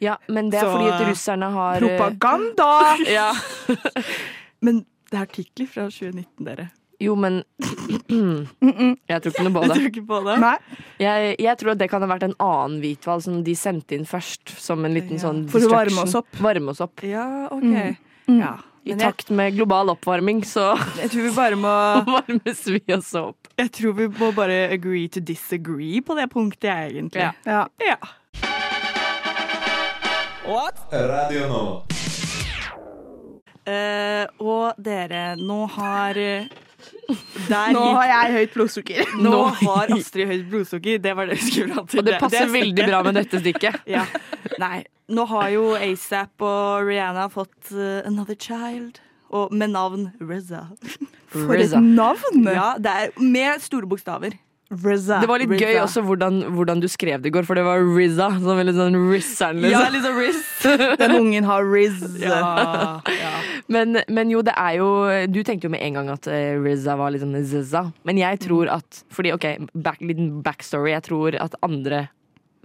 Ja, 0.00 0.14
men 0.28 0.50
det 0.52 0.60
er 0.60 0.68
Så, 0.68 0.76
fordi 0.76 0.92
at 0.94 1.02
russerne 1.10 1.50
har 1.50 1.82
eh, 1.82 1.98
Propaganda! 1.98 2.70
Ja. 3.18 3.32
Men 4.62 4.84
det 5.10 5.18
er 5.18 5.24
artikler 5.26 5.66
fra 5.66 5.88
2019, 5.90 6.46
dere. 6.46 6.68
Jo, 7.00 7.14
men 7.14 7.42
Jeg 8.10 9.22
tror 9.22 9.30
ikke 9.30 9.44
noe 9.46 9.54
på 9.54 9.62
Jeg 9.62 9.70
det. 9.70 9.76
tror 9.76 9.90
ikke 9.92 10.06
på 10.08 10.18
det. 10.26 10.36
Nei, 10.42 10.54
Jeg, 10.98 11.36
jeg 11.44 11.58
tror 11.60 11.72
at 11.74 11.82
det 11.82 11.90
kan 11.92 12.02
ha 12.02 12.08
vært 12.10 12.26
en 12.26 12.34
annen 12.42 12.80
hvithval 12.82 13.22
som 13.22 13.42
de 13.46 13.54
sendte 13.58 13.94
inn 13.94 14.08
først, 14.08 14.50
som 14.58 14.82
en 14.84 14.96
liten 14.96 15.14
Ja. 15.18 15.28
sånn 15.28 15.44
For 15.52 15.62
å 15.62 15.70
varme 15.70 16.02
oss 16.02 16.16
opp. 16.18 16.28
Varme 16.42 16.74
oss 16.74 16.82
opp. 16.82 17.04
Ja, 17.06 17.46
OK. 17.54 17.62
Mm. 18.28 18.40
Ja. 18.40 18.56
I 18.88 18.94
jeg, 18.94 19.00
takt 19.02 19.30
med 19.30 19.54
global 19.56 19.90
oppvarming 19.92 20.40
så 20.48 20.70
jeg 20.96 21.10
tror 21.12 21.26
vi 21.26 21.32
bare 21.36 21.56
må 21.60 21.72
varmes 22.16 22.62
vi 22.66 22.80
oss 22.94 23.12
opp. 23.18 23.50
Jeg 23.58 23.70
tror 23.78 23.94
vi 23.98 24.08
må 24.18 24.32
bare 24.34 24.68
agree 24.72 25.08
to 25.12 25.20
disagree 25.20 26.00
på 26.00 26.16
det 26.18 26.28
punktet, 26.32 26.70
jeg, 26.70 26.96
egentlig. 26.96 27.20
Ja. 27.20 27.32
ja. 27.46 27.66
Ja. 27.84 27.98
Radio 30.92 31.48
Nova. 31.50 31.82
Uh, 33.68 34.24
og 34.40 34.78
dere, 34.80 35.34
nå 35.36 35.66
har 35.74 36.16
eh, 36.16 36.46
der 37.48 37.72
Nå 37.74 37.82
har 37.96 38.10
jeg 38.10 38.34
høyt 38.36 38.54
blodsukker. 38.54 39.12
Nå 39.24 39.40
har 39.62 39.92
Astrid 39.96 40.30
høyt 40.30 40.46
blodsukker. 40.52 41.02
Det 41.02 41.14
var 41.18 41.30
det 41.30 41.38
vi 41.40 41.50
skulle 41.50 41.74
fram 41.74 41.88
til. 41.90 42.00
Og 42.00 42.08
det 42.08 42.16
passer 42.22 42.46
det 42.46 42.54
veldig 42.54 42.88
bra 42.90 43.02
med 43.06 43.20
dette 43.22 43.42
stikket. 43.42 43.82
Ja. 43.98 44.04
Nei, 44.60 44.82
nå 45.14 45.24
har 45.30 45.48
jo 45.54 45.70
ASAP 45.78 46.44
og 46.44 46.88
Rihanna 46.88 47.28
fått 47.32 47.70
uh, 47.72 48.04
Another 48.06 48.36
Child. 48.38 49.00
Og 49.34 49.52
med 49.52 49.74
navn 49.74 50.08
Reza. 50.24 50.66
For 51.34 51.56
et 51.58 51.74
navn! 51.84 52.46
Ja, 52.48 52.74
det 52.80 52.92
er 52.92 53.16
med 53.20 53.64
store 53.64 53.88
bokstaver. 53.88 54.36
RZA. 54.68 55.22
Det 55.22 55.28
var 55.30 55.40
litt 55.40 55.52
RZA. 55.54 55.64
gøy 55.64 55.78
også 55.80 56.02
hvordan, 56.04 56.40
hvordan 56.52 56.82
du 56.82 56.88
skrev 56.92 57.22
det 57.24 57.30
i 57.30 57.32
går, 57.32 57.46
for 57.48 57.56
det 57.56 57.64
var 57.64 57.80
RZA. 57.80 58.28
Sånn 58.42 58.58
veldig 58.60 58.74
sånn 58.76 58.98
liksom. 59.14 59.62
Ja, 59.64 59.86
liksom. 59.88 60.04
sånn 60.04 60.18
Riz. 60.20 60.42
Den 61.00 61.16
ungen 61.16 61.48
har 61.48 61.64
Riz. 61.64 62.02
Ja, 62.20 63.00
ja. 63.08 63.32
Men, 63.72 64.02
men 64.12 64.32
jo, 64.32 64.42
det 64.44 64.54
er 64.56 64.78
jo 64.78 64.88
Du 65.32 65.40
tenkte 65.44 65.68
jo 65.68 65.72
med 65.72 65.84
en 65.84 65.98
gang 65.98 66.12
at 66.12 66.28
uh, 66.28 66.60
RZA 66.60 66.98
var 67.00 67.16
liksom 67.16 67.32
ZZA. 67.38 67.86
Men 68.08 68.20
jeg 68.20 68.42
tror 68.44 68.68
at 68.76 69.02
Fordi, 69.14 69.32
OK, 69.36 69.48
back, 69.72 70.02
liten 70.04 70.42
backstory. 70.44 70.92
Jeg 70.92 71.08
tror 71.08 71.38
at 71.40 71.56
andre 71.64 72.06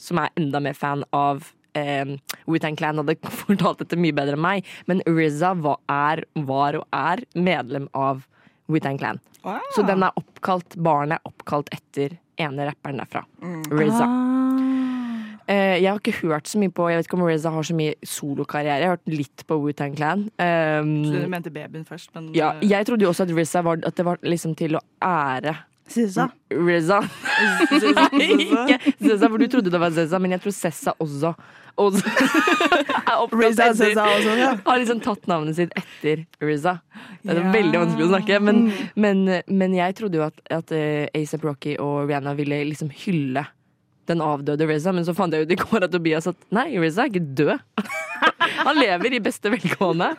som 0.01 0.19
er 0.19 0.33
enda 0.39 0.59
mer 0.63 0.75
fan 0.75 1.03
av 1.15 1.45
eh, 1.77 2.15
Wu-Tang 2.49 2.75
Clan 2.75 2.99
hadde 2.99 3.15
fortalt 3.43 3.83
dette 3.83 3.99
mye 3.99 4.15
bedre 4.15 4.35
enn 4.35 4.43
meg. 4.43 4.67
Men 4.89 5.03
RZA 5.07 5.53
var, 5.63 5.79
er, 5.87 6.25
var 6.47 6.81
og 6.81 6.87
er 6.97 7.23
medlem 7.37 7.87
av 7.95 8.25
Wu-Tang 8.71 8.99
Clan. 8.99 9.21
Wow. 9.43 9.59
Så 9.75 9.83
den 9.87 10.03
er 10.03 10.15
oppkalt, 10.43 10.75
barnet 10.83 11.19
er 11.21 11.31
oppkalt 11.31 11.71
etter 11.71 12.17
ene 12.41 12.67
rapperen 12.67 12.99
derfra. 12.99 13.23
RZA. 13.71 14.07
Eh, 15.43 15.81
jeg 15.83 15.89
har 15.89 15.99
ikke 15.99 16.15
hørt 16.23 16.47
så 16.47 16.59
mye 16.61 16.71
på 16.71 16.85
Jeg 16.87 17.01
vet 17.01 17.07
ikke 17.09 17.17
om 17.17 17.25
RZA 17.27 17.51
har 17.51 17.65
så 17.67 17.75
mye 17.75 17.95
solokarriere. 18.07 18.79
Jeg 18.79 18.87
har 18.87 18.95
hørt 18.95 19.11
litt 19.11 19.43
på 19.47 19.57
Wu-Tang 19.59 19.95
Clan. 19.97 20.29
Um, 20.39 20.93
Så 21.03 21.19
du 21.19 21.27
mente 21.27 21.51
babyen 21.51 21.83
først, 21.83 22.13
men 22.15 22.31
ja, 22.35 22.53
eh, 22.61 22.69
jeg 22.69 22.87
trodde 22.87 23.03
jo 23.03 23.11
også 23.11 23.27
at 23.27 23.35
RZA 23.35 23.63
var, 23.63 23.81
at 23.83 23.95
det 23.95 24.05
var 24.07 24.23
liksom 24.23 24.55
til 24.55 24.79
å 24.79 24.83
ære 25.03 25.55
Sissa. 25.89 26.29
RZA. 26.53 26.99
Nei, 28.13 28.29
ikke 28.45 28.77
Sessa, 28.97 29.27
for 29.27 29.41
du 29.41 29.47
trodde 29.51 29.73
det 29.73 29.81
var 29.81 29.93
Zeza, 29.95 30.19
men 30.21 30.35
jeg 30.35 30.43
tror 30.45 30.55
Sessa 30.55 30.93
også. 31.03 31.33
også 31.75 32.03
oppkalt 33.23 33.33
Riza 33.33 33.67
også, 33.71 34.35
ja. 34.37 34.51
har 34.65 34.79
liksom 34.81 35.01
tatt 35.03 35.27
navnet 35.29 35.57
sitt 35.57 35.73
etter 35.79 36.23
RZA. 36.41 36.77
Det 37.23 37.33
er 37.33 37.41
yeah. 37.41 37.51
veldig 37.55 37.81
vanskelig 37.83 38.07
å 38.07 38.11
snakke, 38.13 38.39
men, 38.43 38.63
men, 38.95 39.25
men 39.47 39.75
jeg 39.77 39.97
trodde 39.99 40.21
jo 40.21 40.27
at, 40.27 40.39
at 40.53 40.71
ASAP 40.73 41.41
A$AP 41.41 41.49
Rocky 41.49 41.75
og 41.81 42.07
Rihanna 42.07 42.35
ville 42.39 42.63
liksom 42.69 42.93
hylle 43.03 43.45
den 44.09 44.21
avdøde 44.21 44.65
Reza, 44.67 44.91
men 44.91 45.05
så 45.07 45.13
fant 45.15 45.33
jeg 45.33 45.45
ut 45.47 45.51
i 45.55 45.57
går 45.59 45.85
at 45.87 45.91
Tobias 45.93 46.27
at 46.27 46.35
nei, 46.51 46.69
Reza 46.81 47.05
er 47.05 47.11
ikke 47.13 47.23
død. 47.39 47.59
Han 48.63 48.77
lever 48.79 49.15
i 49.15 49.19
beste 49.23 49.49
velgående. 49.51 50.09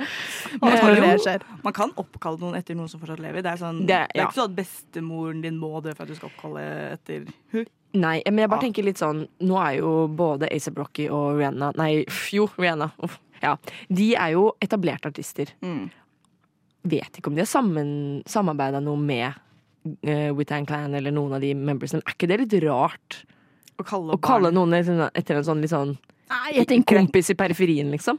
Man 0.61 0.75
kan, 0.77 0.97
jo, 0.97 1.37
man 1.65 1.73
kan 1.77 1.93
oppkalle 2.01 2.41
noen 2.41 2.57
etter 2.59 2.77
noen 2.77 2.89
som 2.93 3.01
fortsatt 3.01 3.21
lever. 3.23 3.45
Det 3.45 3.53
er, 3.55 3.61
sånn, 3.61 3.79
Det 3.85 3.87
det 3.89 4.21
er- 4.21 4.27
ikke 4.27 4.37
sånn 4.39 4.51
at 4.51 4.57
bestemoren 4.59 5.41
din 5.45 5.57
må 5.61 5.71
dø 5.85 5.93
for 5.95 6.05
at 6.05 6.09
du 6.13 6.17
skal 6.19 6.31
oppkalle 6.33 6.65
etter 6.97 7.27
hun. 7.55 7.67
Nei, 7.95 8.17
men 8.27 8.39
jeg 8.43 8.51
bare 8.51 8.59
Ja. 8.61 8.65
tenker 8.67 8.83
litt 8.85 8.99
sånn 8.99 9.29
Nå 9.47 9.55
er 9.63 9.77
jo 9.79 10.09
både 10.09 10.49
A$AP 10.51 10.77
Rocky 10.81 11.05
og 11.09 11.37
Rihanna 11.39 11.69
Nei, 11.79 12.05
jo, 12.35 12.49
Rihanna. 12.59 12.91
Uff, 13.07 13.21
ja. 13.41 13.55
De 13.89 14.09
er 14.17 14.33
jo 14.35 14.49
etablerte 14.61 15.07
artister. 15.13 15.53
Mm. 15.63 15.91
Vet 16.85 17.21
ikke 17.21 17.29
om 17.31 17.37
de 17.37 17.41
har 17.45 17.47
sammen, 17.49 18.23
samarbeida 18.29 18.83
noe 18.83 18.99
med 19.01 19.33
uh, 20.05 20.33
Wittan 20.37 20.67
Clan 20.67 20.93
eller 20.97 21.13
noen 21.15 21.33
av 21.37 21.41
de 21.45 21.55
membersene. 21.55 22.03
Er 22.05 22.13
ikke 22.17 22.29
det 22.29 22.41
litt 22.43 22.59
rart? 22.67 23.23
Å 23.79 23.85
kalle, 23.87 24.13
Å 24.15 24.21
kalle 24.23 24.51
noen 24.55 24.71
liksom 24.77 25.01
etter 25.15 25.37
en 25.41 25.45
sånn 25.47 25.61
litt 25.65 25.71
sånn 25.73 25.97
Nei, 26.31 26.55
jeg 26.57 26.67
tenker 26.71 26.99
kompis 26.99 27.31
i 27.31 27.35
periferien, 27.39 27.91
liksom? 27.93 28.19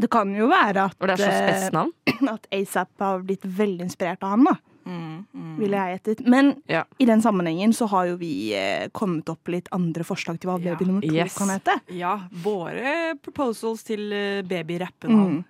det 0.00 0.08
kan 0.08 0.30
jo 0.32 0.46
være 0.48 0.86
at, 0.88 0.96
Og 1.00 1.08
det 1.10 1.16
er 1.18 1.20
så 1.20 1.68
eh, 1.68 2.28
at 2.34 2.46
ASAP 2.56 2.88
har 3.04 3.20
blitt 3.26 3.44
veldig 3.44 3.84
inspirert 3.84 4.22
av 4.24 4.30
han, 4.30 4.44
da. 4.48 4.54
Mm, 4.88 5.26
mm. 5.34 5.50
Ville 5.60 5.76
jeg 5.76 5.98
gjettet. 5.98 6.22
Men 6.26 6.54
Ja. 6.70 6.84
i 6.98 7.04
den 7.04 7.20
sammenhengen 7.22 7.74
så 7.76 7.86
har 7.92 8.06
jo 8.08 8.16
vi 8.16 8.30
eh, 8.56 8.88
kommet 8.96 9.28
opp 9.28 9.48
litt 9.52 9.68
andre 9.76 10.06
forslag 10.08 10.40
til 10.40 10.48
hva 10.50 10.56
Ja. 10.62 10.72
baby 10.72 10.88
nummer 10.88 11.04
to 11.04 11.12
Yes. 11.12 11.36
kan 11.36 11.52
hete. 11.52 11.76
Ja, 11.92 12.14
våre 12.32 13.18
proposals 13.20 13.82
til 13.84 14.08
babyrappen. 14.08 14.48
baby-rappenavn. 14.48 15.36
Mm. 15.36 15.44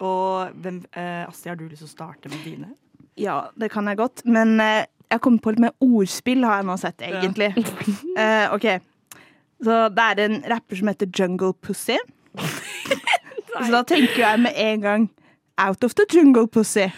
Og 0.00 0.56
hvem, 0.62 0.80
eh, 0.96 1.26
Astrid, 1.28 1.50
har 1.52 1.56
du 1.56 1.68
lyst 1.68 1.84
til 1.84 1.88
å 1.88 1.94
starte 1.96 2.30
med 2.32 2.40
dine? 2.44 2.72
Ja, 3.16 3.50
det 3.56 3.70
kan 3.70 3.84
jeg 3.86 3.96
godt. 4.00 4.24
Men 4.24 4.58
eh, 4.60 4.86
jeg 5.14 5.20
har 5.20 5.22
kommet 5.22 5.42
på 5.44 5.52
litt 5.54 5.62
mer 5.62 5.74
ordspill, 5.84 6.42
har 6.42 6.58
jeg 6.58 6.66
nå 6.66 6.74
sett, 6.80 7.02
egentlig. 7.06 7.52
Eh, 8.18 8.54
OK. 8.54 8.64
Så 9.62 9.76
det 9.94 10.04
er 10.04 10.20
en 10.24 10.34
rapper 10.50 10.78
som 10.78 10.88
heter 10.90 11.06
Jungle 11.18 11.52
Pussy. 11.62 11.96
Så 13.54 13.68
da 13.70 13.82
tenker 13.86 14.18
jeg 14.18 14.40
med 14.42 14.58
en 14.58 14.82
gang 14.82 15.06
Out 15.62 15.84
of 15.86 15.94
the 15.94 16.06
Jungle 16.10 16.48
Pussy. 16.48 16.88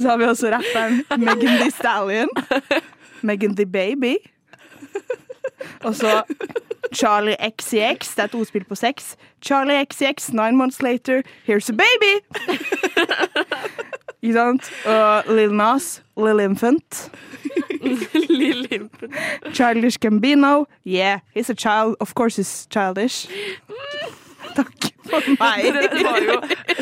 Så 0.00 0.08
har 0.08 0.16
vi 0.22 0.24
også 0.30 0.50
rapperen 0.54 1.02
Megan 1.18 1.58
Thee 1.58 1.70
Stallion. 1.74 2.30
Megan 3.22 3.56
the 3.56 3.66
Baby. 3.66 4.14
Og 5.82 5.94
så 5.94 6.22
Charlie 6.94 7.36
XCX. 7.58 8.14
Det 8.14 8.22
er 8.22 8.24
et 8.24 8.34
ordspill 8.34 8.64
på 8.64 8.74
sex. 8.74 9.14
Charlie 9.42 9.84
XCX, 9.84 10.30
nine 10.32 10.56
months 10.56 10.82
later, 10.82 11.22
here's 11.48 11.68
a 11.68 11.74
baby! 11.74 12.14
Ikke 14.26 14.34
sant? 14.34 14.70
Og 14.90 15.34
Lil 15.36 15.52
Nas, 15.54 16.02
Lil 16.16 16.40
Infant. 16.40 17.06
Childish 19.54 19.98
Gambino. 19.98 20.64
Yeah, 20.84 21.20
he's 21.32 21.48
a 21.50 21.54
child. 21.54 21.94
Of 22.00 22.14
course 22.14 22.36
he's 22.36 22.66
childish. 22.70 23.28
Takk 24.56 24.86
for 25.06 25.26
meg. 25.38 25.66
Det 25.76 26.02
var 26.06 26.18
jo 26.24 26.36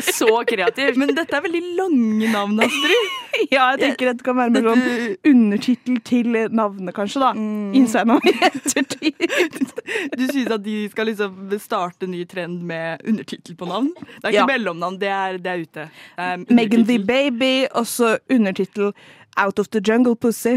så 0.05 0.29
kreativt. 0.49 0.97
Men 1.01 1.11
dette 1.17 1.35
er 1.37 1.43
veldig 1.45 1.61
lange 1.77 2.31
navn, 2.33 2.59
Astrid. 2.65 3.13
Ja, 3.51 3.65
jeg 3.75 3.81
tenker 3.81 4.07
dette 4.13 4.23
kan 4.23 4.37
være 4.39 4.53
med 4.55 4.63
sånn 4.63 4.83
undertittel 5.27 5.97
til 6.07 6.29
navnet, 6.55 6.93
kanskje, 6.95 7.19
da. 7.19 7.33
Jeg 7.75 8.07
nå 8.07 8.15
i 8.23 8.33
ettertid. 8.47 9.25
Du 10.15 10.23
synes 10.29 10.53
at 10.55 10.63
de 10.63 10.77
skal 10.93 11.09
liksom 11.11 11.51
starte 11.61 12.07
ny 12.07 12.23
trend 12.31 12.63
med 12.65 13.03
undertittel 13.03 13.57
på 13.59 13.67
navn? 13.67 13.91
Det 13.99 14.23
er 14.23 14.31
ikke 14.31 14.39
Ja. 14.39 14.47
mellomnavn, 14.53 14.97
det 15.03 15.11
er, 15.11 15.37
det 15.43 15.51
er 15.51 15.65
ute. 15.67 15.89
Er 16.15 16.45
Megan 16.47 16.87
the. 16.87 16.97
Baby, 17.05 17.67
også 17.75 18.15
undertittel 18.31 18.93
Out 19.37 19.59
of 19.59 19.67
the 19.75 19.81
Jungle 19.83 20.15
Pussy. 20.15 20.55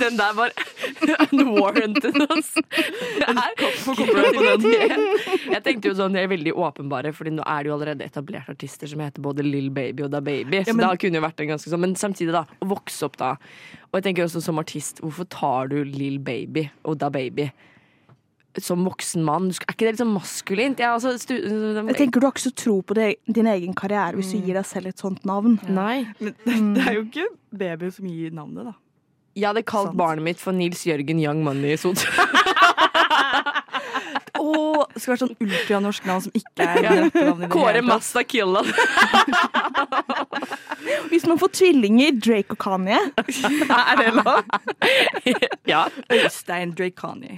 Den 0.00 0.16
der 0.18 0.32
var 0.36 0.50
unwarranted, 1.32 2.16
altså. 2.30 2.62
Det 3.20 3.28
er 3.28 5.00
Jeg 5.50 5.62
tenkte 5.66 5.90
jo 5.90 5.94
sånn, 5.98 6.14
de 6.16 6.22
er 6.24 6.30
veldig 6.30 6.52
åpenbare, 6.56 7.12
Fordi 7.16 7.32
nå 7.36 7.44
er 7.46 7.62
det 7.64 7.70
jo 7.72 7.76
allerede 7.76 8.06
etablerte 8.06 8.54
artister 8.54 8.90
som 8.90 9.02
heter 9.04 9.22
både 9.24 9.44
Lill 9.46 9.70
Baby 9.74 10.06
og 10.06 10.12
Da 10.14 10.20
Baby. 10.24 10.62
Så 10.64 10.72
Ja, 10.72 10.76
men- 10.76 10.86
da 10.88 10.96
kunne 10.96 11.20
jo 11.20 11.24
vært 11.26 11.40
en 11.44 11.48
ganske 11.54 11.70
sånn 11.72 11.80
Men 11.80 11.94
samtidig, 11.94 12.32
da. 12.32 12.44
Å 12.62 12.68
vokse 12.68 13.02
opp 13.08 13.16
da. 13.20 13.32
Og 13.92 13.98
jeg 14.00 14.04
tenker 14.14 14.24
også 14.28 14.42
som 14.42 14.58
artist, 14.58 15.00
hvorfor 15.02 15.28
tar 15.28 15.68
du 15.68 15.82
Lill 15.84 16.18
Baby 16.18 16.70
og 16.84 16.98
Da 16.98 17.08
Baby? 17.10 17.50
Som 18.58 18.82
voksen 18.84 19.22
mann, 19.22 19.46
er 19.50 19.70
ikke 19.72 19.86
det 19.86 19.92
litt 19.92 20.00
sånn 20.02 20.10
maskulint? 20.12 20.78
Jeg, 20.82 20.88
altså, 20.90 21.12
stu, 21.22 21.36
Jeg 21.38 21.94
tenker 21.96 22.18
Du 22.20 22.26
har 22.26 22.32
ikke 22.34 22.50
så 22.50 22.54
tro 22.54 22.80
på 22.82 22.94
det, 22.98 23.16
din 23.30 23.46
egen 23.46 23.72
karriere 23.78 24.16
hvis 24.18 24.32
du 24.32 24.40
gir 24.42 24.54
deg 24.58 24.66
selv 24.66 24.86
et 24.90 24.98
sånt 24.98 25.22
navn. 25.24 25.60
Nei. 25.68 26.04
Men 26.18 26.34
det, 26.44 26.74
det 26.74 26.86
er 26.88 26.94
jo 26.98 27.04
ikke 27.04 27.28
baby 27.56 27.90
som 27.94 28.06
gir 28.10 28.30
navnet, 28.34 28.64
da. 28.64 28.74
Jeg 29.38 29.46
hadde 29.52 29.62
kalt 29.62 29.92
Sant. 29.92 29.98
barnet 30.00 30.24
mitt 30.26 30.40
for 30.42 30.52
Nils 30.56 30.82
Jørgen 30.88 31.20
Young 31.22 31.44
Money 31.46 31.76
Sot. 31.78 32.02
Å, 34.38 34.86
det 34.94 35.00
skal 35.02 35.12
være 35.14 35.20
sånn 35.24 35.34
ultranorsk 35.42 36.06
navn 36.08 36.24
som 36.26 36.36
ikke 36.36 36.66
er 36.66 36.86
rappenavn 37.04 37.50
Kåre 37.52 37.82
Masta 37.84 38.22
Killan. 38.26 38.68
Hvis 41.10 41.26
man 41.28 41.38
får 41.40 41.52
tvillinger, 41.58 42.14
Drake 42.22 42.54
og 42.54 42.60
Kanye, 42.62 42.98
er 43.18 44.00
det 44.00 44.10
lov? 44.16 44.42
ja. 45.68 45.82
Øystein 46.12 46.74
Drake 46.78 46.96
Kanye. 46.98 47.36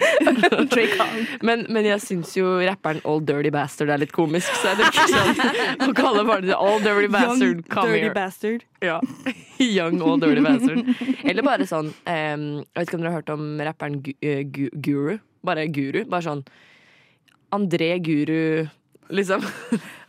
Drake 0.72 0.96
Kanye. 0.98 1.26
Men, 1.42 1.64
men 1.72 1.88
jeg 1.88 2.02
syns 2.04 2.34
jo 2.36 2.58
rapperen 2.62 3.00
Old 3.08 3.26
Dirty 3.28 3.52
Bastard 3.54 3.92
er 3.92 4.02
litt 4.02 4.12
komisk, 4.14 4.52
så 4.60 4.72
jeg 4.72 4.82
tenker 4.82 5.14
sånn 5.14 5.88
å 5.88 5.96
kalle 5.96 6.26
barnet 6.28 6.50
ditt 6.50 6.58
Old 6.58 6.86
Dirty 6.86 7.10
Bastard, 7.12 7.62
Young 7.62 7.62
come 7.72 7.92
Dirty 7.92 8.04
here. 8.06 8.14
Bastard. 8.16 8.66
Ja. 8.82 8.98
Young 9.76 10.00
Old 10.02 10.24
Dirty 10.24 10.42
Bastard. 10.44 10.92
Eller 11.22 11.46
bare 11.46 11.66
sånn 11.70 11.92
um, 11.92 12.46
Jeg 12.62 12.78
vet 12.78 12.88
ikke 12.88 12.98
om 12.98 13.04
dere 13.04 13.12
har 13.12 13.20
hørt 13.20 13.32
om 13.34 13.44
rapperen 13.62 14.00
Gu 14.02 14.12
eh, 14.20 14.42
Gu 14.48 14.68
Guru? 14.82 15.16
Bare 15.46 15.66
Guru. 15.74 16.02
Bare 16.10 16.26
sånn 16.26 16.42
André 17.52 17.90
Guru, 18.04 18.66
liksom. 19.12 19.44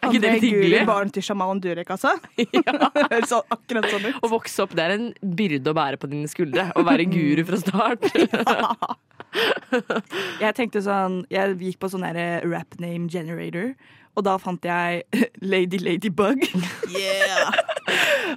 Er 0.03 0.09
ikke 0.11 0.19
det 0.19 0.31
litt 0.33 0.43
hyggelig? 0.43 0.69
Guri, 0.81 0.87
barn 0.89 1.11
til 1.15 1.23
sjaman 1.23 1.61
Durek, 1.63 1.87
altså? 1.95 2.09
Høres 3.13 3.29
så- 3.31 3.43
akkurat 3.55 3.85
sånn 3.87 4.09
ut. 4.09 4.17
Å 4.19 4.29
vokse 4.33 4.65
opp, 4.65 4.73
det 4.75 4.83
er 4.83 4.93
en 4.97 5.05
byrde 5.23 5.71
å 5.71 5.75
bære 5.77 5.99
på 6.01 6.09
dine 6.11 6.27
skuldre. 6.27 6.65
Å 6.75 6.83
være 6.83 7.05
guru 7.07 7.43
fra 7.47 7.59
start. 7.61 8.09
Jeg 10.43 10.53
tenkte 10.57 10.81
sånn 10.85 11.21
Jeg 11.31 11.55
gikk 11.61 11.79
på 11.81 11.89
sånn 11.89 12.03
der 12.05 12.43
rap 12.51 12.75
name 12.83 13.07
generator, 13.09 13.71
og 14.13 14.25
da 14.27 14.35
fant 14.37 14.61
jeg 14.67 15.05
Lady 15.41 15.79
Ladybug. 15.81 16.43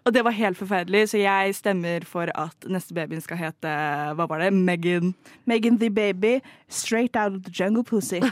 og 0.07 0.13
det 0.15 0.23
var 0.25 0.37
helt 0.39 0.57
forferdelig, 0.61 1.03
så 1.13 1.19
jeg 1.21 1.57
stemmer 1.59 2.07
for 2.09 2.31
at 2.33 2.69
neste 2.71 2.95
babyen 2.97 3.21
skal 3.25 3.43
hete 3.43 3.75
Hva 4.17 4.29
var 4.31 4.41
det? 4.47 4.53
Megan. 4.57 5.13
Megan 5.51 5.77
the 5.83 5.91
Baby, 5.91 6.39
straight 6.69 7.17
out 7.17 7.35
of 7.35 7.43
the 7.45 7.51
jungle 7.53 7.85
pussy. 7.85 8.23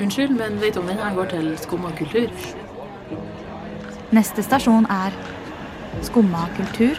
Unnskyld, 0.00 0.30
men 0.30 0.60
vet 0.60 0.74
du 0.74 0.80
om 0.80 0.86
den 0.86 0.96
her 0.98 1.14
går 1.14 1.24
til 1.24 1.58
Skumma 1.58 1.90
kultur? 1.98 2.28
Neste 4.12 4.42
stasjon 4.42 4.86
er 4.90 5.12
Skumma 6.02 6.46
kultur. 6.56 6.96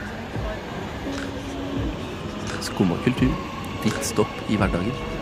Skumma 2.62 2.96
kultur. 3.04 3.34
Ditt 3.84 4.06
stopp 4.06 4.50
i 4.50 4.58
hverdagen. 4.58 5.15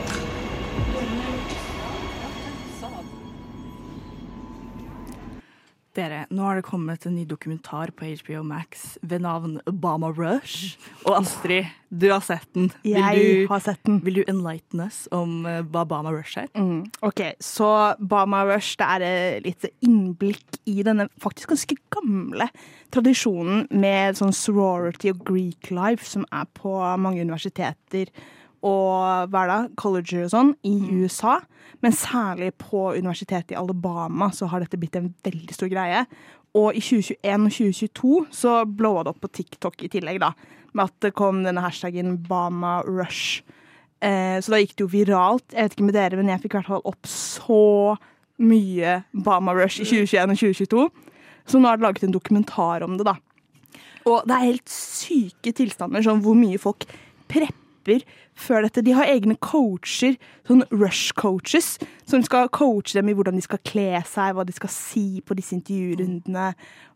Dere, 5.93 6.23
nå 6.33 6.41
har 6.41 6.57
det 6.57 6.63
kommet 6.65 7.03
en 7.05 7.13
ny 7.13 7.23
dokumentar 7.29 7.91
på 7.93 8.07
HBO 8.17 8.39
Max 8.49 8.95
ved 9.05 9.21
navn 9.21 9.59
Obama 9.69 10.07
Rush. 10.09 10.73
Og 11.05 11.19
Astrid, 11.19 11.67
du 11.93 12.07
har 12.09 12.23
sett 12.25 12.47
den. 12.57 12.71
Vil 12.81 12.95
Jeg 12.97 13.19
du, 13.21 13.47
har 13.51 13.61
sett 13.61 13.83
den. 13.85 13.99
vil 14.01 14.15
du 14.17 14.23
enlighten 14.27 14.81
us 14.81 15.03
om 15.13 15.45
eh, 15.45 15.59
hva 15.61 15.83
Obama 15.85 16.09
Rush 16.15 16.39
er? 16.41 16.47
Mm. 16.57 16.87
Ok, 17.05 17.21
så 17.37 17.69
Bama 18.01 18.41
Rush 18.49 18.73
det 18.81 18.89
er 18.89 19.05
et 19.05 19.45
litt 19.45 19.69
innblikk 19.85 20.57
i 20.65 20.79
denne 20.81 21.05
faktisk 21.21 21.53
ganske 21.53 21.77
gamle 21.93 22.49
tradisjonen 22.89 23.67
med 23.69 24.17
sånn 24.17 24.33
sorority 24.33 25.13
og 25.13 25.21
Greek 25.29 25.69
life 25.69 26.09
som 26.09 26.25
er 26.33 26.49
på 26.57 26.73
mange 26.97 27.21
universiteter 27.21 28.09
og 28.63 29.31
hva 29.31 29.43
er 29.43 29.51
det, 29.51 29.75
colleger 29.79 30.25
og 30.25 30.31
sånn 30.31 30.53
i 30.67 30.73
USA. 31.03 31.39
Men 31.83 31.95
særlig 31.95 32.53
på 32.61 32.93
universitetet 32.95 33.51
i 33.51 33.59
Alabama 33.59 34.29
så 34.31 34.47
har 34.51 34.63
dette 34.63 34.79
blitt 34.79 34.95
en 34.95 35.11
veldig 35.25 35.55
stor 35.55 35.71
greie. 35.71 36.05
Og 36.55 36.77
i 36.77 36.83
2021 36.83 37.47
og 37.47 37.55
2022 37.57 38.13
så 38.39 38.53
blowa 38.69 39.03
det 39.03 39.11
opp 39.11 39.23
på 39.25 39.31
TikTok 39.39 39.83
i 39.83 39.89
tillegg, 39.91 40.21
da. 40.23 40.31
Med 40.73 40.87
at 40.87 40.95
det 41.05 41.15
kom 41.17 41.41
denne 41.43 41.63
hashtagen 41.65 42.15
Bama 42.29 42.79
Rush. 42.87 43.43
Eh, 44.03 44.37
så 44.39 44.53
da 44.53 44.61
gikk 44.61 44.77
det 44.77 44.85
jo 44.85 44.91
viralt. 44.93 45.45
Jeg 45.51 45.67
vet 45.67 45.75
ikke 45.75 45.87
med 45.89 45.97
dere, 45.97 46.19
men 46.19 46.31
jeg 46.31 46.43
fikk 46.45 46.55
i 46.55 46.59
hvert 46.61 46.71
fall 46.71 46.87
opp 46.87 47.09
så 47.09 47.97
mye 48.43 49.01
Bama 49.25 49.55
Rush 49.57 49.83
i 49.83 49.89
2021 49.89 50.35
og 50.35 50.39
2022. 50.39 50.87
Så 51.49 51.59
nå 51.59 51.67
er 51.67 51.79
det 51.79 51.87
laget 51.87 52.07
en 52.07 52.15
dokumentar 52.15 52.85
om 52.85 52.95
det, 52.99 53.09
da. 53.09 53.17
Og 54.07 54.23
det 54.27 54.35
er 54.35 54.47
helt 54.51 54.71
syke 54.71 55.51
tilstander, 55.55 56.03
sånn 56.05 56.23
hvor 56.23 56.37
mye 56.37 56.59
folk 56.61 56.85
prepper 57.31 57.62
før 58.35 58.65
dette. 58.65 58.83
De 58.85 58.93
har 58.95 59.09
egne 59.09 59.35
coacher, 59.41 60.17
sånn 60.47 60.63
rush-coaches, 60.71 61.77
som 62.09 62.23
skal 62.25 62.51
coache 62.53 62.95
dem 62.97 63.09
i 63.09 63.15
hvordan 63.17 63.37
de 63.39 63.45
skal 63.45 63.61
kle 63.67 64.01
seg, 64.07 64.35
hva 64.35 64.45
de 64.47 64.55
skal 64.55 64.71
si 64.73 65.21
på 65.25 65.37
disse 65.37 65.55
intervjurundene. 65.57 66.53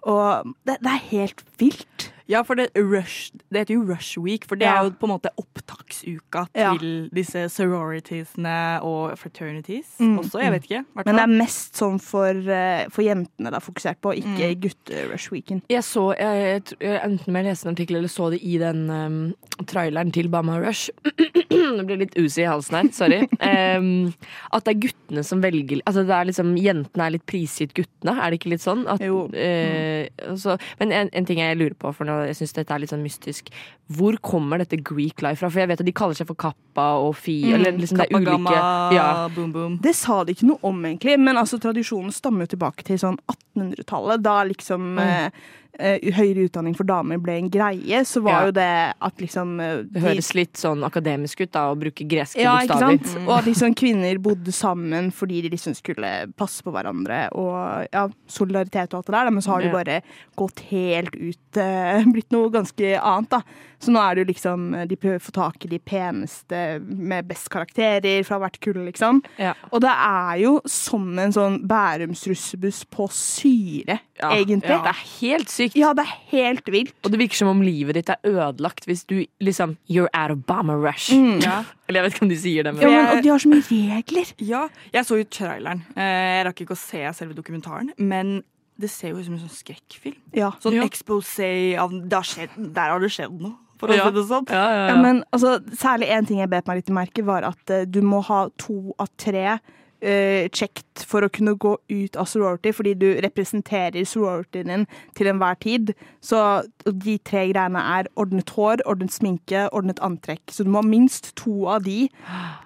Og 0.07 0.53
det, 0.67 0.77
det 0.83 0.93
er 0.93 1.09
helt 1.11 1.43
vilt. 1.59 1.96
Ja, 2.27 2.41
for 2.43 2.55
det, 2.59 2.69
rush, 2.75 3.31
det 3.51 3.61
heter 3.63 3.75
jo 3.77 3.83
Rush 3.87 4.17
Week, 4.19 4.45
for 4.47 4.55
det 4.59 4.65
Ja. 4.67 4.81
er 4.81 4.83
jo 4.89 4.91
på 4.99 5.07
en 5.07 5.13
måte 5.15 5.29
opptaksuka 5.39 6.47
Ja. 6.55 6.73
til 6.77 7.09
disse 7.15 7.45
sororitiesene 7.49 8.81
og 8.83 9.17
fraternities 9.17 9.95
Mm. 9.99 10.19
også. 10.19 10.41
Jeg 10.41 10.51
vet 10.51 10.63
ikke. 10.67 10.85
Hvertfall. 10.93 11.05
Men 11.05 11.15
det 11.15 11.23
er 11.23 11.37
mest 11.45 11.73
sånn 11.79 11.99
for, 12.01 12.27
eh, 12.29 12.85
for 12.89 13.01
jentene 13.01 13.49
det 13.49 13.53
er 13.53 13.59
fokusert 13.71 14.01
på, 14.01 14.13
ikke 14.13 14.55
Mm. 14.55 14.61
gutte-rush-weeken. 14.61 15.61
Jeg 15.69 15.81
så, 15.83 16.15
jeg, 16.17 16.63
jeg, 16.67 16.77
jeg, 16.81 17.01
enten 17.03 17.31
med 17.33 17.45
jeg 17.45 17.51
leste 17.53 17.65
en 17.67 17.75
artikkel 17.75 17.95
eller 17.97 18.07
så 18.09 18.29
det 18.31 18.41
i 18.43 18.57
den 18.57 18.89
um, 18.89 19.33
traileren 19.65 20.11
til 20.11 20.27
Bama 20.29 20.59
Rush. 20.59 20.89
det 21.49 21.85
blir 21.87 21.97
litt 21.97 22.15
usi 22.17 22.41
i 22.43 22.45
halsen 22.47 22.75
her, 22.75 22.91
sorry. 22.91 23.27
Um, 23.77 24.13
at 24.51 24.63
det 24.65 24.75
er 24.75 24.79
guttene 24.89 25.23
som 25.23 25.41
velger 25.41 25.81
Altså 25.87 26.03
det 26.05 26.09
er 26.15 26.25
liksom 26.25 26.55
Jentene 26.57 27.05
er 27.07 27.11
litt 27.11 27.25
prisgitt 27.25 27.73
guttene, 27.73 28.17
er 28.19 28.31
det 28.31 28.39
ikke 28.41 28.49
litt 28.51 28.61
sånn? 28.63 28.85
At, 28.87 28.99
Jo. 28.99 29.27
eh, 29.33 30.09
så, 30.35 30.57
men 30.79 30.91
en, 30.91 31.09
en 31.13 31.25
ting 31.25 31.37
jeg 31.39 31.57
lurer 31.57 31.75
på, 31.75 31.93
for 31.95 32.05
nå, 32.05 32.16
jeg 32.25 32.37
syns 32.39 32.55
dette 32.57 32.73
er 32.73 32.81
litt 32.81 32.93
sånn 32.93 33.03
mystisk. 33.05 33.51
Hvor 33.97 34.17
kommer 34.25 34.63
dette 34.63 34.79
Greek 34.81 35.21
life 35.25 35.41
fra? 35.41 35.51
For 35.53 35.63
jeg 35.63 35.71
vet 35.71 35.83
at 35.83 35.87
de 35.87 35.95
kaller 35.95 36.17
seg 36.17 36.29
for 36.29 36.39
Kappa 36.39 36.87
og 37.03 37.13
Fi. 37.19 37.37
Mm, 37.45 37.53
eller 37.59 37.77
liksom 37.77 38.01
det 38.01 38.07
er 38.07 38.17
ulike 38.17 38.31
Gamma, 38.31 38.55
ja. 38.95 39.07
boom 39.35 39.53
boom. 39.55 39.77
Det 39.83 39.93
sa 39.97 40.23
de 40.25 40.35
ikke 40.35 40.49
noe 40.49 40.61
om, 40.67 40.81
egentlig, 40.89 41.19
men 41.21 41.39
altså, 41.39 41.61
tradisjonen 41.61 42.15
stammer 42.15 42.47
jo 42.47 42.55
tilbake 42.55 42.87
til 42.87 42.99
sånn 43.01 43.19
1800-tallet. 43.27 44.25
Da 44.25 44.41
liksom 44.49 44.91
mm. 44.97 45.05
eh, 45.05 45.47
høyere 45.77 46.47
utdanning 46.47 46.75
for 46.75 46.83
damer 46.89 47.19
ble 47.21 47.35
en 47.37 47.49
greie, 47.53 47.99
så 48.05 48.21
var 48.25 48.31
Ja. 48.31 48.45
jo 48.47 48.51
det 48.51 48.93
at 49.01 49.17
liksom 49.21 49.59
eh, 49.61 49.83
Det 49.83 50.01
høres 50.01 50.33
litt 50.33 50.53
sånn 50.57 50.83
akademisk 50.83 51.41
ut 51.41 51.51
da, 51.51 51.67
å 51.71 51.77
bruke 51.77 52.07
greske 52.07 52.41
ja, 52.41 52.55
ikke 52.65 52.79
sant? 52.79 53.03
Mm. 53.15 53.27
Og 53.27 53.33
at 53.37 53.45
liksom 53.45 53.75
kvinner 53.77 54.17
bodde 54.19 54.51
sammen 54.51 55.11
fordi 55.11 55.41
de 55.43 55.49
liksom 55.53 55.75
skulle 55.77 56.31
passe 56.35 56.63
på 56.63 56.71
hverandre 56.73 57.29
og 57.37 57.87
ja, 57.93 58.07
solidaritet 58.27 58.93
og 58.93 58.99
alt 59.03 59.05
det 59.11 59.13
der. 59.19 59.31
Men 59.31 59.41
så 59.41 59.51
har 59.53 59.61
det 59.61 59.71
Ja. 59.71 59.77
bare 59.83 60.01
gått 60.35 60.59
helt 60.71 61.15
ut, 61.15 61.57
eh, 61.57 62.03
blitt 62.13 62.31
noe 62.31 62.49
ganske 62.49 62.97
annet, 62.99 63.29
da. 63.29 63.41
Så 63.79 63.91
nå 63.93 64.01
er 64.01 64.15
det 64.15 64.23
jo 64.23 64.29
liksom 64.33 64.63
De 64.89 64.95
prøver 64.97 65.19
å 65.19 65.21
få 65.27 65.31
tak 65.35 65.65
i 65.65 65.69
de 65.69 65.77
peneste 65.79 66.61
med 66.81 67.27
best 67.29 67.49
karakterer 67.53 68.23
fra 68.25 68.39
hvert 68.41 68.57
kull, 68.63 68.79
liksom. 68.87 69.19
Ja. 69.37 69.51
Og 69.71 69.81
det 69.83 69.91
er 69.93 70.39
jo 70.41 70.55
som 70.65 71.11
en 71.21 71.31
sånn 71.35 71.59
Bærums 71.69 72.23
russebuss 72.27 72.83
på 72.89 73.05
syre, 73.13 73.99
Ja, 74.17 74.31
egentlig. 74.33 74.69
ja. 74.71 74.81
Det 74.81 74.93
er 74.95 75.03
helt 75.21 75.49
sykt. 75.53 75.75
Ja, 75.77 75.93
det 75.93 76.05
er 76.07 76.15
helt 76.31 76.65
vilt. 76.73 76.93
Og 77.05 77.11
det 77.13 77.19
virker 77.21 77.35
som 77.43 77.51
om 77.53 77.61
livet 77.61 77.93
ditt 77.99 78.09
er 78.09 78.17
ødelagt 78.25 78.85
hvis 78.89 79.05
du 79.05 79.25
liksom 79.43 79.77
You're 79.87 80.09
out 80.13 80.31
of 80.33 80.45
bomber 80.49 80.77
Rush. 80.81 81.11
Mm. 81.13 81.39
Ja. 81.45 81.63
Eller 81.87 82.01
jeg 82.01 82.07
vet 82.09 82.15
ikke 82.17 82.25
om 82.25 82.29
de 82.33 82.41
sier 82.41 82.63
det, 82.67 82.73
men 82.75 82.81
Ja, 82.83 82.89
men, 82.89 83.17
og 83.17 83.23
de 83.23 83.29
har 83.29 83.39
så 83.39 83.49
mye 83.53 83.63
regler. 83.93 84.33
Ja, 84.43 84.65
jeg 84.91 85.05
så 85.07 85.21
jo 85.21 85.23
traileren. 85.37 85.85
Eh, 85.95 86.37
Jeg 86.37 86.45
rakk 86.49 86.61
ikke 86.65 86.75
å 86.75 86.81
se 86.81 87.05
selve 87.13 87.37
dokumentaren, 87.37 87.93
men 87.97 88.39
det 88.77 88.89
ser 88.93 89.09
jo 89.13 89.17
ut 89.21 89.25
som 89.25 89.33
en 89.37 89.39
sånn 89.45 89.53
skrekkfilm. 89.57 90.17
Ja. 90.37 90.51
Sånn 90.61 90.75
Ja. 90.77 90.83
exposé 90.85 91.77
av 91.77 91.89
skjedd, 92.25 92.51
Der 92.73 92.89
har 92.91 92.99
det 92.99 93.09
skjedd 93.09 93.39
noe, 93.41 93.55
for 93.79 93.87
å 93.89 93.95
Ja. 93.97 94.05
si 94.09 94.15
det 94.15 94.25
sånn. 94.29 94.45
ja, 94.49 94.61
ja, 94.69 94.77
Ja, 94.77 94.87
ja. 94.95 95.01
men 95.01 95.23
altså, 95.31 95.59
særlig 95.77 96.09
én 96.09 96.27
ting 96.27 96.39
jeg 96.39 96.49
bet 96.49 96.67
meg 96.67 96.77
litt 96.83 96.89
merke, 96.93 97.23
var 97.25 97.43
at 97.43 97.69
uh, 97.69 97.85
du 97.85 98.01
må 98.01 98.21
ha 98.25 98.47
to 98.57 98.93
av 98.99 99.07
tre 99.17 99.59
uh, 99.59 100.43
kjekt 100.53 101.05
for 101.05 101.21
å 101.25 101.29
kunne 101.33 101.55
gå 101.57 101.75
ut 101.89 102.15
av 102.17 102.25
sorority, 102.29 102.71
fordi 102.73 102.93
du 102.97 103.07
representerer 103.21 104.05
sororityen 104.05 104.67
din 104.67 104.85
til 105.17 105.27
enhver 105.31 105.55
tid. 105.59 105.93
Så 106.21 106.63
de 106.85 107.17
tre 107.19 107.47
greiene 107.51 107.81
er 107.99 108.07
ordnet 108.15 108.49
hår, 108.49 108.83
ordnet 108.85 109.11
sminke, 109.11 109.67
ordnet 109.73 109.99
antrekk. 110.05 110.41
Så 110.53 110.63
du 110.63 110.69
må 110.69 110.81
ha 110.83 110.87
minst 110.87 111.35
to 111.35 111.65
av 111.67 111.83
de 111.83 112.09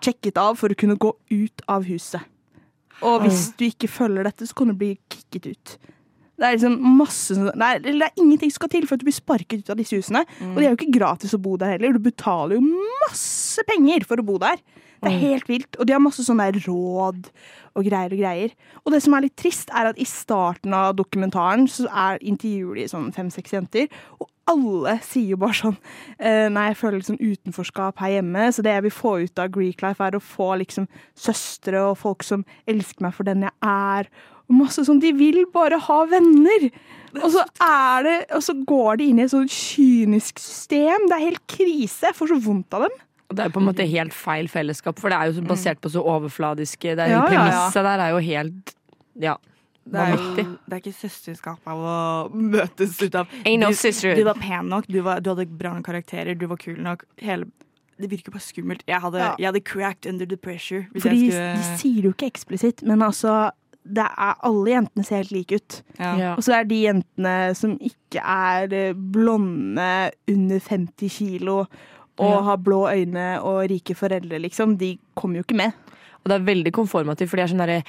sjekket 0.04 0.38
av 0.38 0.56
for 0.60 0.70
å 0.70 0.76
kunne 0.76 0.98
gå 1.00 1.14
ut 1.32 1.62
av 1.68 1.84
huset. 1.88 2.22
Og 3.02 3.24
hvis 3.24 3.48
du 3.58 3.64
ikke 3.66 3.88
følger 3.90 4.24
dette, 4.28 4.46
så 4.46 4.54
kan 4.54 4.68
du 4.68 4.76
bli 4.78 4.92
kicket 5.10 5.48
ut. 5.56 5.78
Det 6.42 6.48
er 6.48 6.58
liksom 6.58 6.78
masse 6.98 7.36
det 7.38 7.54
er, 7.54 7.82
det 7.86 8.08
er 8.08 8.16
ingenting 8.18 8.50
som 8.50 8.64
skal 8.64 8.72
til 8.74 8.88
for 8.90 8.98
at 8.98 9.04
du 9.04 9.06
blir 9.06 9.14
sparket 9.14 9.62
ut 9.62 9.74
av 9.74 9.78
disse 9.78 9.98
husene. 10.00 10.24
Og 10.50 10.58
det 10.58 10.66
er 10.66 10.72
jo 10.72 10.80
ikke 10.80 10.96
gratis 10.98 11.36
å 11.38 11.42
bo 11.42 11.54
der 11.62 11.76
heller. 11.76 11.94
Du 11.94 12.02
betaler 12.02 12.58
jo 12.58 12.64
masse 13.06 13.62
penger 13.70 14.08
for 14.10 14.22
å 14.22 14.26
bo 14.26 14.40
der. 14.42 14.58
Det 15.02 15.10
er 15.10 15.22
helt 15.22 15.48
vilt. 15.50 15.78
Og 15.80 15.88
de 15.88 15.96
har 15.96 16.02
masse 16.02 16.24
sånne 16.26 16.50
råd 16.60 17.30
og 17.78 17.88
greier 17.88 18.14
og 18.14 18.20
greier. 18.20 18.52
Og 18.84 18.94
det 18.94 19.00
som 19.06 19.16
er 19.16 19.26
litt 19.26 19.38
trist, 19.40 19.72
er 19.74 19.90
at 19.90 20.02
i 20.02 20.06
starten 20.06 20.76
av 20.78 20.94
dokumentaren 21.00 21.66
så 21.72 21.88
er 21.90 22.22
intervjuer 22.22 22.82
de 22.82 22.90
sånn 22.92 23.10
fem-seks 23.16 23.56
jenter, 23.56 23.88
og 24.20 24.28
alle 24.52 24.98
sier 25.06 25.34
jo 25.34 25.40
bare 25.40 25.56
sånn 25.56 25.78
eh, 26.18 26.48
Nei, 26.52 26.72
jeg 26.72 26.80
føler 26.80 27.00
litt 27.00 27.08
sånn 27.08 27.22
utenforskap 27.22 28.02
her 28.02 28.18
hjemme, 28.18 28.50
så 28.52 28.66
det 28.66 28.74
jeg 28.74 28.86
vil 28.88 28.96
få 28.96 29.14
ut 29.24 29.42
av 29.42 29.54
Greek 29.54 29.84
Life, 29.86 30.04
er 30.04 30.18
å 30.18 30.24
få 30.24 30.50
liksom 30.62 30.90
søstre 31.18 31.86
og 31.92 32.00
folk 32.02 32.26
som 32.28 32.44
elsker 32.70 33.06
meg 33.06 33.16
for 33.16 33.30
den 33.30 33.46
jeg 33.48 33.56
er. 33.64 34.12
Og 34.52 34.58
masse 34.60 34.84
sånn, 34.88 35.00
De 35.02 35.14
vil 35.16 35.46
bare 35.54 35.80
ha 35.88 36.00
venner! 36.12 36.68
Og 37.12 37.28
så, 37.34 37.42
er 37.64 38.06
det, 38.08 38.18
og 38.38 38.44
så 38.44 38.54
går 38.68 39.00
de 39.02 39.08
inn 39.12 39.18
i 39.20 39.24
et 39.26 39.32
sånt 39.34 39.52
kynisk 39.52 40.40
system. 40.40 41.10
Det 41.12 41.18
er 41.18 41.26
helt 41.26 41.42
krise. 41.52 42.06
Jeg 42.08 42.16
får 42.16 42.30
så 42.32 42.38
vondt 42.46 42.78
av 42.78 42.86
dem. 42.86 42.94
Det 43.32 43.44
er 43.46 43.52
på 43.52 43.60
en 43.60 43.68
måte 43.68 43.84
helt 43.88 44.16
feil 44.16 44.48
fellesskap, 44.52 45.00
for 45.00 45.12
det 45.12 45.18
er 45.20 45.32
jo 45.32 45.44
basert 45.48 45.80
på 45.84 45.92
så 45.92 46.02
overfladiske 46.04 46.98
Det 47.00 47.04
er 47.06 47.14
Ja, 47.14 47.22
Premisset 47.28 47.78
ja, 47.80 47.84
ja. 47.84 47.84
Der 47.88 48.04
er 48.06 48.10
jo 48.16 48.22
helt 48.28 48.74
Ja. 49.24 49.36
Det 49.92 49.98
er, 49.98 50.12
jo, 50.14 50.44
det 50.68 50.76
er 50.76 50.82
ikke 50.84 50.94
søsterskap 50.94 51.72
av 51.72 51.80
å 51.82 51.96
møtes 52.38 53.00
ut 53.02 53.16
av 53.18 53.32
Ain't 53.48 53.64
no 53.64 53.72
du, 53.72 54.20
du 54.20 54.24
var 54.28 54.38
pen 54.38 54.68
nok, 54.70 54.86
du, 54.88 55.00
var, 55.02 55.24
du 55.24 55.32
hadde 55.32 55.48
bra 55.58 55.72
nok 55.74 55.88
karakterer, 55.88 56.36
du 56.38 56.46
var 56.52 56.60
kul 56.62 56.78
nok. 56.78 57.02
Hele, 57.24 57.48
det 57.98 58.12
virker 58.12 58.32
bare 58.36 58.46
skummelt. 58.46 58.84
Jeg 58.88 59.02
hadde, 59.02 59.18
Ja. 59.24 59.32
jeg 59.40 59.48
hadde 59.50 59.64
cracked 59.66 60.06
under 60.12 60.26
the 60.30 60.38
pressure. 60.38 60.86
Hvis 60.94 61.04
Fordi 61.08 61.32
jeg 61.32 61.58
de 61.58 61.64
sier 61.82 61.96
det 62.04 62.12
jo 62.12 62.14
ikke 62.14 62.30
eksplisitt, 62.30 62.84
men 62.86 63.02
altså 63.02 63.50
det 63.84 64.06
er, 64.06 64.36
Alle 64.46 64.70
jentene 64.76 65.06
ser 65.06 65.24
helt 65.24 65.32
like 65.32 65.56
ut. 65.58 65.82
ja. 66.00 66.12
Ja. 66.18 66.34
Og 66.36 66.44
så 66.46 66.54
er 66.54 66.64
det 66.66 66.70
de 66.76 66.82
jentene 66.86 67.56
som 67.58 67.78
ikke 67.80 68.22
er 68.22 68.74
eh, 68.74 68.94
blonde 68.94 70.12
under 70.30 70.60
50 70.60 71.10
kilo 71.10 71.60
og 72.22 72.30
Ja. 72.30 72.42
har 72.42 72.58
blå 72.58 72.86
øyne 72.92 73.42
og 73.42 73.70
rike 73.72 73.96
foreldre, 73.96 74.38
liksom, 74.40 74.78
de 74.78 74.98
kommer 75.16 75.40
jo 75.40 75.44
ikke 75.44 75.58
med. 75.58 75.72
Og 76.22 76.30
det 76.30 76.36
er 76.36 76.54
veldig 76.54 76.72
konformativt, 76.72 77.30
for 77.30 77.38
de 77.38 77.44
er 77.44 77.48
sånn 77.48 77.64
derre 77.64 77.84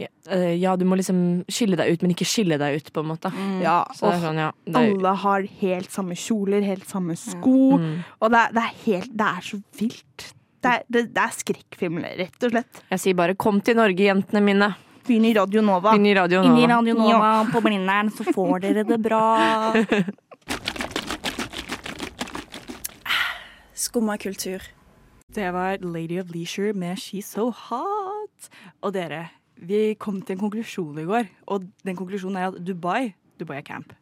ja, 0.00 0.08
eh, 0.32 0.76
du 0.78 0.84
må 0.88 0.96
liksom 0.96 1.44
skille 1.50 1.76
deg 1.76 1.92
ut, 1.92 2.02
men 2.02 2.14
ikke 2.14 2.26
skille 2.28 2.56
deg 2.60 2.78
ut, 2.80 2.90
på 2.94 3.02
en 3.02 3.10
måte. 3.10 3.30
Ja, 3.60 3.84
Så 3.92 4.06
det 4.06 4.12
er 4.14 4.16
og 4.16 4.24
sånn, 4.24 4.40
ja. 4.40 4.50
Er, 4.70 4.78
alle 4.80 5.14
har 5.24 5.46
helt 5.60 5.90
samme 5.92 6.16
kjoler, 6.16 6.64
helt 6.64 6.86
samme 6.88 7.16
sko. 7.20 7.78
mm. 7.78 7.96
Og 8.20 8.30
det 8.32 8.38
er, 8.40 8.54
det 8.56 8.62
er 8.64 8.76
helt 8.86 9.10
Det 9.20 9.26
er 9.26 9.48
så 9.50 9.60
vilt. 9.80 10.28
Det 10.60 10.70
er, 10.70 10.82
det, 10.92 11.02
det 11.14 11.22
er 11.24 11.36
skrekkfilm, 11.36 12.00
rett 12.04 12.46
og 12.46 12.54
slett. 12.54 12.82
Jeg 12.90 13.00
sier 13.00 13.14
bare 13.16 13.34
'kom 13.34 13.60
til 13.64 13.76
Norge, 13.76 13.96
jentene 13.96 14.42
mine'. 14.44 14.74
Begynn 15.06 15.24
i 15.24 15.34
Radio 15.34 15.62
Nova. 15.64 15.94
Inn 15.96 16.06
i 16.06 16.14
Radio 16.14 16.42
Nova. 16.44 16.66
Radio 16.74 16.94
Nova 16.94 17.30
på 17.52 17.60
Blindern, 17.64 18.10
så 18.14 18.24
får 18.32 18.60
dere 18.66 18.84
det 18.86 18.98
bra. 19.02 19.22
Skumma 23.74 24.16
kultur. 24.20 24.60
Det 25.34 25.52
var 25.54 25.78
Lady 25.80 26.20
of 26.20 26.26
Leisure 26.34 26.72
med 26.72 26.98
She's 26.98 27.30
So 27.32 27.50
Hot. 27.50 28.50
Og 28.82 28.94
dere, 28.94 29.28
vi 29.56 29.94
kom 29.98 30.22
til 30.22 30.36
en 30.36 30.40
konklusjon 30.44 30.98
i 30.98 31.06
går, 31.08 31.24
og 31.46 31.64
den 31.86 31.96
konklusjonen 31.96 32.36
er 32.36 32.46
at 32.50 32.60
Dubai 32.66 33.14
Dubai 33.40 33.56
er 33.56 33.62
camp. 33.64 33.92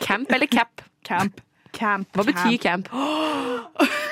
Camp 0.00 0.32
eller 0.32 0.46
cap? 0.46 0.80
Camp. 1.04 1.40
Camp. 1.72 2.08
Hva 2.16 2.24
betyr 2.24 2.56
camp? 2.62 2.88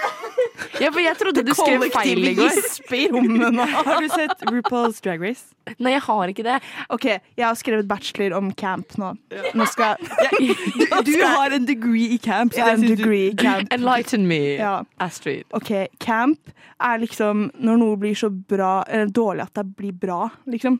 Ja, 0.81 0.91
for 0.95 1.01
jeg 1.03 1.17
trodde 1.19 1.43
du 1.47 1.53
skrev 1.55 1.85
feil 1.95 2.25
i 2.31 2.35
går. 2.39 2.59
i 2.97 3.09
rommet 3.13 3.55
nå. 3.55 3.65
Har 3.89 4.01
du 4.03 4.09
sett 4.13 4.43
RuPaul's 4.51 5.01
Drag 5.05 5.23
Race? 5.23 5.45
Nei, 5.79 5.93
jeg 5.93 6.01
har 6.07 6.31
ikke 6.33 6.45
det. 6.47 6.57
OK, 6.95 7.05
jeg 7.37 7.45
har 7.45 7.55
skrevet 7.61 7.89
bachelor 7.91 8.37
om 8.39 8.51
camp 8.57 8.95
nå. 9.01 9.11
Nå 9.55 9.67
skal 9.69 9.99
Du, 10.39 11.11
du 11.13 11.13
har 11.27 11.53
en 11.53 11.67
degree 11.69 12.15
i 12.15 12.19
camp. 12.25 12.55
så 12.55 12.63
jeg 12.63 12.67
det 12.67 12.73
en 12.73 12.81
synes 12.87 12.97
du- 12.97 13.03
degree 13.05 13.27
i 13.31 13.35
camp. 13.37 13.73
Enlighten 13.77 14.27
me, 14.31 14.41
Ja. 14.57 14.83
Astrid. 15.01 15.45
OK, 15.53 15.89
camp 16.01 16.39
er 16.81 16.99
liksom 17.03 17.51
når 17.59 17.79
noe 17.83 17.97
blir 17.99 18.15
så 18.15 18.29
bra 18.31 18.85
Eller 18.89 19.07
dårlig 19.11 19.43
at 19.49 19.55
det 19.59 19.67
blir 19.77 19.93
bra, 19.93 20.31
liksom. 20.47 20.79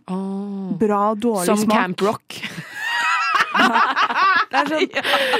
Bra, 0.79 1.15
dårlig 1.15 1.47
Som 1.47 1.59
smak. 1.67 1.77
Camp 1.77 2.01
Rock. 2.09 2.41
Det 4.49 4.59
er, 4.63 4.69
sånn, 4.73 4.89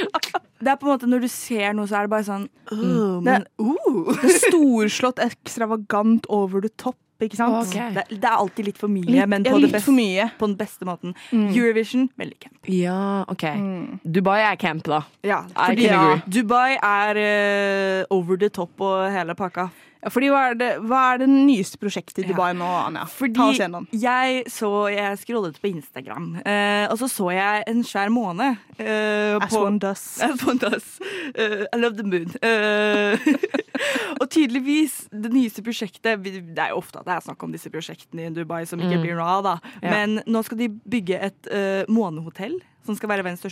det 0.63 0.71
er 0.73 0.79
på 0.79 0.85
en 0.87 0.91
måte 0.93 1.07
når 1.09 1.23
du 1.25 1.29
ser 1.33 1.73
noe, 1.77 1.87
så 1.89 1.99
er 1.99 2.07
det 2.07 2.11
bare 2.15 2.27
sånn 2.27 2.47
Mm. 2.69 3.23
det, 3.25 3.33
Men. 3.33 3.45
Det 3.57 4.29
er 4.29 4.35
storslått, 4.43 5.17
ekstravagant, 5.25 6.27
over 6.29 6.61
the 6.61 6.69
top, 6.77 6.95
ikke 7.19 7.35
sant? 7.39 7.55
Ok. 7.65 7.73
det, 7.95 8.03
det 8.21 8.29
er 8.29 8.35
alltid 8.37 8.67
litt 8.69 8.77
for 8.79 8.87
mye, 8.93 9.07
Litt, 9.09 9.25
men 9.27 9.43
på, 9.43 9.55
det 9.57 9.63
litt 9.65 9.73
beste, 9.73 9.91
mye. 9.97 10.27
på 10.37 10.47
den 10.51 10.55
beste 10.59 10.85
måten. 10.87 11.15
Mm. 11.33 11.47
Eurovision, 11.57 12.05
veldig 12.21 12.37
camp. 12.45 12.69
Ja, 12.69 13.25
OK. 13.27 13.43
Mm. 13.57 13.99
Dubai 14.05 14.37
er 14.45 14.55
camp, 14.61 14.85
da. 14.87 15.01
Ja, 15.25 15.41
fordi 15.57 15.89
can. 15.89 16.21
Dubai 16.29 16.77
er 16.77 17.19
uh, 17.25 18.15
over 18.15 18.37
the 18.37 18.49
top 18.53 18.79
og 18.85 19.09
hele 19.11 19.35
pakka. 19.35 19.67
Ja, 19.99 20.07
fordi 20.13 20.29
hva 20.31 20.41
er, 20.49 20.53
det, 20.55 20.67
hva 20.87 20.99
er 21.13 21.17
det 21.19 21.27
nyeste 21.27 21.75
prosjektet 21.81 22.21
i 22.23 22.27
Dubai 22.29 22.53
nå, 22.55 22.63
Anja? 22.85 23.01
Fordi 23.11 23.35
Ta 23.35 23.47
oss 23.51 23.57
gjennom. 23.59 23.87
jeg 23.91 24.45
så 24.47 24.69
Jeg 24.93 25.17
scrollet 25.19 25.57
på 25.59 25.67
Instagram, 25.73 26.29
eh, 26.45 26.85
og 26.87 26.95
så 27.01 27.09
så 27.11 27.27
jeg 27.35 27.63
en 27.67 27.83
svær 27.83 28.07
måne. 28.09 28.57
eh, 28.79 29.35
As 29.41 29.51
på- 29.51 29.65
one 29.65 29.77
does. 29.79 30.05
As 30.23 30.43
one 30.47 30.57
does. 30.57 30.99
Uh, 31.35 31.65
I 31.73 31.77
love 31.77 31.97
the 31.97 32.03
moon. 32.07 32.31
Uh, 32.39 33.17
Og 34.21 34.29
tydeligvis, 34.31 35.07
det 35.11 35.29
nyeste 35.31 35.61
prosjektet 35.63 36.23
Det 36.23 36.59
er 36.59 36.71
jo 36.73 36.79
ofte 36.81 36.99
at 36.99 37.05
det 37.07 37.13
er 37.15 37.21
snakk 37.23 37.43
om 37.45 37.51
disse 37.53 37.69
prosjektene 37.71 38.25
i 38.27 38.33
Dubai 38.35 38.65
som 38.67 38.79
ikke 38.79 38.97
Mm. 38.99 39.03
blir 39.03 39.15
noe 39.19 39.27
av, 39.37 39.43
da. 39.45 39.53
Ja. 39.83 39.91
Men 39.93 40.21
nå 40.27 40.41
skal 40.43 40.57
de 40.63 40.67
bygge 40.89 41.19
et 41.29 41.47
uh, 41.53 41.83
månehotell, 41.91 42.57
som 42.89 42.97
skal 42.97 43.11
være 43.13 43.25
Venstre 43.27 43.49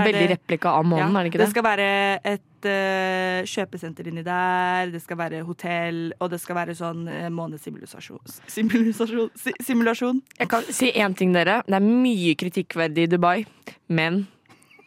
er 0.00 0.08
Veldig 0.08 0.22
det- 0.24 0.30
replika 0.38 0.72
av 0.72 0.86
månen, 0.88 1.12
Ja, 1.12 1.20
er 1.20 1.24
det 1.24 1.32
ikke 1.32 1.38
Det 1.42 1.46
det? 1.46 1.50
skal 1.52 1.66
være 1.66 1.88
et 2.24 2.68
uh, 2.68 3.44
kjøpesenter 3.44 4.08
inni 4.08 4.24
der, 4.24 4.90
det 4.94 5.02
skal 5.04 5.16
være 5.20 5.42
hotell, 5.44 6.00
og 6.20 6.30
det 6.32 6.40
skal 6.40 6.56
være 6.56 6.74
sånn 6.78 7.04
uh, 7.08 7.28
månesimulasjon. 7.30 8.18
Simulasjon, 8.48 9.30
si, 9.36 9.52
simulasjon. 9.62 10.22
Jeg 10.40 10.48
kan 10.48 10.62
si 10.72 10.90
én 10.92 11.14
ting, 11.16 11.32
dere. 11.36 11.60
Det 11.68 11.76
er 11.78 11.84
mye 11.84 12.34
kritikkverdig 12.40 13.04
i 13.08 13.12
Dubai, 13.12 13.44
men 13.88 14.26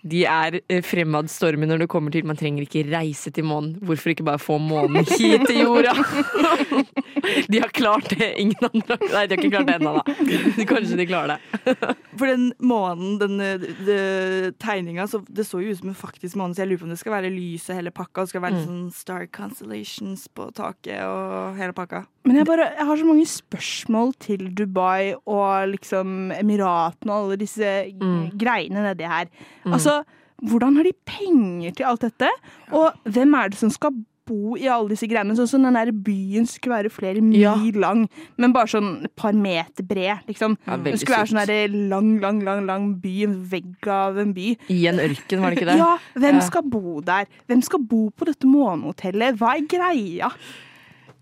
de 0.04 0.24
er 0.26 0.60
eh, 0.68 0.82
fremadstormende 0.82 1.76
når 1.76 1.84
det 1.86 1.90
kommer 1.94 2.12
til 2.12 2.26
Man 2.26 2.38
trenger 2.40 2.64
ikke 2.66 2.86
reise 2.90 3.30
til 3.32 3.44
månen. 3.46 3.76
Hvorfor 3.86 4.10
ikke 4.14 4.24
bare 4.26 4.40
få 4.42 4.58
månen 4.60 5.06
hit 5.06 5.46
til 5.48 5.62
jorda? 5.66 5.94
De 7.52 7.60
har 7.62 7.70
klart 7.70 8.08
det. 8.18 8.32
Ingen 8.42 8.58
andre 8.66 8.96
Nei, 9.02 9.26
de 9.30 9.36
har 9.36 9.38
ikke 9.38 9.52
klart 9.54 9.68
det 9.70 9.76
ennå, 9.78 9.92
da. 10.00 10.14
Kanskje 10.72 10.98
de 10.98 11.06
klarer 11.06 11.36
det. 11.38 11.76
For 12.20 12.26
den 12.28 12.48
månen, 12.66 13.20
den 13.22 13.38
de, 13.38 13.98
tegninga, 14.62 15.06
så 15.12 15.22
det 15.30 15.46
så 15.48 15.62
jo 15.62 15.72
ut 15.76 15.80
som 15.80 15.92
en 15.92 15.98
faktisk 15.98 16.36
måne, 16.40 16.56
så 16.58 16.64
jeg 16.64 16.72
lurer 16.72 16.82
på 16.82 16.88
om 16.90 16.94
det 16.96 17.00
skal 17.02 17.14
være 17.14 17.32
lyset 17.34 17.78
hele 17.78 17.94
pakka, 17.94 18.24
og 18.24 18.28
det 18.28 18.34
skal 18.34 18.44
være 18.46 18.52
Mm. 18.52 18.64
sånn 18.66 18.90
star 18.92 19.28
constellations 19.32 20.26
på 20.36 20.50
taket 20.58 21.00
og 21.06 21.56
hele 21.58 21.72
pakka. 21.78 22.02
Men 22.28 22.36
jeg, 22.42 22.46
bare, 22.50 22.66
jeg 22.78 22.86
har 22.90 23.00
så 23.00 23.08
mange 23.08 23.26
spørsmål 23.30 24.12
til 24.22 24.50
Dubai 24.58 25.14
og 25.24 25.72
liksom 25.72 26.34
Emiratene 26.36 27.14
og 27.16 27.30
alle 27.30 27.38
disse 27.42 27.72
Mm. 28.02 28.34
greiene 28.38 28.84
nedi 28.90 29.08
her. 29.08 29.30
Mm. 29.64 29.74
Altså, 29.78 29.91
hvordan 30.44 30.76
har 30.80 30.84
de 30.88 30.94
penger 31.06 31.76
til 31.78 31.86
alt 31.86 32.02
dette? 32.08 32.30
Og 32.72 32.92
hvem 33.06 33.34
er 33.38 33.50
det 33.54 33.60
som 33.60 33.70
skal 33.74 33.92
bo 34.32 34.56
i 34.56 34.68
alle 34.70 34.90
disse 34.94 35.08
greiene? 35.10 35.34
Sånn 35.36 35.50
som 35.50 35.64
den 35.66 35.76
der 35.76 35.90
byen 35.92 36.46
skulle 36.48 36.78
være 36.78 36.92
flere 36.94 37.22
mil 37.26 37.42
Ja. 37.42 37.56
lang, 37.76 38.08
men 38.38 38.54
bare 38.54 38.70
sånn 38.70 39.04
et 39.06 39.16
par 39.16 39.34
meter 39.34 39.84
bred, 39.84 40.22
liksom. 40.30 40.58
Ja, 40.68 40.78
det 40.78 41.00
skulle 41.02 41.18
være 41.18 41.32
sånn 41.34 41.48
der 41.48 41.68
lang, 41.90 42.20
lang, 42.22 42.40
lang, 42.46 42.66
lang 42.66 42.88
by, 43.02 43.24
en 43.26 43.36
vegg 43.52 43.88
av 43.88 44.18
en 44.22 44.34
by. 44.34 44.56
I 44.70 44.86
en 44.88 45.00
ørken, 45.00 45.42
var 45.42 45.50
det 45.52 45.58
ikke 45.60 45.72
det? 45.74 45.78
Ja, 45.82 45.98
hvem 46.16 46.36
Ja. 46.36 46.48
skal 46.48 46.64
bo 46.64 47.02
der? 47.02 47.26
Hvem 47.50 47.62
skal 47.64 47.80
bo 47.80 48.10
på 48.12 48.26
dette 48.26 48.46
månehotellet? 48.48 49.38
Hva 49.38 49.56
er 49.58 49.66
greia? 49.68 50.32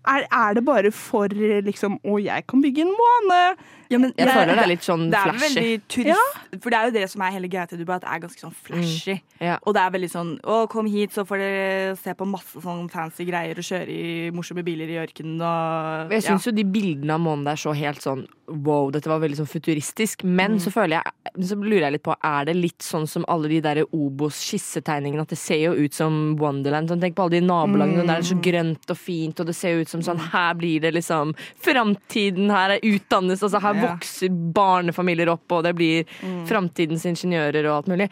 Er, 0.06 0.24
er 0.32 0.54
det 0.54 0.64
bare 0.64 0.90
for 0.92 1.28
liksom 1.28 1.98
Å, 2.04 2.16
jeg 2.22 2.46
kan 2.48 2.62
bygge 2.62 2.80
en 2.86 2.94
måne? 2.96 3.56
Ja, 3.90 3.98
men 3.98 4.12
Jeg 4.16 4.28
føler 4.30 4.54
det 4.54 4.62
er 4.64 4.70
litt 4.70 4.86
sånn 4.86 5.10
det 5.10 5.18
er 5.18 5.32
flashy. 5.32 5.46
veldig 5.46 5.82
turist 5.90 6.62
For 6.62 6.70
det 6.70 6.78
er 6.78 6.84
jo 6.90 6.94
det 6.94 7.06
som 7.10 7.22
er 7.26 7.34
hele 7.34 7.48
greia 7.50 7.66
til 7.70 7.80
Dubai, 7.80 7.96
at 7.98 8.04
det 8.06 8.10
er 8.14 8.20
ganske 8.22 8.44
sånn 8.44 8.54
flashy. 8.54 9.16
Ja. 9.40 9.56
Og 9.66 9.74
det 9.74 9.82
er 9.82 9.94
veldig 9.96 10.10
sånn 10.12 10.32
Å, 10.44 10.60
kom 10.70 10.86
hit, 10.86 11.14
så 11.16 11.24
får 11.26 11.42
dere 11.42 11.96
se 11.98 12.14
på 12.14 12.28
masse 12.28 12.62
sånn 12.62 12.88
fancy 12.92 13.26
greier 13.28 13.58
og 13.58 13.66
kjøre 13.66 13.88
i 13.90 14.30
morsomme 14.36 14.62
biler 14.66 14.90
i 14.94 15.00
ørkenen 15.02 15.40
og 15.42 16.14
Jeg 16.14 16.28
syns 16.28 16.46
jo 16.46 16.54
de 16.54 16.64
bildene 16.64 17.16
av 17.16 17.24
månen 17.24 17.44
der 17.50 17.58
så 17.60 17.74
helt 17.76 18.02
sånn 18.04 18.26
wow, 18.50 18.90
dette 18.90 19.06
var 19.06 19.20
veldig 19.22 19.38
sånn 19.38 19.46
futuristisk. 19.46 20.24
Men 20.26 20.56
så 20.58 20.72
føler 20.74 20.98
jeg 20.98 21.46
Så 21.46 21.54
lurer 21.54 21.84
jeg 21.86 21.92
litt 21.94 22.02
på, 22.02 22.16
er 22.26 22.48
det 22.48 22.56
litt 22.58 22.82
sånn 22.82 23.06
som 23.06 23.22
alle 23.30 23.46
de 23.52 23.60
der 23.62 23.82
Obos-skissetegningene? 23.94 25.22
At 25.22 25.30
det 25.34 25.38
ser 25.38 25.60
jo 25.68 25.74
ut 25.78 25.94
som 25.94 26.36
Wonderland. 26.40 26.90
Sånn, 26.90 27.00
tenk 27.02 27.14
på 27.18 27.26
alle 27.26 27.38
de 27.38 27.46
nabolagene 27.46 28.02
der 28.02 28.10
det 28.10 28.16
er 28.24 28.28
så 28.32 28.38
grønt 28.42 28.90
og 28.90 28.98
fint, 28.98 29.40
og 29.40 29.46
det 29.46 29.54
ser 29.56 29.78
ut 29.80 29.88
som 29.92 30.02
sånn 30.04 30.18
Her 30.32 30.54
blir 30.58 30.82
det 30.82 30.92
liksom 30.96 31.34
Framtiden 31.62 32.50
her 32.52 32.76
er 32.76 32.84
utdannet, 32.86 33.38
altså 33.40 33.60
her 33.62 33.78
Ja. 33.79 33.79
Vokser 33.88 34.28
barnefamilier 34.54 35.28
opp, 35.32 35.50
og 35.52 35.64
det 35.64 35.74
blir 35.76 36.04
framtidens 36.48 37.04
ingeniører 37.06 37.66
og 37.70 37.76
alt 37.80 37.86
mulig. 37.92 38.10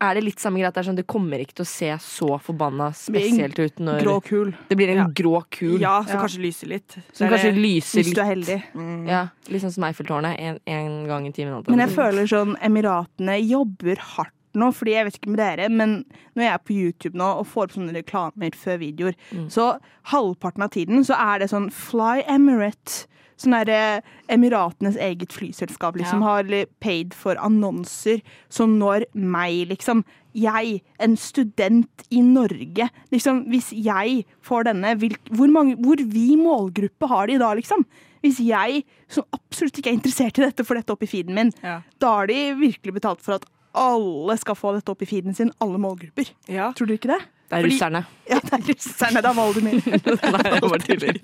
Er 0.00 0.14
det 0.14 0.22
litt 0.22 0.38
samme 0.38 0.60
greit? 0.60 0.74
det 0.74 0.84
sånn, 0.86 0.94
det 0.94 1.08
kommer 1.10 1.40
ikke 1.42 1.56
til 1.58 1.64
å 1.64 1.66
se 1.66 1.88
så 1.98 2.36
forbanna 2.40 2.92
spesielt 2.94 3.58
ut 3.58 3.80
når 3.82 4.00
Grå 4.04 4.20
kul. 4.22 4.52
Det 4.68 4.76
blir 4.78 4.90
en 4.90 4.96
Ja. 4.96 5.06
grå 5.08 5.42
kul. 5.50 5.80
Ja, 5.80 6.02
så 6.04 6.14
Ja. 6.14 6.20
kanskje 6.22 6.38
lyser 6.44 6.68
litt. 6.68 6.92
Som 7.12 7.26
Det 7.26 7.32
kanskje 7.34 7.54
det- 7.54 7.62
lyser 7.62 8.02
Hvis 8.04 8.14
du 8.14 8.20
er 8.20 8.34
heldig. 8.36 8.62
Mm. 8.76 9.08
Ja, 9.08 9.28
litt 9.48 9.62
sånn 9.62 9.72
som 9.72 9.82
Eiffeltårnet. 9.82 10.60
En 10.68 11.06
gang 11.08 11.26
i 11.26 11.32
timen. 11.32 11.64
Men 11.66 11.80
jeg 11.80 11.88
føler 11.90 12.28
sånn 12.28 12.54
Emiratene 12.62 13.40
jobber 13.48 13.96
hardt 13.98 14.30
nå, 14.54 14.72
fordi 14.72 14.92
jeg 14.92 15.04
vet 15.06 15.18
ikke 15.20 15.30
med 15.30 15.38
dere, 15.38 15.68
men 15.68 16.04
når 16.36 16.42
jeg 16.42 16.52
er 16.54 16.58
på 16.58 16.74
YouTube 16.74 17.14
nå 17.14 17.38
og 17.40 17.46
får 17.48 17.62
opp 17.64 17.72
sånne 17.72 17.94
reklamer 17.94 18.54
før 18.54 18.78
videoer, 18.78 19.14
Mm. 19.34 19.46
så 19.50 19.80
halvparten 20.06 20.62
av 20.62 20.70
tiden 20.70 21.04
så 21.04 21.14
er 21.18 21.40
det 21.40 21.50
sånn 21.50 21.70
Fly 21.72 22.22
Emirate. 22.22 23.06
Sånn 23.38 23.54
derre 23.54 24.02
Emiratenes 24.28 24.96
eget 24.98 25.30
flyselskap 25.32 25.94
liksom 25.96 26.20
Ja. 26.24 26.26
har 26.42 26.66
paid 26.80 27.14
for 27.14 27.38
annonser 27.38 28.20
som 28.50 28.78
når 28.80 29.04
meg, 29.14 29.68
liksom. 29.70 30.04
Jeg, 30.34 30.82
en 31.00 31.16
student 31.16 32.04
i 32.10 32.20
Norge. 32.20 32.88
Liksom, 33.12 33.44
hvis 33.48 33.70
jeg 33.72 34.24
får 34.42 34.64
denne, 34.68 34.92
hvor, 34.98 35.48
mange, 35.50 35.76
hvor 35.80 35.96
vi 35.96 36.36
målgruppe 36.36 37.08
har 37.08 37.26
de 37.30 37.38
da, 37.38 37.52
liksom? 37.54 37.84
Hvis 38.22 38.40
jeg, 38.42 38.82
som 39.08 39.24
absolutt 39.32 39.78
ikke 39.78 39.92
er 39.92 39.98
interessert 40.00 40.38
i 40.38 40.42
dette, 40.44 40.64
får 40.66 40.80
dette 40.82 40.90
opp 40.92 41.02
i 41.02 41.06
feeden 41.06 41.34
min, 41.34 41.52
Ja. 41.62 41.82
da 42.00 42.08
har 42.18 42.26
de 42.26 42.54
virkelig 42.58 42.94
betalt 43.00 43.20
for 43.22 43.34
at 43.38 43.44
alle 43.74 44.36
skal 44.38 44.54
få 44.58 44.74
dette 44.74 44.90
opp 44.90 45.02
i 45.02 45.06
feeden 45.06 45.34
sin, 45.36 45.52
alle 45.60 45.78
målgrupper. 45.78 46.30
Ja. 46.48 46.72
Tror 46.72 46.86
du 46.88 46.94
ikke 46.98 47.14
det? 47.14 47.22
Det 47.48 47.56
er 47.56 47.62
Fordi- 47.64 47.74
russerne. 47.78 48.00
Ja, 48.28 48.38
det 48.44 48.52
er 48.52 48.64
russerne, 48.68 49.22
Valdemir. 49.38 49.78
Nei, 49.88 50.42
jeg 50.52 50.60
bare. 50.60 51.14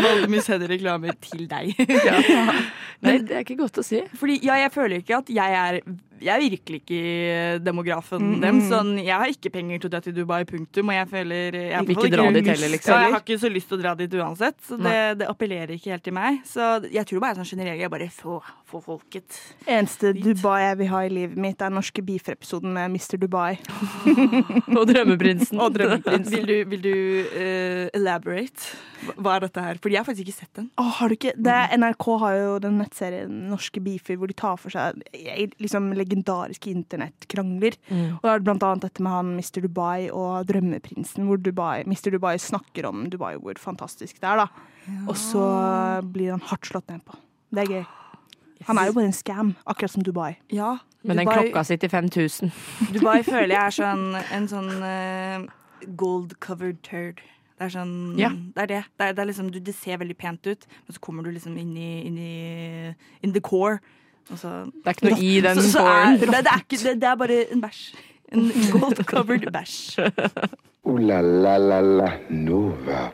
Valdemir 0.00 0.40
sender 0.46 0.70
reklamer 0.72 1.12
til 1.20 1.44
deg. 1.50 1.74
Nei, 3.04 3.18
det 3.20 3.34
er 3.36 3.42
ikke 3.44 3.58
godt 3.58 3.82
å 3.82 3.84
si. 3.84 4.00
Fordi 4.16 4.38
ja, 4.46 4.56
jeg 4.62 4.72
føler 4.72 5.02
ikke 5.02 5.18
at 5.20 5.28
jeg 5.34 5.58
er 5.60 5.80
Jeg 6.22 6.34
er 6.36 6.50
virkelig 6.50 6.78
ikke 6.82 7.64
demografen 7.64 8.22
Mm, 8.24 8.40
dem. 8.40 8.58
mm. 8.60 8.68
Sånn, 8.70 8.90
jeg 9.04 9.12
har 9.18 9.26
ikke 9.28 9.50
penger 9.52 9.78
til 9.82 9.88
å 9.88 9.92
dra 9.92 10.00
til 10.00 10.14
Dubai, 10.16 10.44
punktum. 10.48 10.88
Og 10.88 10.94
jeg 10.94 11.08
føler 11.10 11.56
jeg 11.58 11.78
fall 11.80 11.94
ikke 11.94 12.10
dra 12.14 12.26
dit 12.32 12.46
heller, 12.52 12.68
liksom. 12.74 12.94
Ja, 12.94 13.00
jeg 13.08 13.12
har 13.16 13.20
ikke 13.24 13.38
så 13.42 13.50
lyst 13.52 13.68
til 13.68 13.78
å 13.78 13.82
dra 13.82 13.94
dit 13.98 14.14
uansett. 14.14 14.56
Så 14.68 14.78
det, 14.80 14.94
det 15.18 15.28
appellerer 15.28 15.74
ikke 15.74 15.90
helt 15.94 16.04
til 16.06 16.14
meg. 16.16 16.40
Så 16.48 16.68
jeg 16.92 17.06
tror 17.10 17.20
bare 17.20 17.34
sånn 17.40 17.50
generelt 17.50 17.80
jeg 17.82 17.90
bare 17.90 18.08
få, 18.14 18.38
få 18.70 18.80
folket. 18.84 19.40
Eneste 19.66 20.14
Dubai 20.16 20.60
jeg 20.68 20.78
vil 20.78 20.92
ha 20.94 21.02
i 21.04 21.12
livet 21.12 21.36
mitt, 21.36 21.60
er 21.60 21.70
norske 21.74 22.02
Beef-episoden 22.04 22.72
med 22.72 22.94
Mr. 22.94 23.18
Dubai. 23.20 23.58
Og 24.78 24.86
Drømmeprinsen. 24.88 25.60
Og 25.64 25.74
Drømmeprinsen. 25.74 26.34
Vil 26.34 26.46
du, 26.46 26.56
vil 26.70 26.82
du 26.84 26.94
uh, 27.34 27.88
elaborate? 27.96 28.74
Hva- 29.18 29.34
er 29.36 29.44
dette 29.44 29.60
her? 29.60 29.78
Fordi 29.82 29.96
jeg 29.98 30.00
har 30.00 30.06
faktisk 30.08 30.28
ikke 30.28 30.38
sett 30.38 30.54
den. 30.56 30.70
Oh, 30.80 30.88
har 31.00 31.10
du 31.12 31.16
ikke? 31.18 31.34
Det, 31.36 31.58
NRK 31.76 32.06
har 32.22 32.36
jo 32.38 32.52
den 32.64 32.78
nettserien 32.80 33.34
Norske 33.50 33.82
beefer, 33.84 34.16
hvor 34.20 34.30
de 34.30 34.36
tar 34.38 34.56
for 34.60 34.72
seg 34.72 35.02
eh, 35.12 35.44
liksom 35.60 35.90
legendariske 36.04 36.70
internettkrangler. 36.70 37.78
Mm. 37.88 38.20
Og 38.20 38.28
det 38.28 38.34
er 38.34 38.46
blant 38.46 38.68
annet 38.68 38.86
dette 38.86 39.04
med 39.04 39.16
han 39.16 39.34
Mr. 39.40 39.64
Dubai 39.64 40.10
og 40.12 40.46
Drømmeprinsen, 40.50 41.26
hvor 41.28 41.40
Dubai, 41.40 41.82
Mr. 41.88 42.12
Dubai 42.14 42.36
snakker 42.38 42.86
om 42.90 43.08
Dubai, 43.10 43.34
hvor 43.40 43.58
fantastisk 43.60 44.20
det 44.20 44.30
er, 44.30 44.44
da. 44.44 44.70
Og 45.08 45.16
så 45.16 45.44
blir 46.12 46.34
han 46.34 46.44
hardt 46.44 46.68
slått 46.68 46.90
ned 46.92 47.04
på. 47.08 47.16
Det 47.54 47.64
er 47.64 47.76
gøy. 47.78 47.84
Han 48.68 48.80
er 48.80 48.88
jo 48.88 48.96
bare 48.96 49.10
en 49.10 49.16
scam, 49.16 49.54
akkurat 49.66 49.92
som 49.92 50.04
Dubai. 50.04 50.34
Ja. 50.52 50.76
Men 51.04 51.20
den 51.20 51.28
klokka 51.28 51.64
sitter 51.64 51.88
i 51.88 51.90
5000. 51.90 52.52
Dubai 52.94 53.22
føler 53.26 53.54
jeg 53.56 53.60
er 53.60 53.76
sånn 53.76 54.04
en 54.16 54.48
sånn 54.48 54.70
uh, 54.80 55.44
gold 56.00 56.36
covered 56.44 56.80
turd. 56.86 57.20
Det 57.54 57.68
er 57.68 57.74
sånn 57.76 58.14
Ja. 58.18 58.30
Det 58.32 58.64
er 58.64 58.70
det. 58.70 58.80
Det, 58.96 59.08
er, 59.08 59.12
det, 59.12 59.22
er 59.22 59.30
liksom, 59.30 59.50
du, 59.52 59.60
det 59.60 59.76
ser 59.76 60.00
veldig 60.00 60.16
pent 60.16 60.48
ut, 60.48 60.64
men 60.86 60.96
så 60.96 61.02
kommer 61.04 61.26
du 61.26 61.30
liksom 61.34 61.58
inn 61.60 61.76
i, 61.76 61.90
inn 62.08 62.16
i 62.18 62.32
in 63.22 63.36
the 63.36 63.42
core. 63.44 63.78
Og 64.30 64.38
så, 64.38 64.48
Det 64.64 64.86
er 64.86 64.94
ikke 64.96 65.10
noe 65.10 65.18
i 65.20 65.34
den 65.44 65.58
er, 65.58 65.72
coren. 65.72 66.18
det, 66.20 66.28
det, 66.28 66.38
er 66.52 66.62
det, 66.70 66.94
det 67.02 67.08
er 67.10 67.16
bare 67.20 67.40
en 67.52 67.60
bæsj. 67.64 67.82
En 68.32 68.46
gold 68.72 69.04
covered 69.04 69.50
bæsj. 69.52 69.98
Oh 70.84 70.98
la 71.00 71.20
la 71.20 71.56
la 71.58 71.80
la 71.80 72.08
Nova. 72.30 73.10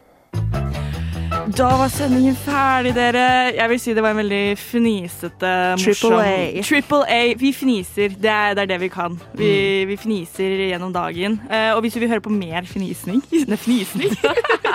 Da 1.57 1.67
var 1.79 1.89
sendingen 1.89 2.35
ferdig, 2.37 2.93
dere. 2.95 3.23
Jeg 3.57 3.71
vil 3.73 3.81
si 3.81 3.95
det 3.97 4.03
var 4.05 4.13
en 4.15 4.21
veldig 4.21 4.59
fnisete, 4.61 5.51
morsom 5.81 6.13
Triple 6.13 6.21
A. 6.27 6.63
Triple 6.67 7.01
A. 7.11 7.21
Vi 7.41 7.51
fniser. 7.57 8.15
Det 8.15 8.31
er, 8.31 8.55
det 8.55 8.65
er 8.65 8.71
det 8.71 8.79
vi 8.85 8.91
kan. 8.93 9.17
Vi, 9.39 9.51
vi 9.89 9.97
fniser 9.99 10.55
gjennom 10.69 10.93
dagen. 10.95 11.41
Eh, 11.51 11.73
og 11.75 11.83
hvis 11.83 11.97
du 11.97 12.03
vil 12.05 12.13
høre 12.13 12.23
på 12.23 12.33
mer 12.35 12.69
fnisning 12.69 13.23
Nei, 13.51 13.59
fnisning 13.59 14.15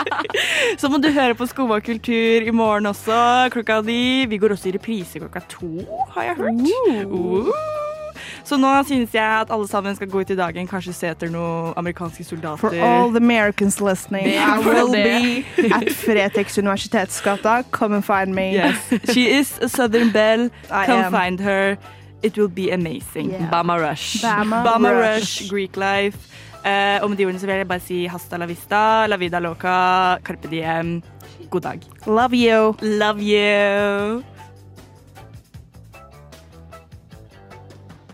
Så 0.82 0.90
må 0.92 1.00
du 1.00 1.12
høre 1.14 1.38
på 1.38 1.48
Skova 1.48 1.80
kultur 1.86 2.44
i 2.44 2.52
morgen 2.52 2.92
også, 2.92 3.48
klokka 3.56 3.80
di. 3.86 4.26
Vi 4.28 4.42
går 4.42 4.58
også 4.58 4.72
i 4.72 4.76
reprise 4.76 5.22
klokka 5.22 5.46
to, 5.52 5.72
har 6.18 6.32
jeg 6.32 6.40
hørt. 6.42 6.70
Uh. 7.08 7.52
Uh. 7.54 7.85
Så 8.46 8.58
nå 8.62 8.70
synes 8.86 9.14
jeg 9.14 9.26
at 9.42 9.50
alle 9.52 9.68
sammen 9.68 9.96
skal 9.98 10.10
gå 10.10 10.22
ut 10.22 10.30
i 10.30 10.36
dagen, 10.38 10.68
kanskje 10.70 10.94
se 10.94 11.08
etter 11.10 11.32
noen 11.34 11.74
amerikanske 11.82 12.24
soldater. 12.28 12.62
For 12.62 12.76
all 12.78 13.10
the 13.10 13.18
Americans 13.18 13.80
listening, 13.82 14.28
I 14.38 14.60
will 14.62 14.92
be 14.94 15.42
at 15.74 15.90
Fretex 15.90 16.58
Universitetsgata. 16.62 17.64
Come 17.72 17.96
and 17.98 18.06
find 18.06 18.36
me. 18.36 18.52
Yes. 18.54 18.78
She 19.14 19.26
is 19.34 19.58
a 19.62 19.70
southern 19.70 20.12
belle. 20.12 20.52
I 20.70 20.86
Come 20.86 21.06
am. 21.06 21.12
find 21.12 21.40
her. 21.40 21.78
It 22.22 22.38
will 22.38 22.48
be 22.50 22.70
amazing. 22.72 23.32
Yeah. 23.32 23.50
Bama 23.50 23.80
Rush. 23.80 24.22
Bama, 24.22 24.64
Bama 24.64 24.94
Rush. 24.94 25.42
Rush, 25.42 25.50
Greek 25.50 25.76
life. 25.76 26.30
Uh, 26.66 27.02
og 27.04 27.10
med 27.10 27.18
de 27.18 27.26
ordene 27.26 27.40
så 27.40 27.46
vil 27.46 27.56
jeg 27.62 27.68
bare 27.68 27.80
si 27.86 28.06
hasta 28.10 28.38
la 28.42 28.46
vista, 28.50 29.06
la 29.08 29.18
vida 29.22 29.40
loca, 29.40 30.18
carpe 30.26 30.50
diem. 30.50 31.02
God 31.50 31.62
dag. 31.62 31.82
Love 32.08 32.34
you. 32.34 32.74
Love 32.82 33.22
you. 33.22 34.24